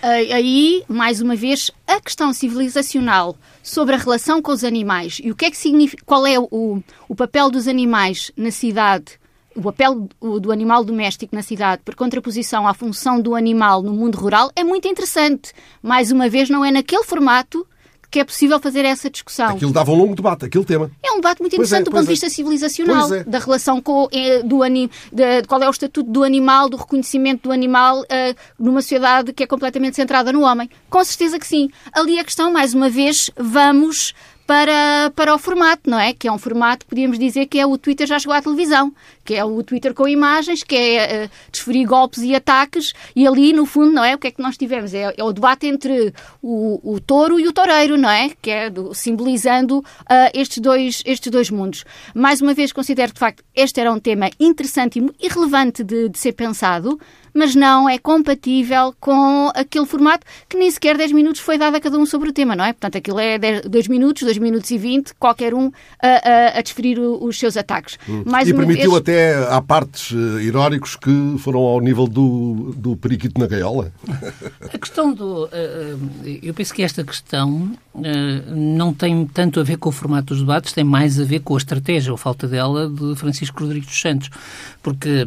Aí, 0.00 0.84
mais 0.86 1.20
uma 1.20 1.34
vez, 1.34 1.70
a 1.86 1.98
questão 1.98 2.32
civilizacional 2.32 3.36
sobre 3.62 3.94
a 3.94 3.98
relação 3.98 4.42
com 4.42 4.52
os 4.52 4.62
animais 4.62 5.18
e 5.24 5.30
o 5.30 5.34
que 5.34 5.46
é 5.46 5.50
que 5.50 5.56
significa, 5.56 6.04
qual 6.04 6.26
é 6.26 6.38
o, 6.38 6.82
o 7.08 7.14
papel 7.16 7.50
dos 7.50 7.66
animais 7.66 8.30
na 8.36 8.50
cidade, 8.50 9.18
o 9.56 9.62
papel 9.62 10.06
do 10.20 10.52
animal 10.52 10.84
doméstico 10.84 11.34
na 11.34 11.42
cidade, 11.42 11.80
por 11.84 11.94
contraposição 11.94 12.68
à 12.68 12.74
função 12.74 13.20
do 13.20 13.34
animal 13.34 13.82
no 13.82 13.94
mundo 13.94 14.16
rural, 14.16 14.52
é 14.54 14.62
muito 14.62 14.86
interessante. 14.86 15.52
Mais 15.82 16.12
uma 16.12 16.28
vez, 16.28 16.50
não 16.50 16.64
é 16.64 16.70
naquele 16.70 17.04
formato 17.04 17.66
que 18.14 18.20
é 18.20 18.24
possível 18.24 18.60
fazer 18.60 18.84
essa 18.84 19.10
discussão. 19.10 19.48
Aquilo 19.48 19.72
dava 19.72 19.90
um 19.90 19.96
longo 19.96 20.14
debate, 20.14 20.44
aquele 20.44 20.64
tema. 20.64 20.88
É 21.02 21.10
um 21.10 21.16
debate 21.16 21.40
muito 21.40 21.54
é, 21.54 21.56
interessante 21.56 21.80
é, 21.80 21.82
do 21.82 21.90
ponto 21.90 22.02
de 22.02 22.10
vista 22.10 22.26
é. 22.26 22.28
civilizacional, 22.28 23.12
é. 23.12 23.24
da 23.24 23.40
relação 23.40 23.80
com 23.80 24.08
é, 24.12 24.40
do 24.40 24.62
anim, 24.62 24.88
de, 25.12 25.42
de, 25.42 25.48
qual 25.48 25.60
é 25.60 25.66
o 25.66 25.70
estatuto 25.72 26.08
do 26.08 26.22
animal, 26.22 26.68
do 26.68 26.76
reconhecimento 26.76 27.48
do 27.48 27.52
animal 27.52 28.02
uh, 28.02 28.04
numa 28.56 28.80
sociedade 28.82 29.32
que 29.32 29.42
é 29.42 29.48
completamente 29.48 29.96
centrada 29.96 30.32
no 30.32 30.42
homem. 30.42 30.70
Com 30.88 31.02
certeza 31.02 31.40
que 31.40 31.46
sim. 31.46 31.68
Ali 31.92 32.16
a 32.16 32.22
questão, 32.22 32.52
mais 32.52 32.72
uma 32.72 32.88
vez, 32.88 33.32
vamos 33.36 34.14
para, 34.46 35.10
para 35.14 35.34
o 35.34 35.38
formato, 35.38 35.88
não 35.88 35.98
é? 35.98 36.12
Que 36.12 36.28
é 36.28 36.32
um 36.32 36.38
formato, 36.38 36.86
podíamos 36.86 37.18
dizer, 37.18 37.46
que 37.46 37.58
é 37.58 37.66
o 37.66 37.78
Twitter 37.78 38.06
já 38.06 38.18
chegou 38.18 38.34
à 38.34 38.42
televisão, 38.42 38.92
que 39.24 39.34
é 39.34 39.44
o 39.44 39.62
Twitter 39.62 39.94
com 39.94 40.06
imagens, 40.06 40.62
que 40.62 40.76
é 40.76 41.24
uh, 41.24 41.30
desferir 41.50 41.86
golpes 41.86 42.22
e 42.22 42.34
ataques, 42.34 42.92
e 43.16 43.26
ali, 43.26 43.52
no 43.52 43.64
fundo, 43.64 43.92
não 43.92 44.04
é? 44.04 44.14
O 44.14 44.18
que 44.18 44.26
é 44.26 44.30
que 44.30 44.42
nós 44.42 44.56
tivemos? 44.56 44.92
É, 44.92 45.14
é 45.16 45.24
o 45.24 45.32
debate 45.32 45.66
entre 45.66 46.12
o, 46.42 46.94
o 46.94 47.00
touro 47.00 47.40
e 47.40 47.48
o 47.48 47.52
toureiro, 47.52 47.96
não 47.96 48.10
é? 48.10 48.30
Que 48.40 48.50
é 48.50 48.70
do, 48.70 48.92
simbolizando 48.92 49.78
uh, 49.78 49.84
estes, 50.34 50.58
dois, 50.58 51.02
estes 51.06 51.30
dois 51.30 51.50
mundos. 51.50 51.84
Mais 52.14 52.40
uma 52.42 52.52
vez, 52.52 52.72
considero 52.72 53.12
de 53.12 53.18
facto, 53.18 53.42
este 53.54 53.80
era 53.80 53.92
um 53.92 53.98
tema 53.98 54.30
interessante 54.38 55.00
e 55.20 55.28
relevante 55.28 55.82
de, 55.82 56.08
de 56.08 56.18
ser 56.18 56.32
pensado, 56.32 57.00
mas 57.34 57.54
não 57.54 57.88
é 57.88 57.98
compatível 57.98 58.94
com 59.00 59.50
aquele 59.54 59.84
formato 59.84 60.24
que 60.48 60.56
nem 60.56 60.70
sequer 60.70 60.96
10 60.96 61.12
minutos 61.12 61.40
foi 61.40 61.58
dado 61.58 61.76
a 61.76 61.80
cada 61.80 61.98
um 61.98 62.06
sobre 62.06 62.28
o 62.28 62.32
tema, 62.32 62.54
não 62.54 62.64
é? 62.64 62.72
Portanto, 62.72 62.96
aquilo 62.96 63.18
é 63.18 63.60
2 63.60 63.88
minutos, 63.88 64.22
2 64.22 64.38
minutos 64.38 64.70
e 64.70 64.78
20, 64.78 65.14
qualquer 65.14 65.52
um 65.52 65.72
a, 66.00 66.08
a, 66.08 66.58
a 66.58 66.62
desferir 66.62 66.98
os 67.00 67.38
seus 67.38 67.56
ataques. 67.56 67.98
Hum. 68.08 68.22
e 68.46 68.54
permitiu 68.54 68.90
vez... 68.92 69.02
até, 69.02 69.34
há 69.48 69.60
partes 69.60 70.12
uh, 70.12 70.40
irónicos 70.40 70.94
que 70.94 71.36
foram 71.38 71.60
ao 71.60 71.80
nível 71.80 72.06
do, 72.06 72.72
do 72.76 72.96
periquito 72.96 73.40
na 73.40 73.46
gaiola? 73.46 73.92
A 74.72 74.78
questão 74.78 75.12
do... 75.12 75.46
Uh, 75.46 76.38
eu 76.42 76.54
penso 76.54 76.72
que 76.72 76.82
esta 76.82 77.02
questão 77.02 77.72
uh, 77.94 78.00
não 78.54 78.92
tem 78.92 79.26
tanto 79.26 79.58
a 79.58 79.62
ver 79.62 79.76
com 79.76 79.88
o 79.88 79.92
formato 79.92 80.26
dos 80.26 80.40
debates, 80.40 80.72
tem 80.72 80.84
mais 80.84 81.18
a 81.18 81.24
ver 81.24 81.40
com 81.40 81.54
a 81.54 81.58
estratégia, 81.58 82.12
ou 82.12 82.16
falta 82.16 82.46
dela, 82.46 82.88
de 82.88 83.14
Francisco 83.16 83.60
Rodrigues 83.60 83.88
dos 83.88 84.00
Santos. 84.00 84.30
Porque 84.82 85.26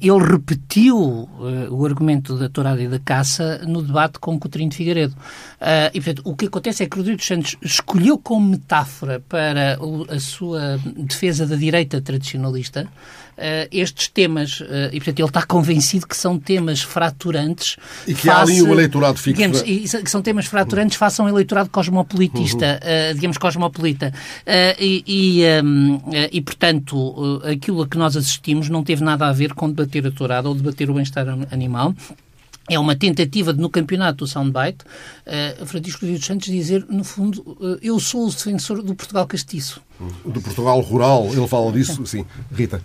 ele 0.00 0.24
repetiu 0.24 0.98
uh, 0.98 1.28
o 1.70 1.86
argumento 1.86 2.36
da 2.36 2.48
tourada 2.48 2.82
e 2.82 2.88
da 2.88 2.98
caça 2.98 3.58
no 3.66 3.82
debate 3.82 4.18
com 4.18 4.38
Coutinho 4.38 4.68
de 4.68 4.76
Figueiredo. 4.76 5.14
Uh, 5.14 5.90
e, 5.94 6.00
portanto, 6.00 6.22
o 6.24 6.36
que 6.36 6.46
acontece 6.46 6.82
é 6.82 6.86
que 6.86 6.96
Rodrigo 6.96 7.18
dos 7.18 7.26
Santos 7.26 7.56
escolheu 7.62 8.18
como 8.18 8.50
metáfora 8.50 9.20
para 9.28 9.78
o, 9.80 10.06
a 10.10 10.18
sua 10.18 10.78
defesa 10.96 11.46
da 11.46 11.56
direita 11.56 12.00
tradicionalista 12.00 12.88
estes 13.70 14.08
temas. 14.08 14.62
e, 14.92 14.96
portanto, 14.96 15.20
ele 15.20 15.28
está 15.28 15.42
convencido 15.42 16.06
que 16.06 16.16
são 16.16 16.38
temas 16.38 16.82
fraturantes. 16.82 17.76
E 18.06 18.14
que 18.14 18.22
face, 18.22 18.30
há 18.30 18.40
ali 18.40 18.62
um 18.62 18.72
eleitorado 18.72 19.18
fixo. 19.18 19.36
Digamos, 19.36 19.62
e, 19.66 20.02
que 20.02 20.10
são 20.10 20.22
temas 20.22 20.46
fraturantes 20.46 21.00
a 21.00 21.22
um 21.22 21.28
eleitorado 21.28 21.70
cosmopolitista, 21.70 22.80
uhum. 22.82 23.14
digamos, 23.14 23.38
cosmopolita. 23.38 24.12
e, 24.78 25.04
e, 25.06 25.62
um, 25.62 26.00
e, 26.30 26.40
portanto, 26.40 27.42
aquilo 27.44 27.82
a 27.82 27.88
que 27.88 27.98
nós 27.98 28.16
assistimos 28.16 28.68
não 28.68 28.82
teve 28.82 29.02
nada 29.02 29.26
a 29.26 29.32
ver 29.32 29.54
com 29.54 29.68
debater 29.68 30.06
a 30.06 30.10
tourada 30.10 30.48
ou 30.48 30.54
debater 30.54 30.90
o 30.90 30.94
bem-estar 30.94 31.26
animal. 31.50 31.94
É 32.68 32.78
uma 32.78 32.94
tentativa 32.94 33.52
de, 33.52 33.60
no 33.60 33.68
campeonato 33.68 34.18
do 34.18 34.26
Soundbite, 34.28 34.84
uh, 35.26 35.66
Francisco 35.66 36.06
dos 36.06 36.24
Santos 36.24 36.46
dizer, 36.46 36.86
no 36.88 37.02
fundo, 37.02 37.40
uh, 37.40 37.78
eu 37.82 37.98
sou 37.98 38.28
o 38.28 38.30
defensor 38.30 38.80
do 38.80 38.94
Portugal 38.94 39.26
castiço. 39.26 39.82
Do 40.24 40.40
Portugal 40.40 40.80
rural, 40.80 41.26
ele 41.32 41.48
fala 41.48 41.72
disso, 41.72 42.06
sim. 42.06 42.24
Rita. 42.54 42.80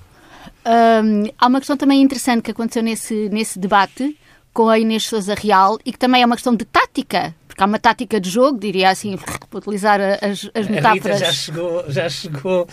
Um, 0.66 1.30
há 1.38 1.48
uma 1.48 1.60
questão 1.60 1.78
também 1.78 2.02
interessante 2.02 2.42
que 2.42 2.52
aconteceu 2.52 2.82
nesse, 2.82 3.30
nesse 3.30 3.60
debate 3.60 4.18
com 4.52 4.70
a 4.70 4.80
Inês 4.80 5.04
Sousa 5.04 5.36
Real 5.36 5.78
e 5.86 5.92
que 5.92 6.00
também 6.00 6.22
é 6.22 6.26
uma 6.26 6.36
questão 6.36 6.56
de 6.56 6.66
tática 6.66 7.36
porque 7.56 7.64
há 7.64 7.68
uma 7.68 7.80
tática 7.80 8.20
de 8.20 8.30
jogo, 8.30 8.60
diria 8.60 8.90
assim, 8.90 9.16
para 9.16 9.40
utilizar 9.58 10.02
as, 10.02 10.50
as 10.54 10.68
metáforas. 10.68 11.22
A 11.22 11.26
Rita 11.26 11.26
já 11.26 11.32
chegou, 11.32 11.86
já 11.88 12.10
chegou 12.10 12.68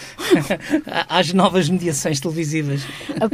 às 1.09 1.33
novas 1.33 1.69
mediações 1.69 2.19
televisivas. 2.19 2.83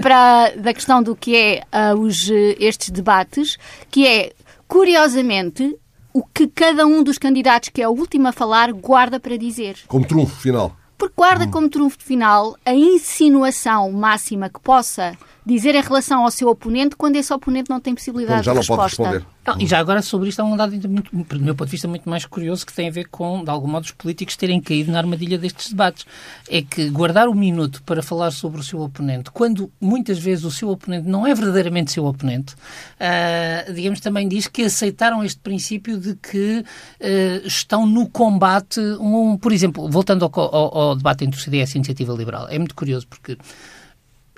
Para, 0.03 0.51
da 0.51 0.75
questão 0.75 1.03
do 1.03 1.17
que 1.17 1.35
é 1.35 1.63
uh, 1.73 1.99
os, 1.99 2.29
estes 2.61 2.91
debates, 2.91 3.57
que 3.91 4.07
é, 4.07 4.33
curiosamente, 4.67 5.75
o 6.13 6.23
que 6.23 6.49
cada 6.49 6.87
um 6.87 7.03
dos 7.03 7.17
candidatos 7.17 7.71
que 7.71 7.81
é 7.81 7.89
o 7.89 7.93
último 7.93 8.29
a 8.29 8.33
falar 8.33 8.71
guarda 8.73 9.19
para 9.19 9.39
dizer. 9.39 9.77
Como 9.87 10.07
trunfo 10.07 10.37
final. 10.37 10.77
Porque 10.99 11.15
guarda 11.17 11.45
hum. 11.45 11.51
como 11.51 11.69
trunfo 11.69 11.97
final 12.01 12.57
a 12.67 12.75
insinuação 12.75 13.91
máxima 13.93 14.51
que 14.51 14.61
possa 14.61 15.17
dizer 15.49 15.75
em 15.75 15.81
relação 15.81 16.25
ao 16.25 16.31
seu 16.31 16.49
oponente 16.49 16.95
quando 16.95 17.17
esse 17.17 17.33
oponente 17.33 17.71
não 17.71 17.81
tem 17.81 17.95
possibilidade 17.95 18.45
já 18.45 18.53
de 18.53 18.59
resposta. 18.59 18.97
Pode 18.97 19.15
responder. 19.15 19.39
Não, 19.47 19.59
e 19.59 19.67
já 19.67 19.79
agora 19.79 20.03
sobre 20.03 20.29
isto 20.29 20.41
há 20.41 20.45
um 20.45 20.55
dado, 20.55 20.73
muito, 20.87 21.11
do 21.11 21.41
meu 21.41 21.55
ponto 21.55 21.69
de 21.69 21.71
vista, 21.71 21.89
muito 21.89 22.07
mais 22.09 22.27
curioso 22.27 22.67
que 22.67 22.73
tem 22.73 22.89
a 22.89 22.91
ver 22.91 23.09
com, 23.09 23.43
de 23.43 23.49
algum 23.49 23.67
modo, 23.67 23.85
os 23.85 23.93
políticos 23.93 24.37
terem 24.37 24.61
caído 24.61 24.93
na 24.93 24.99
armadilha 24.99 25.39
destes 25.39 25.71
debates. 25.71 26.05
É 26.51 26.61
que 26.61 26.91
guardar 26.91 27.29
um 27.29 27.35
minuto 27.35 27.83
para 27.83 28.03
falar 28.03 28.31
sobre 28.31 28.61
o 28.61 28.63
seu 28.63 28.81
oponente, 28.81 29.31
quando 29.31 29.73
muitas 29.81 30.19
vezes 30.19 30.45
o 30.45 30.51
seu 30.51 30.69
oponente 30.69 31.09
não 31.09 31.27
é 31.27 31.35
verdadeiramente 31.35 31.93
seu 31.93 32.05
oponente, 32.05 32.55
uh, 32.55 33.73
digamos, 33.73 34.01
também 34.01 34.29
diz 34.29 34.47
que 34.47 34.65
aceitaram 34.65 35.25
este 35.25 35.41
princípio 35.41 35.99
de 35.99 36.15
que 36.15 36.59
uh, 36.61 37.47
estão 37.47 37.87
no 37.87 38.07
combate, 38.07 38.81
um, 39.01 39.39
por 39.39 39.53
exemplo, 39.53 39.89
voltando 39.89 40.27
ao, 40.27 40.41
ao, 40.55 40.79
ao 40.79 40.97
debate 40.97 41.25
entre 41.25 41.41
o 41.41 41.43
CDS 41.43 41.71
e 41.71 41.73
a 41.75 41.79
Iniciativa 41.79 42.13
Liberal. 42.13 42.49
É 42.51 42.59
muito 42.59 42.75
curioso 42.75 43.07
porque 43.09 43.39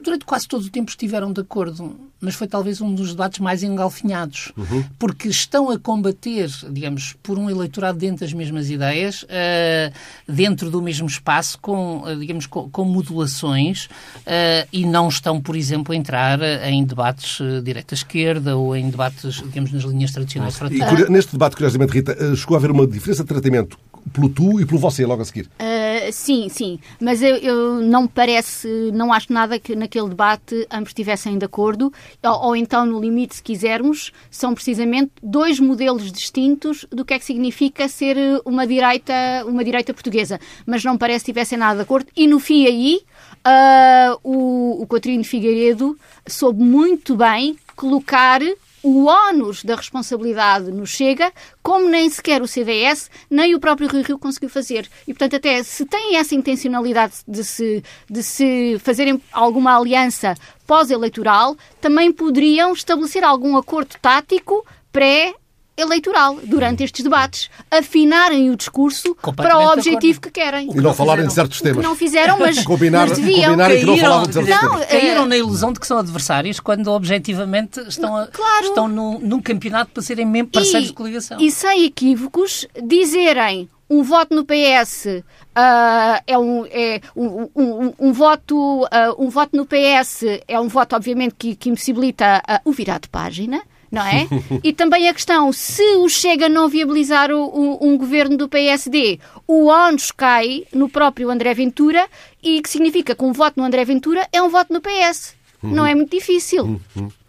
durante 0.02 0.24
quase 0.24 0.46
todo 0.46 0.64
o 0.64 0.70
tempo 0.70 0.90
estiveram 0.90 1.32
de 1.32 1.40
acordo, 1.40 1.98
mas 2.20 2.34
foi 2.34 2.46
talvez 2.46 2.80
um 2.80 2.94
dos 2.94 3.10
debates 3.10 3.38
mais 3.40 3.62
engalfinhados, 3.62 4.52
uhum. 4.56 4.84
porque 4.98 5.28
estão 5.28 5.70
a 5.70 5.78
combater, 5.78 6.50
digamos, 6.70 7.16
por 7.22 7.38
um 7.38 7.48
eleitorado 7.48 7.98
dentro 7.98 8.20
das 8.20 8.32
mesmas 8.32 8.68
ideias, 8.68 9.22
uh, 9.22 9.92
dentro 10.28 10.70
do 10.70 10.82
mesmo 10.82 11.06
espaço, 11.06 11.58
com, 11.60 12.02
uh, 12.02 12.16
digamos, 12.18 12.46
com, 12.46 12.68
com 12.68 12.84
modulações, 12.84 13.86
uh, 13.86 14.68
e 14.72 14.84
não 14.84 15.08
estão, 15.08 15.40
por 15.40 15.56
exemplo, 15.56 15.94
a 15.94 15.96
entrar 15.96 16.40
em 16.68 16.84
debates 16.84 17.38
direita-esquerda 17.64 18.56
ou 18.56 18.76
em 18.76 18.90
debates, 18.90 19.42
digamos, 19.42 19.72
nas 19.72 19.82
linhas 19.84 20.12
tradicionais. 20.12 20.58
E, 20.70 21.10
neste 21.10 21.32
debate, 21.32 21.56
curiosamente, 21.56 21.92
Rita, 21.92 22.36
chegou 22.36 22.56
a 22.56 22.58
haver 22.58 22.70
uma 22.70 22.86
diferença 22.86 23.22
de 23.22 23.28
tratamento 23.28 23.78
pelo 24.12 24.28
tu 24.28 24.60
e 24.60 24.66
pelo 24.66 24.78
você 24.78 25.04
logo 25.06 25.22
a 25.22 25.24
seguir. 25.24 25.46
Uh, 25.58 26.12
sim, 26.12 26.48
sim. 26.48 26.78
Mas 27.00 27.22
eu, 27.22 27.36
eu, 27.36 27.74
não 27.82 28.06
parece, 28.06 28.90
não 28.92 29.12
acho 29.12 29.32
nada 29.32 29.58
que 29.58 29.74
naquele 29.76 30.08
debate 30.08 30.66
ambos 30.70 30.90
estivessem 30.90 31.38
de 31.38 31.44
acordo, 31.44 31.92
ou, 32.22 32.46
ou, 32.46 32.56
então, 32.56 32.84
no 32.86 33.00
limite, 33.00 33.36
se 33.36 33.42
quisermos, 33.42 34.12
são 34.30 34.54
precisamente 34.54 35.12
dois 35.22 35.60
modelos 35.60 36.10
distintos 36.10 36.86
do 36.90 37.04
que 37.04 37.14
é 37.14 37.18
que 37.18 37.24
significa 37.24 37.88
ser 37.88 38.16
uma 38.44 38.66
direita, 38.66 39.12
uma 39.46 39.64
direita 39.64 39.92
portuguesa. 39.92 40.40
Mas 40.66 40.84
não 40.84 40.96
parece 40.96 41.24
que 41.24 41.30
estivessem 41.30 41.58
nada 41.58 41.76
de 41.76 41.82
acordo. 41.82 42.08
E 42.16 42.26
no 42.26 42.38
fim 42.38 42.66
aí, 42.66 43.00
uh, 43.46 44.18
o, 44.22 44.82
o 44.82 44.86
Coutinho 44.86 45.24
Figueiredo 45.24 45.98
soube 46.26 46.62
muito 46.62 47.16
bem 47.16 47.56
colocar 47.76 48.40
o 48.82 49.06
ónus 49.06 49.62
da 49.62 49.76
responsabilidade 49.76 50.70
nos 50.70 50.90
chega, 50.90 51.32
como 51.62 51.88
nem 51.88 52.08
sequer 52.08 52.42
o 52.42 52.46
CDS 52.46 53.10
nem 53.28 53.54
o 53.54 53.60
próprio 53.60 53.88
Rio 53.88 54.02
Rio 54.02 54.18
conseguiu 54.18 54.48
fazer. 54.48 54.88
E, 55.06 55.12
portanto, 55.12 55.36
até 55.36 55.62
se 55.62 55.84
têm 55.84 56.16
essa 56.16 56.34
intencionalidade 56.34 57.14
de 57.26 57.44
se, 57.44 57.84
de 58.08 58.22
se 58.22 58.78
fazerem 58.80 59.20
alguma 59.32 59.76
aliança 59.76 60.34
pós-eleitoral, 60.66 61.56
também 61.80 62.12
poderiam 62.12 62.72
estabelecer 62.72 63.24
algum 63.24 63.56
acordo 63.56 63.96
tático 64.00 64.64
pré 64.92 65.34
eleitoral 65.80 66.38
durante 66.44 66.82
estes 66.84 67.02
debates, 67.02 67.50
afinarem 67.70 68.50
o 68.50 68.56
discurso 68.56 69.14
para 69.36 69.58
o 69.58 69.72
objetivo 69.72 70.20
que 70.20 70.30
querem. 70.30 70.70
E 70.70 70.74
não 70.80 70.94
falarem 70.94 71.26
de 71.26 71.32
certos 71.32 71.60
temas. 71.60 71.78
Que 71.78 71.82
não 71.82 71.96
fizeram, 71.96 72.38
mas, 72.38 72.62
combinar, 72.64 73.08
mas 73.08 73.18
deviam. 73.18 73.50
Combinar 73.52 73.70
que 73.70 73.84
não 73.84 73.96
falavam 73.96 74.26
de 74.26 74.32
certos 74.34 74.50
não, 74.50 74.60
temas. 74.70 74.86
Caíram 74.86 75.26
na 75.26 75.36
ilusão 75.36 75.72
de 75.72 75.80
que 75.80 75.86
são 75.86 75.98
adversários 75.98 76.60
quando 76.60 76.88
objetivamente 76.88 77.80
estão, 77.80 78.16
a, 78.16 78.26
Claro. 78.26 78.66
estão 78.66 78.88
num, 78.88 79.18
num 79.18 79.40
campeonato 79.40 79.90
para 79.92 80.02
serem 80.02 80.26
mesmo 80.26 80.48
parceiros 80.48 80.84
e, 80.84 80.88
de 80.88 80.92
coligação. 80.94 81.40
E 81.40 81.50
sem 81.50 81.84
equívocos, 81.84 82.66
dizerem 82.82 83.68
um 83.88 84.02
voto 84.04 84.34
no 84.34 84.44
PS 84.44 85.22
ah, 85.54 86.22
é, 86.26 86.38
um, 86.38 86.64
é 86.66 87.00
um, 87.16 87.48
um- 87.56 87.92
um 87.98 88.12
voto, 88.12 88.86
ah, 88.90 89.12
um 89.18 89.28
voto 89.28 89.56
no 89.56 89.66
PS 89.66 90.22
é 90.46 90.60
um 90.60 90.68
voto, 90.68 90.94
obviamente, 90.94 91.34
que, 91.36 91.56
que 91.56 91.68
impossibilita 91.70 92.40
ah, 92.46 92.60
o 92.64 92.72
virar 92.72 93.00
de 93.00 93.08
página. 93.08 93.60
Não 93.90 94.02
é? 94.02 94.28
e 94.62 94.72
também 94.72 95.08
a 95.08 95.14
questão, 95.14 95.52
se 95.52 95.82
o 95.96 96.08
Chega 96.08 96.48
não 96.48 96.68
viabilizar 96.68 97.30
o- 97.32 97.44
o- 97.44 97.88
um 97.88 97.98
governo 97.98 98.36
do 98.36 98.48
PSD, 98.48 99.18
o 99.48 99.66
ónus 99.66 100.12
cai 100.12 100.64
no 100.72 100.88
próprio 100.88 101.28
André 101.28 101.52
Ventura 101.54 102.06
e 102.42 102.62
que 102.62 102.70
significa 102.70 103.14
que 103.16 103.24
um 103.24 103.32
voto 103.32 103.58
no 103.58 103.64
André 103.66 103.84
Ventura 103.84 104.28
é 104.32 104.40
um 104.40 104.48
voto 104.48 104.72
no 104.72 104.80
PS. 104.80 105.34
Não 105.62 105.84
é 105.84 105.94
muito 105.94 106.10
difícil. 106.16 106.80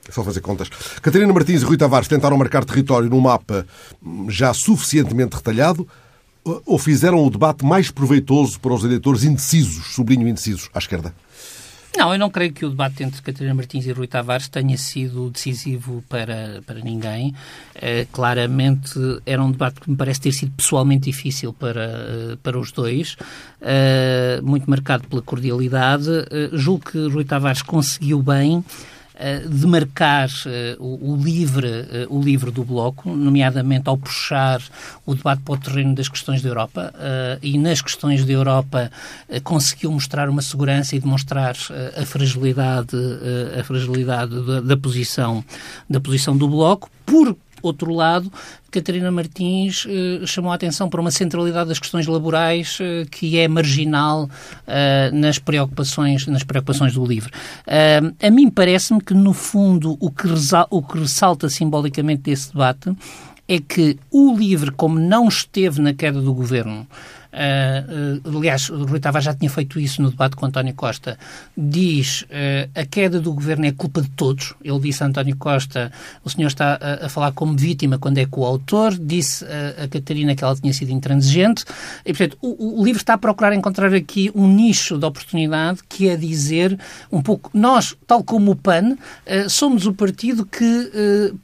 É 0.08 0.12
só 0.12 0.24
fazer 0.24 0.42
contas. 0.42 0.70
Catarina 1.02 1.34
Martins 1.34 1.64
e 1.64 1.66
Rui 1.66 1.78
Tavares 1.78 2.08
tentaram 2.08 2.38
marcar 2.38 2.64
território 2.64 3.10
num 3.10 3.20
mapa 3.20 3.66
já 4.30 4.54
suficientemente 4.54 5.36
retalhado 5.36 5.88
ou 6.66 6.78
fizeram 6.78 7.24
o 7.26 7.30
debate 7.30 7.64
mais 7.66 7.92
proveitoso 7.92 8.60
para 8.60 8.74
os 8.74 8.84
eleitores 8.84 9.24
indecisos, 9.24 9.94
sublinho 9.94 10.28
indecisos, 10.28 10.70
à 10.74 10.80
esquerda? 10.80 11.14
Não, 11.98 12.14
eu 12.14 12.18
não 12.18 12.30
creio 12.30 12.54
que 12.54 12.66
o 12.66 12.70
debate 12.70 13.04
entre 13.04 13.22
Catarina 13.22 13.54
Martins 13.54 13.86
e 13.86 13.92
Rui 13.92 14.08
Tavares 14.08 14.48
tenha 14.48 14.78
sido 14.78 15.30
decisivo 15.30 16.04
para, 16.08 16.62
para 16.66 16.80
ninguém. 16.80 17.36
Eh, 17.76 18.08
claramente 18.12 18.98
era 19.26 19.44
um 19.44 19.52
debate 19.52 19.82
que 19.82 19.92
me 19.92 19.98
parece 19.98 20.22
ter 20.22 20.32
sido 20.32 20.54
pessoalmente 20.54 21.06
difícil 21.06 21.52
para, 21.52 21.84
eh, 21.84 22.38
para 22.42 22.58
os 22.58 22.72
dois, 22.72 23.18
eh, 23.62 24.40
muito 24.42 24.70
marcado 24.70 25.06
pela 25.08 25.22
cordialidade. 25.22 26.10
Julgo 26.54 26.92
que 26.92 27.08
Rui 27.10 27.26
Tavares 27.26 27.62
conseguiu 27.62 28.22
bem 28.24 28.64
eh, 29.24 29.44
demarcar 29.48 30.30
eh, 30.48 30.76
o, 30.80 31.12
o 31.12 31.16
livre, 31.16 31.68
eh, 31.68 32.08
o 32.10 32.20
livre 32.20 32.50
do 32.50 32.64
Bloco, 32.64 33.08
nomeadamente 33.16 33.88
ao 33.88 33.96
puxar 33.96 34.60
o 35.06 35.14
debate 35.14 35.44
para 35.44 35.54
o 35.54 35.58
terreno 35.58 35.94
das 35.94 36.10
questões 36.10 36.42
da 36.42 36.50
Europa 36.50 36.92
e 37.42 37.56
nas 37.58 37.82
questões 37.82 38.26
da 38.26 38.34
Europa 38.34 38.92
conseguiu 39.44 39.92
mostrar 39.92 40.28
uma 40.28 40.42
segurança 40.42 40.96
e 40.96 41.00
demonstrar 41.00 41.56
a 41.96 42.06
fragilidade, 42.06 42.96
a 43.60 43.64
fragilidade 43.64 44.42
da, 44.44 44.62
da 44.62 44.78
posição, 44.78 45.44
da 45.90 46.00
posição 46.00 46.36
do 46.36 46.48
Bloco. 46.48 46.90
Por 47.06 47.36
outro 47.62 47.94
lado, 47.94 48.32
Catarina 48.70 49.12
Martins 49.12 49.86
eh, 49.88 50.26
chamou 50.26 50.52
a 50.52 50.56
atenção 50.56 50.90
para 50.90 51.02
uma 51.02 51.12
centralidade 51.12 51.70
das 51.70 51.80
questões 51.80 52.08
laborais 52.08 52.78
eh, 52.80 53.06
que 53.12 53.38
é 53.38 53.48
marginal 53.48 54.30
eh, 54.66 55.12
nas, 55.14 55.40
preocupações, 55.40 56.26
nas 56.28 56.44
preocupações 56.44 56.94
do 56.94 57.06
LIVRE. 57.06 57.32
Eh, 57.68 58.02
a 58.22 58.32
mim 58.32 58.50
parece-me 58.50 59.02
que, 59.02 59.14
no 59.14 59.34
fundo, 59.34 59.98
o 60.00 60.10
que, 60.10 60.28
o 60.70 60.82
que 60.82 61.00
ressalta 61.00 61.50
simbolicamente 61.50 62.24
desse 62.24 62.52
debate 62.52 62.96
é 63.48 63.60
que 63.60 63.98
o 64.10 64.36
LIVRE, 64.38 64.72
como 64.72 64.98
não 64.98 65.28
esteve 65.28 65.82
na 65.82 65.94
queda 65.94 66.22
do 66.22 66.34
governo, 66.34 66.88
Uh, 67.32 68.38
aliás, 68.38 68.68
Rui 68.68 69.00
Tavares 69.00 69.26
já 69.26 69.34
tinha 69.34 69.50
feito 69.50 69.80
isso 69.80 70.02
no 70.02 70.12
debate 70.12 70.36
com 70.36 70.46
António 70.46 70.74
Costa. 70.74 71.18
Diz 71.56 72.24
uh, 72.24 72.70
a 72.76 72.86
queda 72.86 73.20
do 73.20 73.34
governo 73.34 73.66
é 73.66 73.72
culpa 73.72 74.02
de 74.02 74.10
todos. 74.10 74.54
Ele 74.64 74.80
disse 74.80 75.04
a 75.04 75.08
António 75.08 75.38
Costa: 75.38 75.92
o 76.24 76.30
senhor 76.30 76.48
está 76.48 76.78
a, 76.82 77.06
a 77.06 77.10
falar 77.10 77.32
como 77.32 77.56
vítima 77.56 77.98
quando 77.98 78.18
é 78.18 78.26
coautor. 78.26 78.94
Disse 79.00 79.46
a, 79.46 79.84
a 79.84 79.88
Catarina 79.88 80.36
que 80.36 80.44
ela 80.44 80.56
tinha 80.56 80.74
sido 80.74 80.92
intransigente. 80.92 81.64
E, 82.06 82.14
portanto, 82.14 82.38
o, 82.42 82.82
o 82.82 82.84
livro 82.84 83.02
está 83.02 83.14
a 83.14 83.18
procurar 83.18 83.54
encontrar 83.54 83.94
aqui 83.94 84.30
um 84.36 84.48
nicho 84.48 84.98
de 84.98 85.06
oportunidade 85.06 85.80
que 85.88 86.10
é 86.10 86.18
dizer 86.18 86.78
um 87.12 87.22
pouco: 87.22 87.50
nós, 87.54 87.96
tal 88.06 88.24
como 88.24 88.52
o 88.52 88.56
PAN, 88.56 88.94
uh, 88.94 89.50
somos 89.50 89.86
o 89.86 89.94
partido 89.94 90.46
que 90.46 90.92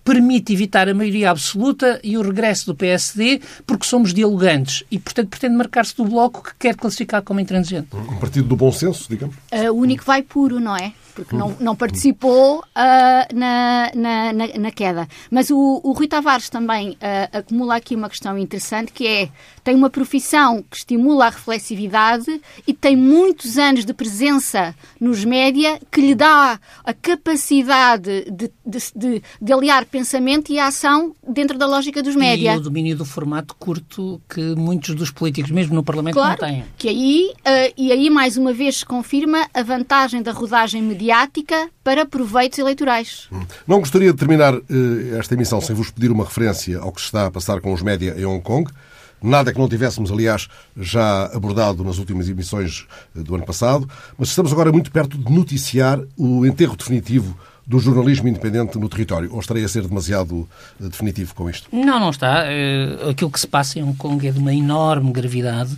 permite 0.04 0.54
evitar 0.54 0.90
a 0.90 0.94
maioria 0.94 1.32
absoluta 1.32 2.00
e 2.04 2.18
o 2.18 2.22
regresso 2.22 2.66
do 2.68 2.76
PSD 2.76 3.42
porque 3.66 3.86
somos 3.86 4.14
dialogantes 4.14 4.84
e, 4.92 5.00
portanto, 5.00 5.30
pretende 5.30 5.56
marcar-se 5.78 5.96
do 5.96 6.06
bloco 6.06 6.44
que 6.44 6.52
quer 6.58 6.76
classificar 6.76 7.22
como 7.22 7.40
intransigente. 7.40 7.90
Um 7.96 8.18
partido 8.18 8.48
do 8.48 8.56
bom 8.56 8.72
senso, 8.72 9.08
digamos? 9.08 9.36
Uh, 9.52 9.72
o 9.72 9.76
único 9.76 10.04
vai 10.04 10.24
puro, 10.24 10.60
não 10.60 10.76
é? 10.76 10.94
Porque 11.18 11.36
não, 11.36 11.58
não 11.60 11.76
participou 11.76 12.60
uh, 12.60 13.36
na, 13.36 13.92
na, 13.96 14.34
na, 14.34 14.48
na, 14.60 14.72
queda. 14.72 15.08
Mas 15.32 15.50
o, 15.50 15.82
o 15.84 15.92
Rui 15.94 16.08
Tavares 16.08 16.48
também 16.48 16.92
uh, 16.92 17.40
acumula 17.40 17.78
aqui 17.78 17.96
uma 17.96 18.08
questão 18.08 18.38
interessante 18.38 18.92
que 18.92 19.08
é 19.08 19.30
tem 19.64 19.76
uma 19.76 19.90
profissão 19.90 20.64
que 20.70 20.78
estimula 20.78 21.26
a 21.26 21.30
reflexividade 21.30 22.40
e 22.66 22.74
tem 22.74 22.96
muitos 22.96 23.58
anos 23.58 23.84
de 23.84 23.94
presença 23.94 24.76
nos 25.02 25.26
média 25.26 25.80
que 25.92 26.00
lhe 26.00 26.16
dá 26.16 26.60
a 26.86 26.94
capacidade 26.94 28.32
de, 28.32 28.52
de, 28.66 28.80
de, 28.96 29.24
de 29.42 29.54
aliar 29.54 29.86
pensamento 29.86 30.52
e 30.52 30.60
ação 30.60 31.14
dentro 31.28 31.58
da 31.58 31.66
lógica 31.66 32.02
dos 32.04 32.16
média. 32.16 32.54
E 32.54 32.58
o 32.58 32.62
domínio 32.62 32.96
do 32.96 33.04
formato 33.04 33.56
curto 33.56 34.22
que 34.30 34.56
muitos 34.56 34.94
dos 34.94 35.10
políticos, 35.10 35.50
mesmo 35.50 35.74
no 35.74 35.84
Parlamento, 35.84 36.14
claro, 36.14 36.40
não 36.40 36.48
têm. 36.48 36.64
Que 36.78 36.90
aí, 36.90 37.32
uh, 37.40 37.74
e 37.76 37.92
aí 37.92 38.10
mais 38.10 38.38
uma 38.38 38.54
vez 38.54 38.78
se 38.78 38.86
confirma 38.86 39.50
a 39.52 39.64
vantagem 39.64 40.22
da 40.22 40.32
rodagem 40.32 40.82
mediática 40.82 41.07
para 41.84 42.06
proveitos 42.06 42.60
eleitorais. 42.60 43.30
Não 43.68 43.80
gostaria 43.80 44.12
de 44.12 44.18
terminar 44.18 44.54
uh, 44.54 44.64
esta 45.20 45.34
emissão 45.34 45.62
sem 45.62 45.76
vos 45.76 45.92
pedir 45.92 46.12
uma 46.12 46.24
referência 46.24 46.80
ao 46.80 46.92
que 46.92 47.02
se 47.02 47.08
está 47.08 47.28
a 47.28 47.32
passar 47.32 47.62
com 47.62 47.74
os 47.74 47.82
média 47.82 48.16
em 48.18 48.26
Hong 48.26 48.42
Kong. 48.42 48.72
Nada 49.22 49.52
que 49.52 49.60
não 49.60 49.68
tivéssemos, 49.68 50.12
aliás, 50.12 50.48
já 50.76 51.26
abordado 51.34 51.84
nas 51.84 51.98
últimas 51.98 52.30
emissões 52.30 52.86
eh, 53.16 53.24
do 53.24 53.34
ano 53.34 53.46
passado, 53.46 53.90
mas 54.16 54.30
estamos 54.30 54.52
agora 54.52 54.72
muito 54.72 54.92
perto 54.92 55.18
de 55.18 55.32
noticiar 55.32 56.00
o 56.16 56.46
enterro 56.46 56.76
definitivo 56.76 57.36
do 57.66 57.80
jornalismo 57.80 58.28
independente 58.28 58.78
no 58.78 58.88
território. 58.88 59.34
Ou 59.34 59.40
estarei 59.40 59.64
a 59.64 59.68
ser 59.68 59.88
demasiado 59.88 60.48
uh, 60.80 60.90
definitivo 60.90 61.34
com 61.34 61.50
isto? 61.50 61.68
Não, 61.72 62.00
não 62.00 62.12
está. 62.12 62.44
Aquilo 63.10 63.32
que 63.32 63.40
se 63.40 63.48
passa 63.48 63.80
em 63.80 63.84
Hong 63.84 63.98
Kong 63.98 64.26
é 64.26 64.32
de 64.32 64.40
uma 64.40 64.54
enorme 64.54 65.12
gravidade. 65.12 65.76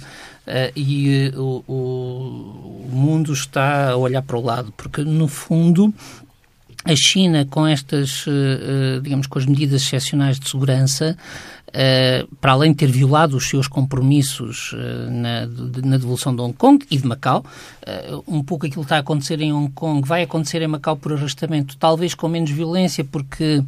Uh, 0.50 0.72
e 0.76 1.32
uh, 1.36 1.64
o, 1.68 2.88
o, 2.88 2.90
mundo 2.92 3.32
está 3.32 3.92
a 3.92 3.96
olhar 3.96 4.24
para 4.24 4.36
o 4.36 4.42
lado, 4.42 4.74
porque 4.76 5.04
no 5.04 5.28
fundo 5.28 5.94
a 6.84 6.96
China 6.96 7.46
com 7.48 7.68
estas, 7.68 8.26
uh, 8.26 9.00
digamos, 9.00 9.28
com 9.28 9.38
as 9.38 9.46
medidas 9.46 9.84
excepcionais 9.84 10.40
de 10.40 10.50
segurança, 10.50 11.16
para 12.42 12.54
além 12.54 12.72
de 12.72 12.78
ter 12.78 12.92
violado 12.92 13.38
os 13.38 13.48
seus 13.48 13.68
compromissos 13.68 14.76
na, 15.10 15.46
na 15.84 15.98
devolução 15.98 16.36
de 16.36 16.42
Hong 16.42 16.54
Kong 16.54 16.86
e 16.90 16.98
de 16.98 17.08
Macau, 17.08 17.44
um 18.28 18.44
pouco 18.44 18.66
aquilo 18.66 18.82
que 18.82 18.86
está 18.86 18.98
a 18.98 19.00
acontecer 19.00 19.42
em 19.42 19.52
Hong 19.54 19.72
Kong 19.72 20.08
vai 20.08 20.24
acontecer 20.24 20.62
em 20.62 20.68
Macau 20.68 20.96
por 20.96 21.14
arrastamento, 21.14 21.78
talvez 21.78 22.14
com 22.14 22.28
menos 22.28 22.52
violência, 22.52 23.04
porque 23.04 23.64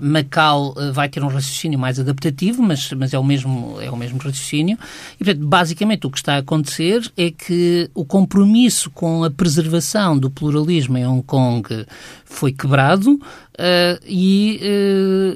Macau 0.00 0.74
vai 0.92 1.08
ter 1.08 1.22
um 1.22 1.28
raciocínio 1.28 1.78
mais 1.78 1.98
adaptativo, 1.98 2.62
mas, 2.62 2.92
mas 2.92 3.14
é, 3.14 3.18
o 3.18 3.24
mesmo, 3.24 3.78
é 3.80 3.90
o 3.90 3.96
mesmo 3.96 4.18
raciocínio. 4.18 4.78
E, 5.20 5.24
portanto, 5.24 5.46
basicamente 5.46 6.06
o 6.06 6.10
que 6.10 6.18
está 6.18 6.34
a 6.34 6.38
acontecer 6.38 7.10
é 7.16 7.30
que 7.30 7.90
o 7.94 8.04
compromisso 8.04 8.90
com 8.90 9.24
a 9.24 9.30
preservação 9.30 10.18
do 10.18 10.30
pluralismo 10.30 10.98
em 10.98 11.06
Hong 11.06 11.22
Kong 11.22 11.86
foi 12.24 12.52
quebrado 12.52 13.20
uh, 13.60 14.00
e 14.06 14.60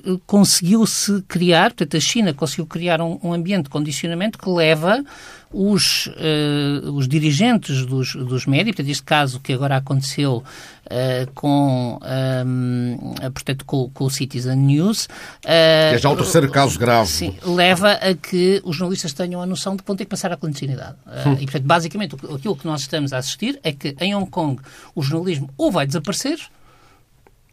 uh, 0.07 0.19
conseguiu-se 0.27 1.23
criar, 1.29 1.71
portanto, 1.71 1.97
a 1.97 2.01
China 2.01 2.33
conseguiu 2.33 2.67
criar 2.67 3.01
um, 3.01 3.19
um 3.23 3.33
ambiente 3.33 3.65
de 3.65 3.71
condicionamento 3.71 4.39
que 4.39 4.49
leva 4.49 5.05
os, 5.53 6.07
uh, 6.07 6.91
os 6.93 7.07
dirigentes 7.07 7.87
dos, 7.87 8.15
dos 8.15 8.47
médias, 8.47 8.75
portanto, 8.75 8.91
este 8.91 9.05
caso 9.05 9.39
que 9.39 9.53
agora 9.53 9.77
aconteceu 9.77 10.43
uh, 10.87 11.33
com, 11.33 12.01
um, 12.47 13.15
portanto, 13.33 13.65
com, 13.65 13.89
com, 13.91 14.05
o 14.05 14.11
Citizen 14.11 14.57
News. 14.57 15.05
Uh, 15.05 15.91
que 15.91 15.95
é 15.95 15.99
já 15.99 16.11
o 16.11 16.17
terceiro 16.17 16.51
caso 16.51 16.79
grave. 16.79 17.09
Sim, 17.09 17.37
leva 17.45 17.93
a 17.93 18.15
que 18.15 18.61
os 18.65 18.75
jornalistas 18.75 19.13
tenham 19.13 19.41
a 19.41 19.47
noção 19.47 19.77
de 19.77 19.83
que 19.83 19.87
vão 19.87 19.97
ter 19.97 20.05
que 20.05 20.11
passar 20.11 20.33
à 20.33 20.37
clandestinidade. 20.37 20.97
Hum. 21.07 21.35
E, 21.35 21.45
portanto, 21.45 21.65
basicamente, 21.65 22.17
aquilo 22.35 22.57
que 22.57 22.67
nós 22.67 22.81
estamos 22.81 23.13
a 23.13 23.19
assistir 23.19 23.61
é 23.63 23.71
que 23.71 23.95
em 24.01 24.15
Hong 24.15 24.29
Kong 24.29 24.61
o 24.95 25.03
jornalismo 25.03 25.49
ou 25.57 25.71
vai 25.71 25.87
desaparecer 25.87 26.39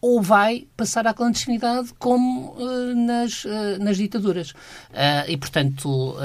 ou 0.02 0.22
vai 0.22 0.68
passar 0.76 1.06
à 1.06 1.14
clandestinidade 1.14 1.94
como 2.00 2.56
uh, 2.58 2.96
nas, 2.96 3.46
uh, 3.46 3.78
nas 3.80 3.98
ditaduras. 3.98 4.52
Uh, 4.52 5.30
e, 5.30 5.38
portanto, 5.38 6.16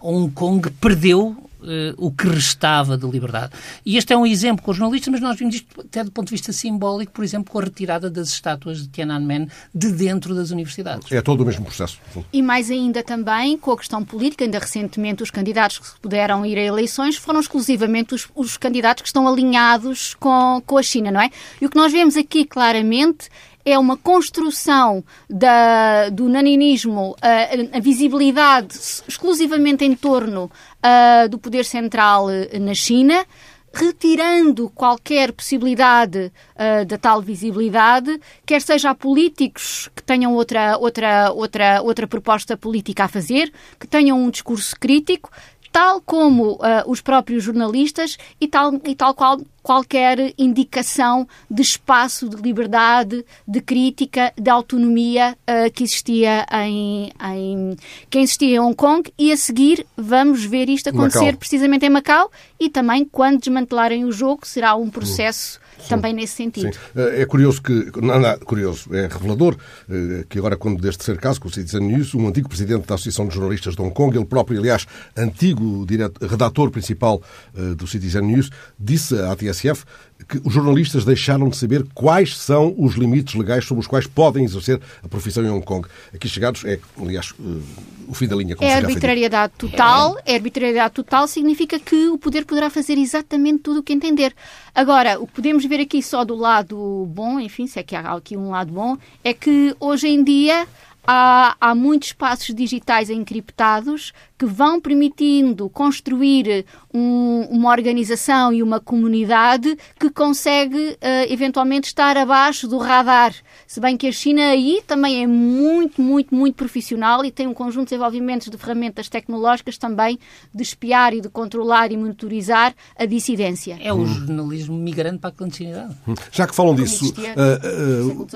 Hong 0.00 0.30
Kong 0.32 0.68
perdeu 0.72 1.36
uh, 1.60 1.94
o 1.96 2.10
que 2.10 2.28
restava 2.28 2.96
de 2.96 3.06
liberdade. 3.06 3.52
E 3.84 3.96
este 3.96 4.12
é 4.12 4.16
um 4.16 4.26
exemplo 4.26 4.64
com 4.64 4.70
os 4.70 4.76
jornalistas, 4.76 5.10
mas 5.12 5.20
nós 5.20 5.38
vimos 5.38 5.56
isto 5.56 5.80
até 5.80 6.04
do 6.04 6.10
ponto 6.10 6.26
de 6.26 6.32
vista 6.32 6.52
simbólico, 6.52 7.12
por 7.12 7.24
exemplo, 7.24 7.52
com 7.52 7.58
a 7.58 7.64
retirada 7.64 8.10
das 8.10 8.28
estátuas 8.28 8.82
de 8.82 8.88
Tiananmen 8.88 9.48
de 9.74 9.92
dentro 9.92 10.34
das 10.34 10.50
universidades. 10.50 11.10
É 11.10 11.22
todo 11.22 11.42
o 11.42 11.46
mesmo 11.46 11.64
processo. 11.64 11.98
E 12.32 12.42
mais 12.42 12.70
ainda 12.70 13.02
também 13.02 13.56
com 13.56 13.72
a 13.72 13.76
questão 13.76 14.04
política, 14.04 14.44
ainda 14.44 14.58
recentemente 14.58 15.22
os 15.22 15.30
candidatos 15.30 15.78
que 15.78 16.00
puderam 16.00 16.44
ir 16.44 16.58
a 16.58 16.62
eleições 16.62 17.16
foram 17.16 17.40
exclusivamente 17.40 18.14
os, 18.14 18.28
os 18.34 18.56
candidatos 18.56 19.02
que 19.02 19.08
estão 19.08 19.26
alinhados 19.26 20.14
com, 20.14 20.62
com 20.64 20.78
a 20.78 20.82
China, 20.82 21.10
não 21.10 21.20
é? 21.20 21.30
E 21.60 21.66
o 21.66 21.70
que 21.70 21.76
nós 21.76 21.92
vemos 21.92 22.16
aqui 22.16 22.44
claramente 22.44 23.28
é 23.70 23.78
uma 23.78 23.96
construção 23.96 25.04
da, 25.28 26.08
do 26.08 26.28
naninismo, 26.28 27.14
a, 27.20 27.76
a 27.76 27.80
visibilidade 27.80 28.74
exclusivamente 29.06 29.84
em 29.84 29.94
torno 29.94 30.50
uh, 30.84 31.28
do 31.28 31.38
poder 31.38 31.64
central 31.64 32.26
uh, 32.26 32.58
na 32.60 32.74
China, 32.74 33.24
retirando 33.72 34.70
qualquer 34.70 35.32
possibilidade 35.32 36.32
uh, 36.54 36.84
da 36.86 36.98
tal 36.98 37.20
visibilidade, 37.20 38.18
quer 38.46 38.62
seja 38.62 38.90
a 38.90 38.94
políticos 38.94 39.90
que 39.94 40.02
tenham 40.02 40.34
outra, 40.34 40.76
outra, 40.78 41.30
outra, 41.32 41.82
outra 41.82 42.06
proposta 42.06 42.56
política 42.56 43.04
a 43.04 43.08
fazer, 43.08 43.52
que 43.78 43.86
tenham 43.86 44.18
um 44.18 44.30
discurso 44.30 44.74
crítico, 44.78 45.30
tal 45.72 46.00
como 46.00 46.52
uh, 46.52 46.58
os 46.86 47.00
próprios 47.00 47.44
jornalistas 47.44 48.16
e 48.40 48.48
tal, 48.48 48.74
e 48.84 48.94
tal 48.94 49.14
qual 49.14 49.40
qualquer 49.62 50.32
indicação 50.38 51.28
de 51.50 51.60
espaço 51.60 52.26
de 52.26 52.40
liberdade, 52.40 53.22
de 53.46 53.60
crítica, 53.60 54.32
de 54.34 54.48
autonomia 54.48 55.36
uh, 55.42 55.70
que 55.70 55.84
existia 55.84 56.46
em, 56.64 57.12
em, 57.22 57.76
que 58.08 58.18
existia 58.18 58.56
em 58.56 58.58
Hong 58.58 58.74
Kong 58.74 59.12
e 59.18 59.30
a 59.30 59.36
seguir 59.36 59.86
vamos 59.94 60.44
ver 60.44 60.70
isto 60.70 60.88
acontecer 60.88 61.26
Macau. 61.26 61.38
precisamente 61.38 61.84
em 61.84 61.90
Macau 61.90 62.30
e 62.58 62.70
também 62.70 63.04
quando 63.04 63.40
desmantelarem 63.40 64.04
o 64.04 64.12
jogo 64.12 64.46
será 64.46 64.74
um 64.74 64.88
processo. 64.88 65.60
Também 65.88 66.12
nesse 66.12 66.34
sentido. 66.34 66.72
Sim. 66.72 66.78
É 66.94 67.24
curioso 67.26 67.62
que, 67.62 67.90
não, 68.00 68.18
não, 68.18 68.38
curioso, 68.40 68.94
é 68.94 69.06
revelador 69.06 69.56
eh, 69.90 70.24
que 70.28 70.38
agora, 70.38 70.56
quando 70.56 70.80
deste 70.80 71.04
ser 71.04 71.18
caso, 71.18 71.40
com 71.40 71.48
o 71.48 71.52
Citizen 71.52 71.80
News, 71.80 72.14
um 72.14 72.26
antigo 72.26 72.48
presidente 72.48 72.86
da 72.86 72.94
Associação 72.94 73.28
de 73.28 73.34
Jornalistas 73.34 73.74
de 73.74 73.82
Hong 73.82 73.92
Kong, 73.92 74.16
ele 74.16 74.26
próprio, 74.26 74.58
aliás, 74.58 74.86
antigo 75.16 75.84
direto, 75.86 76.26
redator 76.26 76.70
principal 76.70 77.22
eh, 77.56 77.74
do 77.74 77.86
Citizen 77.86 78.22
News, 78.22 78.50
disse 78.78 79.18
à 79.18 79.34
TSF 79.36 79.84
que 80.26 80.40
os 80.44 80.52
jornalistas 80.52 81.04
deixaram 81.04 81.48
de 81.48 81.56
saber 81.56 81.86
quais 81.94 82.36
são 82.36 82.74
os 82.76 82.94
limites 82.94 83.34
legais 83.34 83.64
sobre 83.64 83.80
os 83.80 83.86
quais 83.86 84.06
podem 84.06 84.44
exercer 84.44 84.80
a 85.02 85.08
profissão 85.08 85.44
em 85.44 85.50
Hong 85.50 85.64
Kong. 85.64 85.86
Aqui 86.12 86.28
chegados 86.28 86.64
é, 86.64 86.78
aliás, 87.00 87.32
eh, 87.38 87.88
o 88.08 88.14
fim 88.14 88.26
da 88.26 88.34
linha. 88.34 88.56
é 88.60 88.74
arbitrariedade 88.74 89.52
total. 89.56 90.16
É 90.24 90.34
arbitrariedade 90.34 90.94
total 90.94 91.28
significa 91.28 91.78
que 91.78 92.08
o 92.08 92.18
poder 92.18 92.44
poderá 92.44 92.70
fazer 92.70 92.98
exatamente 92.98 93.60
tudo 93.60 93.80
o 93.80 93.82
que 93.82 93.92
entender. 93.92 94.34
Agora, 94.74 95.20
o 95.20 95.26
que 95.26 95.34
podemos 95.34 95.64
ver 95.68 95.80
aqui 95.80 96.02
só 96.02 96.24
do 96.24 96.34
lado 96.34 97.06
bom, 97.08 97.38
enfim, 97.38 97.66
se 97.66 97.78
é 97.78 97.82
que 97.82 97.94
há 97.94 98.12
aqui 98.12 98.36
um 98.36 98.50
lado 98.50 98.72
bom, 98.72 98.96
é 99.22 99.32
que 99.32 99.76
hoje 99.78 100.08
em 100.08 100.24
dia 100.24 100.66
há, 101.06 101.56
há 101.60 101.74
muitos 101.74 102.08
espaços 102.08 102.54
digitais 102.54 103.10
encriptados 103.10 104.12
que 104.38 104.46
vão 104.46 104.80
permitindo 104.80 105.68
construir 105.68 106.64
um, 106.94 107.46
uma 107.50 107.70
organização 107.70 108.52
e 108.52 108.62
uma 108.62 108.78
comunidade 108.78 109.76
que 109.98 110.08
consegue 110.10 110.76
uh, 110.76 110.96
eventualmente 111.28 111.88
estar 111.88 112.16
abaixo 112.16 112.68
do 112.68 112.78
radar. 112.78 113.34
Se 113.66 113.80
bem 113.80 113.96
que 113.96 114.06
a 114.06 114.12
China 114.12 114.42
aí 114.42 114.80
também 114.86 115.24
é 115.24 115.26
muito, 115.26 116.00
muito, 116.00 116.32
muito 116.34 116.54
profissional 116.54 117.24
e 117.24 117.32
tem 117.32 117.48
um 117.48 117.54
conjunto 117.54 117.88
de 117.88 117.96
desenvolvimentos 117.96 118.48
de 118.48 118.56
ferramentas 118.56 119.08
tecnológicas 119.08 119.76
também 119.76 120.18
de 120.54 120.62
espiar 120.62 121.12
e 121.14 121.20
de 121.20 121.28
controlar 121.28 121.90
e 121.90 121.96
monitorizar 121.96 122.74
a 122.96 123.04
dissidência. 123.04 123.78
É 123.82 123.92
o 123.92 124.06
jornalismo 124.06 124.78
migrante 124.78 125.18
para 125.18 125.30
a 125.30 125.32
clandestinidade. 125.32 125.96
Hum. 126.06 126.14
Já 126.30 126.46
que 126.46 126.54
falam 126.54 126.74
disso, 126.74 127.12
uh, 127.12 128.22
uh, 128.22 128.28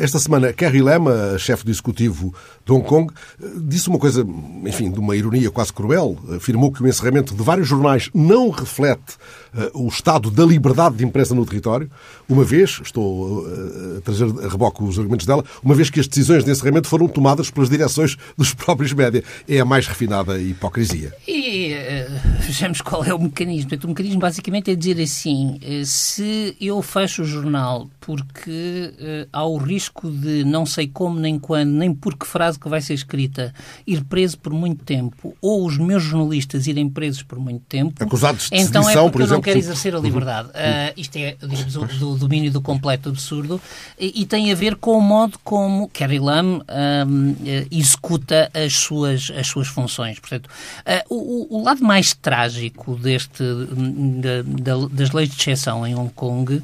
esta 0.00 0.18
semana 0.18 0.52
Carrie 0.52 0.82
Lam, 0.82 1.08
a 1.34 1.38
chefe 1.38 1.64
do 1.64 1.70
executivo 1.70 2.32
de 2.64 2.72
Hong 2.72 2.86
Kong, 2.86 3.12
disse 3.62 3.88
uma 3.88 3.98
coisa, 3.98 4.24
enfim, 4.64 4.90
de 4.90 5.00
uma 5.00 5.16
ironia 5.16 5.39
quase 5.48 5.72
cruel. 5.72 6.18
Afirmou 6.36 6.72
que 6.72 6.82
o 6.82 6.88
encerramento 6.88 7.34
de 7.34 7.42
vários 7.42 7.68
jornais 7.68 8.10
não 8.12 8.50
reflete 8.50 9.16
o 9.74 9.88
estado 9.88 10.30
da 10.30 10.44
liberdade 10.44 10.96
de 10.96 11.04
imprensa 11.04 11.34
no 11.34 11.44
território, 11.44 11.90
uma 12.28 12.44
vez, 12.44 12.80
estou 12.82 13.42
uh, 13.42 13.98
a 13.98 14.00
trazer 14.00 14.24
a 14.24 14.48
reboque 14.48 14.82
os 14.82 14.98
argumentos 14.98 15.26
dela, 15.26 15.44
uma 15.62 15.74
vez 15.74 15.90
que 15.90 16.00
as 16.00 16.06
decisões 16.06 16.44
de 16.44 16.50
encerramento 16.50 16.88
foram 16.88 17.08
tomadas 17.08 17.50
pelas 17.50 17.68
direções 17.68 18.16
dos 18.36 18.54
próprios 18.54 18.92
média. 18.92 19.22
É 19.48 19.58
a 19.60 19.64
mais 19.64 19.86
refinada 19.86 20.40
hipocrisia. 20.40 21.12
E 21.26 21.74
uh, 21.74 22.40
vejamos 22.40 22.80
qual 22.80 23.04
é 23.04 23.12
o 23.12 23.18
mecanismo. 23.18 23.70
o 23.84 23.88
mecanismo 23.88 24.20
basicamente 24.20 24.70
é 24.70 24.74
dizer 24.74 25.00
assim, 25.00 25.58
se 25.84 26.56
eu 26.60 26.80
fecho 26.82 27.22
o 27.22 27.24
jornal 27.24 27.88
porque 28.00 29.26
há 29.32 29.44
o 29.44 29.56
risco 29.56 30.10
de 30.10 30.44
não 30.44 30.64
sei 30.66 30.88
como, 30.88 31.18
nem 31.18 31.38
quando, 31.38 31.70
nem 31.70 31.92
por 31.92 32.16
que 32.16 32.26
frase 32.26 32.58
que 32.58 32.68
vai 32.68 32.80
ser 32.80 32.94
escrita, 32.94 33.54
ir 33.86 34.04
preso 34.04 34.38
por 34.38 34.52
muito 34.52 34.84
tempo, 34.84 35.34
ou 35.40 35.66
os 35.66 35.78
meus 35.78 36.02
jornalistas 36.02 36.66
irem 36.66 36.88
presos 36.88 37.22
por 37.22 37.38
muito 37.38 37.62
tempo, 37.68 38.02
acusados 38.02 38.48
de 38.50 38.56
então 38.56 38.88
é 38.88 39.10
por 39.10 39.20
exemplo, 39.20 39.39
não 39.40 39.42
quero 39.42 39.58
exercer 39.58 39.94
a 39.94 39.98
liberdade. 39.98 40.48
Uh, 40.48 40.92
isto 40.96 41.16
é, 41.16 41.36
digamos, 41.40 41.72
do, 41.72 41.86
do, 41.86 42.16
domínio 42.16 42.50
do 42.50 42.60
completo 42.60 43.08
absurdo 43.08 43.60
e, 43.98 44.22
e, 44.22 44.26
tem 44.26 44.52
a 44.52 44.54
ver 44.54 44.76
com 44.76 44.96
o 44.96 45.00
modo 45.00 45.38
como 45.42 45.88
Kerry 45.88 46.18
Lam 46.18 46.60
um, 47.06 47.36
executa 47.70 48.50
as 48.54 48.74
suas, 48.74 49.30
as 49.36 49.46
suas 49.46 49.68
funções. 49.68 50.18
Portanto, 50.18 50.46
uh, 50.46 51.14
o, 51.14 51.58
o, 51.58 51.64
lado 51.64 51.82
mais 51.82 52.14
trágico 52.14 52.96
deste, 52.96 53.42
da, 53.42 54.42
da, 54.42 54.86
das 54.88 55.10
leis 55.10 55.30
de 55.30 55.40
exceção 55.40 55.86
em 55.86 55.94
Hong 55.94 56.12
Kong, 56.12 56.62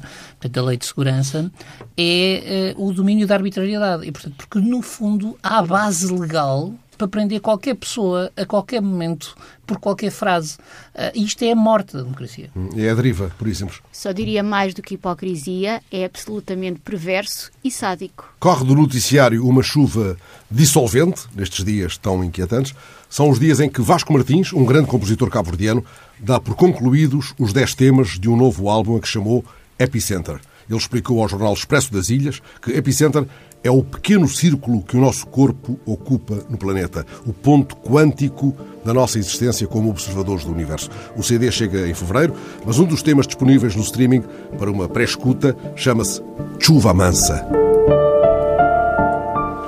da 0.49 0.63
lei 0.63 0.77
de 0.77 0.85
segurança, 0.85 1.51
é 1.97 2.73
uh, 2.77 2.87
o 2.87 2.93
domínio 2.93 3.27
da 3.27 3.35
arbitrariedade. 3.35 4.07
E, 4.07 4.11
portanto, 4.11 4.35
porque, 4.37 4.59
no 4.59 4.81
fundo, 4.81 5.37
há 5.41 5.61
base 5.61 6.11
legal 6.13 6.73
para 6.97 7.07
prender 7.07 7.39
qualquer 7.39 7.75
pessoa 7.75 8.31
a 8.35 8.45
qualquer 8.45 8.81
momento 8.81 9.35
por 9.65 9.79
qualquer 9.79 10.11
frase. 10.11 10.57
Uh, 10.95 11.11
isto 11.13 11.43
é 11.43 11.51
a 11.51 11.55
morte 11.55 11.93
da 11.93 12.01
democracia. 12.01 12.49
É 12.75 12.89
a 12.89 12.93
deriva, 12.93 13.31
por 13.37 13.47
exemplo. 13.47 13.75
Só 13.91 14.11
diria 14.11 14.41
mais 14.41 14.73
do 14.73 14.81
que 14.81 14.95
hipocrisia, 14.95 15.81
é 15.91 16.05
absolutamente 16.05 16.79
perverso 16.79 17.51
e 17.63 17.69
sádico. 17.69 18.33
Corre 18.39 18.65
do 18.65 18.75
noticiário 18.75 19.45
uma 19.45 19.61
chuva 19.61 20.17
dissolvente, 20.49 21.25
nestes 21.35 21.63
dias 21.63 21.97
tão 21.97 22.23
inquietantes. 22.23 22.73
São 23.09 23.29
os 23.29 23.39
dias 23.39 23.59
em 23.59 23.69
que 23.69 23.81
Vasco 23.81 24.11
Martins, 24.11 24.51
um 24.53 24.65
grande 24.65 24.87
compositor 24.87 25.29
cabo-verdiano, 25.29 25.85
dá 26.19 26.39
por 26.39 26.55
concluídos 26.55 27.33
os 27.37 27.53
10 27.53 27.75
temas 27.75 28.19
de 28.19 28.29
um 28.29 28.35
novo 28.35 28.69
álbum 28.69 28.97
a 28.97 28.99
que 28.99 29.07
chamou 29.07 29.45
Epicenter. 29.79 30.39
Ele 30.69 30.77
explicou 30.77 31.21
ao 31.21 31.29
jornal 31.29 31.53
Expresso 31.53 31.93
das 31.93 32.09
Ilhas 32.09 32.41
que 32.61 32.71
Epicenter 32.71 33.25
é 33.67 33.71
o 33.71 33.83
pequeno 33.83 34.27
círculo 34.27 34.81
que 34.81 34.95
o 34.95 35.01
nosso 35.01 35.27
corpo 35.27 35.77
ocupa 35.85 36.35
no 36.49 36.57
planeta, 36.57 37.05
o 37.25 37.33
ponto 37.33 37.75
quântico 37.75 38.55
da 38.85 38.93
nossa 38.93 39.19
existência 39.19 39.67
como 39.67 39.89
observadores 39.89 40.45
do 40.45 40.53
universo. 40.53 40.89
O 41.17 41.23
CD 41.23 41.51
chega 41.51 41.87
em 41.87 41.93
fevereiro, 41.93 42.33
mas 42.65 42.79
um 42.79 42.85
dos 42.85 43.03
temas 43.03 43.27
disponíveis 43.27 43.75
no 43.75 43.81
streaming 43.81 44.23
para 44.57 44.71
uma 44.71 44.87
pré-escuta 44.87 45.55
chama-se 45.75 46.21
Chuva 46.59 46.93
Mansa. 46.93 47.45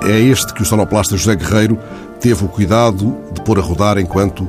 É 0.02 0.18
este 0.18 0.54
que 0.54 0.62
o 0.62 0.66
sonoplasta 0.66 1.16
José 1.18 1.36
Guerreiro 1.36 1.78
teve 2.20 2.42
o 2.42 2.48
cuidado 2.48 3.14
de 3.32 3.42
pôr 3.42 3.58
a 3.58 3.62
rodar 3.62 3.98
enquanto 3.98 4.48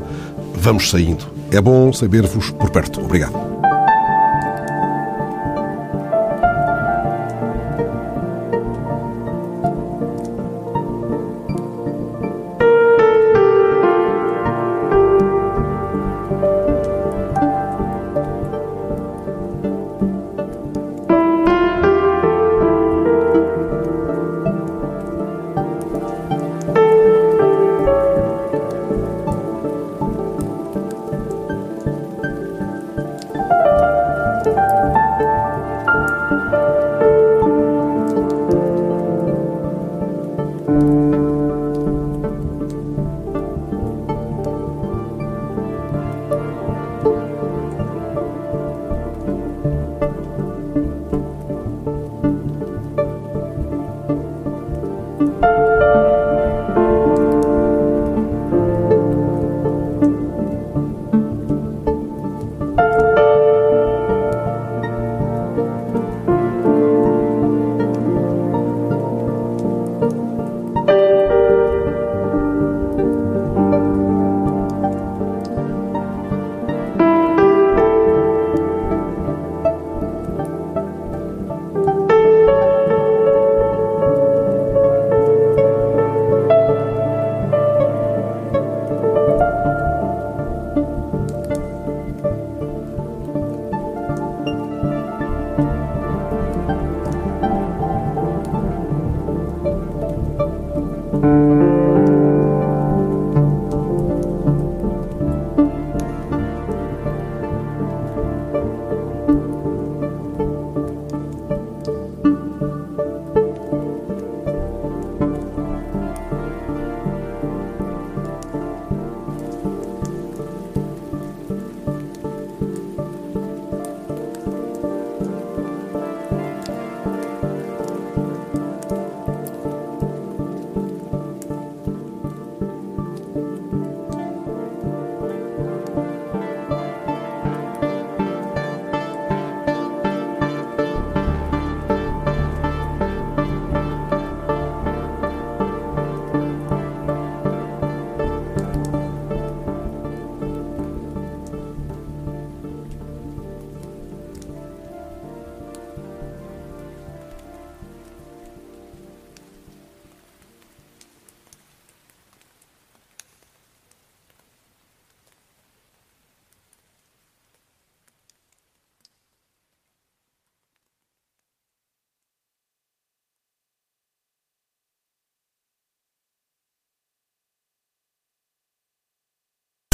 vamos 0.56 0.90
saindo. 0.90 1.26
É 1.52 1.60
bom 1.60 1.92
saber-vos 1.92 2.52
por 2.52 2.70
perto. 2.70 3.02
Obrigado. 3.02 3.51